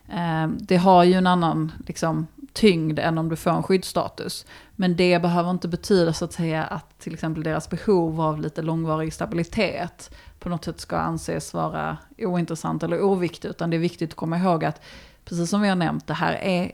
eh, 0.09 0.49
det 0.49 0.77
har 0.77 1.05
ju 1.05 1.15
en 1.15 1.27
annan 1.27 1.73
liksom, 1.87 2.27
tyngd 2.53 2.99
än 2.99 3.19
om 3.19 3.29
du 3.29 3.37
får 3.37 3.51
en 3.51 3.63
skyddsstatus. 3.63 4.47
Men 4.77 4.97
det 4.97 5.23
behöver 5.23 5.51
inte 5.51 5.69
betyda 5.69 6.13
så 6.13 6.25
att 6.25 6.33
säga 6.33 6.65
att 6.65 6.99
till 6.99 7.15
exempel 7.15 7.43
deras 7.43 7.71
behov 7.71 8.21
av 8.21 8.41
lite 8.41 8.63
långvarig 8.63 9.13
stabilitet 9.13 10.15
på 10.39 10.49
något 10.49 10.65
sätt 10.65 10.81
ska 10.81 10.97
anses 10.97 11.55
vara 11.55 11.97
ointressant 12.19 12.83
eller 12.83 13.03
oviktigt. 13.03 13.45
Utan 13.51 13.71
det 13.71 13.77
är 13.77 13.79
viktigt 13.79 14.11
att 14.11 14.17
komma 14.17 14.39
ihåg 14.39 14.65
att 14.65 14.81
precis 15.25 15.51
som 15.51 15.61
vi 15.61 15.69
har 15.69 15.77
nämnt, 15.77 16.07
det 16.07 16.15
här 16.15 16.33
är 16.33 16.73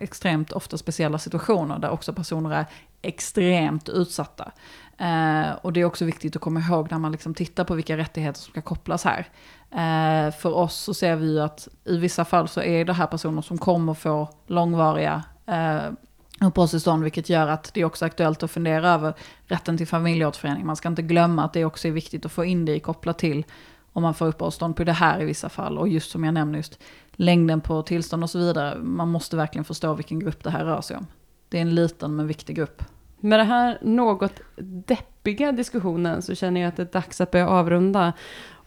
extremt 0.00 0.52
ofta 0.52 0.78
speciella 0.78 1.18
situationer 1.18 1.78
där 1.78 1.90
också 1.90 2.12
personer 2.12 2.50
är 2.50 2.66
extremt 3.02 3.88
utsatta. 3.88 4.52
Eh, 4.98 5.52
och 5.62 5.72
det 5.72 5.80
är 5.80 5.84
också 5.84 6.04
viktigt 6.04 6.36
att 6.36 6.42
komma 6.42 6.60
ihåg 6.60 6.90
när 6.90 6.98
man 6.98 7.12
liksom 7.12 7.34
tittar 7.34 7.64
på 7.64 7.74
vilka 7.74 7.96
rättigheter 7.96 8.40
som 8.40 8.50
ska 8.50 8.62
kopplas 8.62 9.04
här. 9.04 9.28
Eh, 9.72 10.30
för 10.30 10.54
oss 10.54 10.74
så 10.74 10.94
ser 10.94 11.16
vi 11.16 11.26
ju 11.26 11.40
att 11.40 11.68
i 11.84 11.96
vissa 11.96 12.24
fall 12.24 12.48
så 12.48 12.62
är 12.62 12.84
det 12.84 12.92
här 12.92 13.06
personer 13.06 13.42
som 13.42 13.58
kommer 13.58 13.94
få 13.94 14.28
långvariga 14.46 15.24
eh, 15.46 15.92
uppehållstillstånd, 16.46 17.02
vilket 17.02 17.28
gör 17.28 17.48
att 17.48 17.74
det 17.74 17.80
är 17.80 17.84
också 17.84 18.04
aktuellt 18.04 18.42
att 18.42 18.50
fundera 18.50 18.90
över 18.90 19.14
rätten 19.46 19.76
till 19.76 19.86
familjeåterförening. 19.86 20.66
Man 20.66 20.76
ska 20.76 20.88
inte 20.88 21.02
glömma 21.02 21.44
att 21.44 21.52
det 21.52 21.64
också 21.64 21.88
är 21.88 21.92
viktigt 21.92 22.26
att 22.26 22.32
få 22.32 22.44
in 22.44 22.64
det 22.64 22.80
kopplat 22.80 23.18
till 23.18 23.44
om 23.92 24.02
man 24.02 24.14
får 24.14 24.26
uppehållstillstånd 24.26 24.76
på 24.76 24.84
det 24.84 24.92
här 24.92 25.22
i 25.22 25.24
vissa 25.24 25.48
fall. 25.48 25.78
Och 25.78 25.88
just 25.88 26.10
som 26.10 26.24
jag 26.24 26.34
nämnde, 26.34 26.58
just 26.58 26.78
längden 27.12 27.60
på 27.60 27.82
tillstånd 27.82 28.22
och 28.22 28.30
så 28.30 28.38
vidare. 28.38 28.78
Man 28.78 29.08
måste 29.08 29.36
verkligen 29.36 29.64
förstå 29.64 29.94
vilken 29.94 30.20
grupp 30.20 30.44
det 30.44 30.50
här 30.50 30.64
rör 30.64 30.80
sig 30.80 30.96
om. 30.96 31.06
Det 31.48 31.58
är 31.58 31.62
en 31.62 31.74
liten 31.74 32.16
men 32.16 32.26
viktig 32.26 32.56
grupp. 32.56 32.84
Med 33.20 33.38
den 33.38 33.46
här 33.46 33.78
något 33.82 34.40
deppiga 34.86 35.52
diskussionen 35.52 36.22
så 36.22 36.34
känner 36.34 36.60
jag 36.60 36.68
att 36.68 36.76
det 36.76 36.82
är 36.82 36.92
dags 36.92 37.20
att 37.20 37.30
börja 37.30 37.48
avrunda 37.48 38.12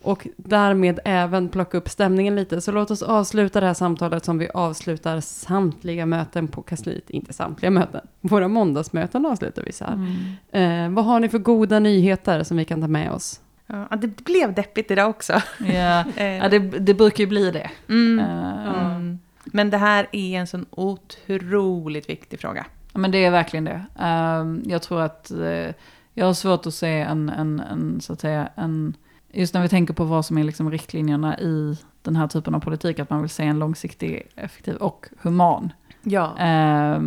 och 0.06 0.28
därmed 0.38 1.00
även 1.06 1.50
plocka 1.50 1.78
upp 1.78 1.90
stämningen 1.90 2.36
lite. 2.36 2.62
Så 2.62 2.72
låt 2.72 2.92
oss 2.92 3.02
avsluta 3.02 3.60
det 3.60 3.66
här 3.66 3.74
samtalet 3.74 4.26
som 4.26 4.38
vi 4.38 4.50
avslutar 4.54 5.20
samtliga 5.20 6.06
möten 6.06 6.48
på 6.48 6.62
kansliet. 6.62 7.10
Inte 7.10 7.34
samtliga 7.34 7.72
möten, 7.72 8.02
våra 8.22 8.48
måndagsmöten 8.48 9.26
avslutar 9.26 9.64
vi 9.64 9.72
så 9.72 9.86
här. 9.86 9.94
Mm. 9.94 10.90
Eh, 10.90 10.96
vad 10.96 11.06
har 11.06 11.20
ni 11.20 11.30
för 11.30 11.40
goda 11.40 11.80
nyheter 11.80 12.44
som 12.44 12.58
vi 12.58 12.66
kan 12.66 12.82
ta 12.82 12.88
med 12.88 13.12
oss? 13.12 13.42
Ja, 13.68 13.88
det 13.96 14.08
blev 14.08 14.54
deppigt 14.54 14.92
idag 14.92 15.10
också. 15.10 15.34
Ja, 15.60 16.04
ja 16.18 16.50
det, 16.50 16.60
det 16.60 16.94
brukar 16.94 17.24
ju 17.24 17.28
bli 17.28 17.52
det. 17.52 17.70
Mm. 17.90 18.20
Uh, 18.20 18.96
mm. 18.96 19.20
Men 19.46 19.70
det 19.70 19.78
här 19.78 20.08
är 20.12 20.40
en 20.40 20.48
sån 20.48 20.66
otroligt 20.70 22.10
viktig 22.10 22.40
fråga. 22.40 22.66
Ja, 22.94 23.00
men 23.00 23.12
det 23.12 23.26
är 23.26 23.32
verkligen 23.32 23.66
det. 23.66 23.86
Uh, 24.00 24.72
jag 24.72 24.82
tror 24.82 25.02
att 25.02 25.32
uh, 25.36 25.72
jag 26.14 26.26
har 26.26 26.34
svårt 26.34 26.66
att 26.66 26.74
se 26.74 27.02
en, 27.02 27.30
en, 27.30 27.60
en, 27.60 28.02
så 28.02 28.14
att 28.14 28.20
säga, 28.20 28.50
en 28.56 28.94
just 29.36 29.54
när 29.54 29.62
vi 29.62 29.70
tänker 29.70 29.94
på 29.94 30.04
vad 30.04 30.26
som 30.26 30.38
är 30.38 30.44
liksom 30.44 30.72
riktlinjerna 30.72 31.40
i 31.40 31.78
den 32.02 32.16
här 32.16 32.28
typen 32.28 32.56
av 32.56 32.60
politik, 32.60 33.00
att 33.00 33.10
man 33.10 33.22
vill 33.22 33.30
se 33.30 33.44
en 33.44 33.60
långsiktig, 33.60 34.28
effektiv 34.36 34.76
och 34.76 35.06
human 35.22 35.74
ja. 36.04 36.38
eh, 36.40 37.00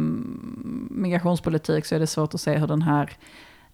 migrationspolitik, 0.91 1.87
så 1.87 1.95
är 1.95 1.99
det 1.99 2.07
svårt 2.07 2.35
att 2.35 2.41
se 2.41 2.57
hur 2.57 2.67
den 2.67 2.83
här 2.83 3.11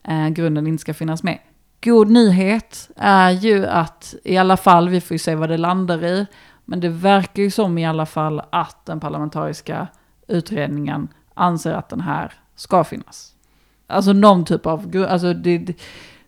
eh, 0.03 0.29
grunden 0.29 0.67
inte 0.67 0.81
ska 0.81 0.95
finnas 0.95 1.23
med. 1.23 1.39
God 1.85 2.11
nyhet 2.11 2.91
är 2.97 3.31
ju 3.31 3.67
att 3.67 4.15
i 4.25 4.37
alla 4.37 4.57
fall, 4.57 4.89
vi 4.89 5.01
får 5.01 5.15
ju 5.15 5.19
se 5.19 5.35
vad 5.35 5.49
det 5.49 5.57
landar 5.57 6.05
i, 6.05 6.27
men 6.65 6.81
det 6.81 6.89
verkar 6.89 7.43
ju 7.43 7.51
som 7.51 7.79
i 7.79 7.87
alla 7.87 8.07
fall 8.07 8.43
att 8.51 8.87
den 8.87 9.01
parlamentariska 9.01 9.87
utredningen 10.29 11.09
anser 11.35 11.73
att 11.73 11.89
den 11.89 12.01
här 12.01 12.33
ska 12.55 12.85
finnas. 12.85 13.35
Alltså 13.87 14.13
någon 14.13 14.45
typ 14.45 14.67
av, 14.67 15.07
alltså 15.09 15.35
det, 15.35 15.75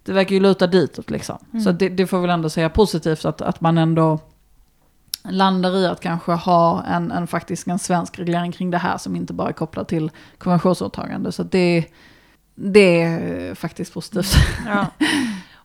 det 0.07 0.13
verkar 0.13 0.35
ju 0.35 0.41
luta 0.41 0.67
ditåt 0.67 1.11
liksom. 1.11 1.39
Mm. 1.53 1.65
Så 1.65 1.73
det, 1.73 1.89
det, 1.89 2.07
får 2.07 2.21
väl 2.21 2.31
ändå 2.31 2.51
säga 2.51 2.71
positivt 2.71 3.25
att, 3.25 3.41
att 3.41 3.61
man 3.61 3.79
ändå 3.79 4.19
landar 5.25 5.77
i 5.77 5.87
att 5.87 6.01
kanske 6.01 6.33
ha 6.33 6.85
en, 6.85 7.11
en 7.11 7.27
faktisk 7.27 7.67
en 7.67 7.79
svensk 7.79 8.19
reglering 8.19 8.53
kring 8.53 8.71
det 8.71 8.79
här 8.79 8.99
som 8.99 9.17
inte 9.17 9.33
bara 9.33 9.49
är 9.49 9.53
kopplad 9.53 9.89
till 9.89 10.11
konventionsåtagande. 10.39 11.33
Så 11.33 11.43
det, 11.43 11.85
det 12.55 13.03
är 13.03 13.55
faktiskt 13.55 13.95
positivt. 13.95 14.37
Ja. 14.67 14.87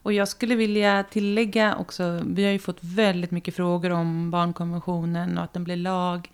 Och 0.02 0.12
jag 0.12 0.28
skulle 0.28 0.54
vilja 0.54 1.04
tillägga 1.10 1.76
också, 1.76 2.20
vi 2.26 2.44
har 2.44 2.52
ju 2.52 2.58
fått 2.58 2.78
väldigt 2.80 3.30
mycket 3.30 3.56
frågor 3.56 3.90
om 3.90 4.30
barnkonventionen 4.30 5.38
och 5.38 5.44
att 5.44 5.52
den 5.52 5.64
blir 5.64 5.76
lag 5.76 6.30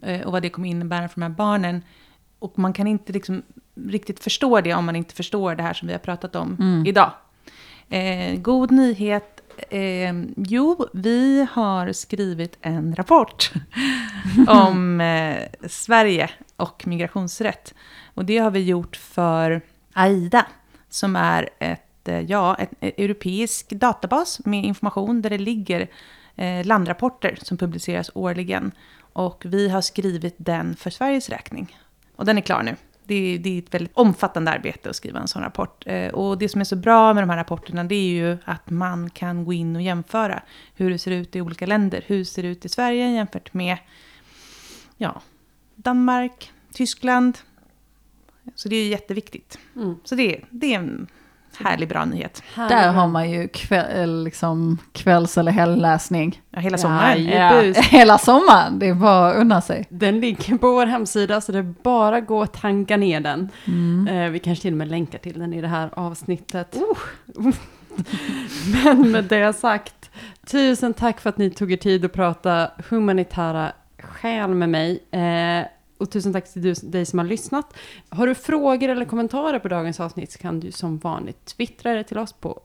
eh, 0.00 0.20
och 0.20 0.32
vad 0.32 0.42
det 0.42 0.50
kommer 0.50 0.68
innebära 0.68 1.08
för 1.08 1.20
de 1.20 1.22
här 1.22 1.30
barnen. 1.30 1.82
Och 2.38 2.58
man 2.58 2.72
kan 2.72 2.86
inte 2.86 3.12
liksom 3.12 3.42
riktigt 3.86 4.20
förstå 4.20 4.60
det 4.60 4.74
om 4.74 4.84
man 4.84 4.96
inte 4.96 5.14
förstår 5.14 5.54
det 5.54 5.62
här 5.62 5.74
som 5.74 5.88
vi 5.88 5.94
har 5.94 5.98
pratat 5.98 6.36
om 6.36 6.56
mm. 6.60 6.86
idag. 6.86 7.12
Eh, 7.88 8.40
god 8.40 8.70
nyhet. 8.70 9.40
Eh, 9.70 10.14
jo, 10.36 10.88
vi 10.92 11.46
har 11.50 11.92
skrivit 11.92 12.58
en 12.60 12.94
rapport 12.94 13.52
om 14.48 15.00
eh, 15.00 15.42
Sverige 15.68 16.30
och 16.56 16.86
migrationsrätt. 16.86 17.74
Och 18.14 18.24
det 18.24 18.38
har 18.38 18.50
vi 18.50 18.62
gjort 18.62 18.96
för 18.96 19.60
AIDA, 19.92 20.46
som 20.88 21.16
är 21.16 21.48
ett, 21.58 22.08
eh, 22.08 22.20
ja, 22.20 22.54
ett, 22.54 22.70
ett 22.80 22.98
europeisk 22.98 23.70
databas 23.70 24.44
med 24.44 24.64
information 24.64 25.22
där 25.22 25.30
det 25.30 25.38
ligger 25.38 25.88
eh, 26.36 26.66
landrapporter 26.66 27.38
som 27.42 27.58
publiceras 27.58 28.10
årligen. 28.14 28.72
Och 29.12 29.42
vi 29.46 29.68
har 29.68 29.80
skrivit 29.80 30.34
den 30.36 30.76
för 30.76 30.90
Sveriges 30.90 31.28
räkning. 31.28 31.78
Och 32.16 32.24
den 32.24 32.38
är 32.38 32.42
klar 32.42 32.62
nu 32.62 32.76
det, 33.08 33.38
det, 33.38 33.54
är 33.54 33.58
ett 33.58 33.74
väldigt 33.74 33.96
omfattande 33.96 34.50
arbete 34.50 34.90
att 34.90 34.96
skriva 34.96 35.20
en 35.20 35.28
sån 35.28 35.42
rapport. 35.42 35.84
Eh, 35.86 36.08
och 36.08 36.38
det 36.38 36.48
som 36.48 36.60
är 36.60 36.64
så 36.64 36.76
bra 36.76 37.14
med 37.14 37.22
de 37.22 37.30
här 37.30 37.36
rapporterna 37.36 37.84
det 37.84 37.94
är 37.94 38.10
ju 38.10 38.38
att 38.44 38.70
man 38.70 39.10
kan 39.10 39.44
gå 39.44 39.52
in 39.52 39.76
och 39.76 39.82
jämföra 39.82 40.42
hur 40.74 40.90
det 40.90 40.98
ser 40.98 41.10
ut 41.10 41.36
i 41.36 41.40
olika 41.40 41.66
länder. 41.66 42.04
Hur 42.06 42.24
ser 42.24 42.42
det 42.42 42.48
ut 42.48 42.64
i 42.64 42.68
Sverige 42.68 43.10
jämfört 43.10 43.54
med 43.54 43.78
ja, 44.96 45.22
Danmark, 45.74 46.52
Tyskland. 46.72 47.38
Så 48.54 48.68
det 48.68 48.76
är 48.76 48.88
jätteviktigt. 48.88 49.58
Mm. 49.76 49.96
Så 50.04 50.14
det, 50.14 50.40
det 50.50 50.74
är 50.74 50.78
en 50.78 51.06
Härlig 51.64 51.88
bra 51.88 52.04
nyhet. 52.04 52.42
Där 52.54 52.92
har 52.92 53.08
man 53.08 53.30
ju 53.30 53.48
kväll, 53.48 54.24
liksom, 54.24 54.78
kvälls 54.92 55.38
eller 55.38 55.52
helgläsning. 55.52 56.42
Ja, 56.50 56.60
hela 56.60 56.78
sommaren. 56.78 57.24
Ja, 57.24 57.60
hela 57.82 58.18
sommaren, 58.18 58.78
det 58.78 58.88
är 58.88 58.94
bara 58.94 59.30
att 59.30 59.36
unna 59.36 59.60
sig. 59.60 59.86
Den 59.90 60.20
ligger 60.20 60.58
på 60.58 60.72
vår 60.72 60.86
hemsida 60.86 61.40
så 61.40 61.52
det 61.52 61.58
är 61.58 61.74
bara 61.82 62.16
att 62.16 62.26
gå 62.26 62.38
och 62.38 62.52
tanka 62.52 62.96
ner 62.96 63.20
den. 63.20 63.48
Mm. 63.64 64.08
Eh, 64.08 64.30
vi 64.30 64.38
kanske 64.38 64.62
till 64.62 64.74
och 64.74 64.78
med 64.78 64.88
länkar 64.88 65.18
till 65.18 65.38
den 65.38 65.54
i 65.54 65.60
det 65.60 65.68
här 65.68 65.90
avsnittet. 65.92 66.76
Men 68.84 69.10
med 69.10 69.24
det 69.24 69.52
sagt, 69.52 70.10
tusen 70.46 70.94
tack 70.94 71.20
för 71.20 71.28
att 71.28 71.38
ni 71.38 71.50
tog 71.50 71.72
er 71.72 71.76
tid 71.76 72.04
att 72.04 72.12
prata 72.12 72.70
humanitära 72.88 73.72
skäl 73.98 74.54
med 74.54 74.68
mig. 74.68 74.98
Eh, 75.10 75.66
och 75.98 76.10
tusen 76.10 76.32
tack 76.32 76.52
till 76.52 76.74
dig 76.82 77.06
som 77.06 77.18
har 77.18 77.26
lyssnat. 77.26 77.76
Har 78.08 78.26
du 78.26 78.34
frågor 78.34 78.88
eller 78.88 79.04
kommentarer 79.04 79.58
på 79.58 79.68
dagens 79.68 80.00
avsnitt 80.00 80.32
så 80.32 80.38
kan 80.38 80.60
du 80.60 80.72
som 80.72 80.98
vanligt 80.98 81.44
twittra 81.44 81.94
det 81.94 82.04
till 82.04 82.18
oss 82.18 82.32
på 82.32 82.62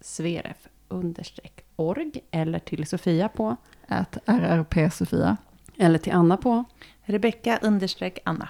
sveref-org 0.00 2.20
eller 2.30 2.58
till 2.58 2.86
Sofia 2.86 3.28
på 3.28 3.56
Att 3.86 4.18
RRP 4.26 4.92
Sofia. 4.92 5.36
eller 5.76 5.98
till 5.98 6.12
Anna 6.12 6.36
på 6.36 6.64
Rebecka 7.02 7.58
understreck 7.62 8.18
Anna 8.24 8.48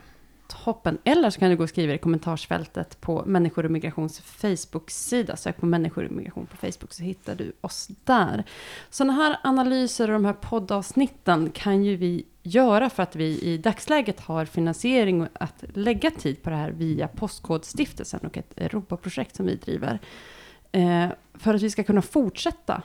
toppen. 0.48 0.98
Eller 1.04 1.30
så 1.30 1.40
kan 1.40 1.50
du 1.50 1.56
gå 1.56 1.62
och 1.62 1.68
skriva 1.68 1.94
i 1.94 1.98
kommentarsfältet 1.98 3.00
på 3.00 3.24
Människor 3.26 3.64
och 3.64 3.70
Migrations 3.70 4.20
Facebook-sida. 4.20 5.36
Sök 5.36 5.56
på 5.56 5.66
Människor 5.66 6.04
och 6.04 6.10
Migration 6.10 6.46
på 6.46 6.56
Facebook 6.56 6.92
så 6.92 7.02
hittar 7.02 7.34
du 7.34 7.52
oss 7.60 7.88
där. 8.04 8.44
Sådana 8.90 9.12
här 9.12 9.38
analyser 9.42 10.08
och 10.08 10.12
de 10.12 10.24
här 10.24 10.32
poddavsnitten 10.32 11.50
kan 11.50 11.84
ju 11.84 11.96
vi 11.96 12.24
göra 12.42 12.90
för 12.90 13.02
att 13.02 13.16
vi 13.16 13.40
i 13.40 13.58
dagsläget 13.58 14.20
har 14.20 14.44
finansiering 14.44 15.22
och 15.22 15.28
att 15.32 15.64
lägga 15.74 16.10
tid 16.10 16.42
på 16.42 16.50
det 16.50 16.56
här 16.56 16.70
via 16.70 17.08
Postkodstiftelsen 17.08 18.20
och 18.20 18.36
ett 18.36 18.58
Europaprojekt 18.58 19.36
som 19.36 19.46
vi 19.46 19.54
driver. 19.56 19.98
Eh, 20.72 21.08
för 21.34 21.54
att 21.54 21.62
vi 21.62 21.70
ska 21.70 21.84
kunna 21.84 22.02
fortsätta 22.02 22.82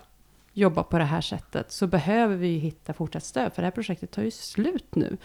jobba 0.54 0.84
på 0.84 0.98
det 0.98 1.04
här 1.04 1.22
sättet 1.22 1.72
så 1.72 1.88
behöver 1.88 2.36
vi 2.36 2.58
hitta 2.58 2.94
fortsatt 2.94 3.24
stöd 3.24 3.54
för 3.54 3.62
det 3.62 3.66
här 3.66 3.72
projektet 3.72 4.12
tar 4.12 4.24
ju 4.24 4.32
slut 4.32 4.96
nu. 4.96 5.18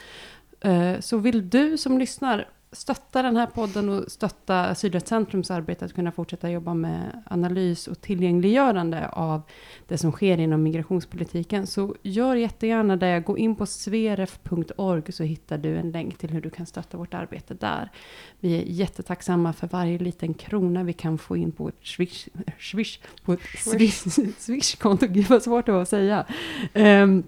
Eh, 0.61 1.01
Så 1.01 1.19
vill 1.19 1.51
du 1.51 1.79
som 1.79 1.99
lyssnar 1.99 2.49
stötta 2.73 3.23
den 3.23 3.37
här 3.37 3.47
podden 3.47 3.89
och 3.89 4.11
stötta 4.13 4.65
Asylrättscentrums 4.65 5.51
arbete 5.51 5.85
att 5.85 5.93
kunna 5.93 6.13
fortsätta 6.13 6.51
jobba 6.51 6.75
med 6.75 7.23
analys 7.27 7.87
och 7.87 8.01
tillgängliggörande 8.01 9.09
av 9.09 9.43
det 9.87 9.99
som 9.99 10.13
sker 10.13 10.39
inom 10.41 10.63
migrationspolitiken 10.63 11.67
så 11.67 11.95
gör 12.03 12.35
jättegärna 12.35 12.97
det. 12.97 13.21
Gå 13.21 13.39
in 13.39 13.57
på 13.57 13.67
sveref.org 13.67 15.13
så 15.13 15.23
hittar 15.23 15.59
du 15.59 15.77
en 15.77 15.91
länk 15.91 16.19
till 16.19 16.31
hur 16.31 16.41
du 16.41 16.51
kan 16.51 16.67
stötta 16.67 16.97
vårt 16.97 17.15
arbete 17.15 17.55
där. 17.55 17.91
Vi 18.41 18.59
är 18.59 18.63
jättetacksamma 18.63 19.53
för 19.53 19.67
varje 19.67 19.99
liten 19.99 20.35
krona 20.35 20.85
vi 20.85 20.93
kan 20.93 21.19
få 21.19 21.37
in 21.37 21.53
på 21.53 21.69
ett 21.69 21.87
swish, 21.87 22.29
swish, 22.61 22.99
på 23.25 23.33
ett 23.33 23.41
swish, 23.59 24.05
swishkonto. 24.39 25.07
Gud 25.07 25.27
vad 25.29 25.43
svårt 25.43 25.67
det 25.67 25.73
var 25.73 25.83
att 25.83 25.89
säga. 25.89 26.27
Ehm, 26.73 27.23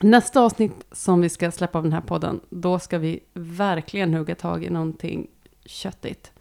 Nästa 0.00 0.40
avsnitt 0.40 0.86
som 0.92 1.20
vi 1.20 1.28
ska 1.28 1.50
släppa 1.50 1.78
av 1.78 1.84
den 1.84 1.92
här 1.92 2.00
podden, 2.00 2.40
då 2.50 2.78
ska 2.78 2.98
vi 2.98 3.20
verkligen 3.34 4.14
hugga 4.14 4.34
tag 4.34 4.64
i 4.64 4.70
någonting 4.70 5.26
köttigt. 5.64 6.32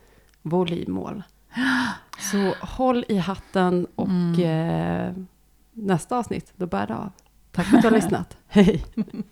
Volymmål. 0.41 1.23
Så 2.19 2.53
håll 2.61 3.05
i 3.07 3.17
hatten 3.17 3.87
och 3.95 4.39
eh, 4.39 5.13
nästa 5.73 6.17
avsnitt, 6.17 6.53
då 6.55 6.65
bär 6.65 6.87
det 6.87 6.95
av. 6.95 7.11
Tack 7.51 7.65
för 7.65 7.77
att 7.77 7.81
du 7.81 7.87
har 7.87 7.95
lyssnat. 8.01 8.37
Hej! 8.47 8.85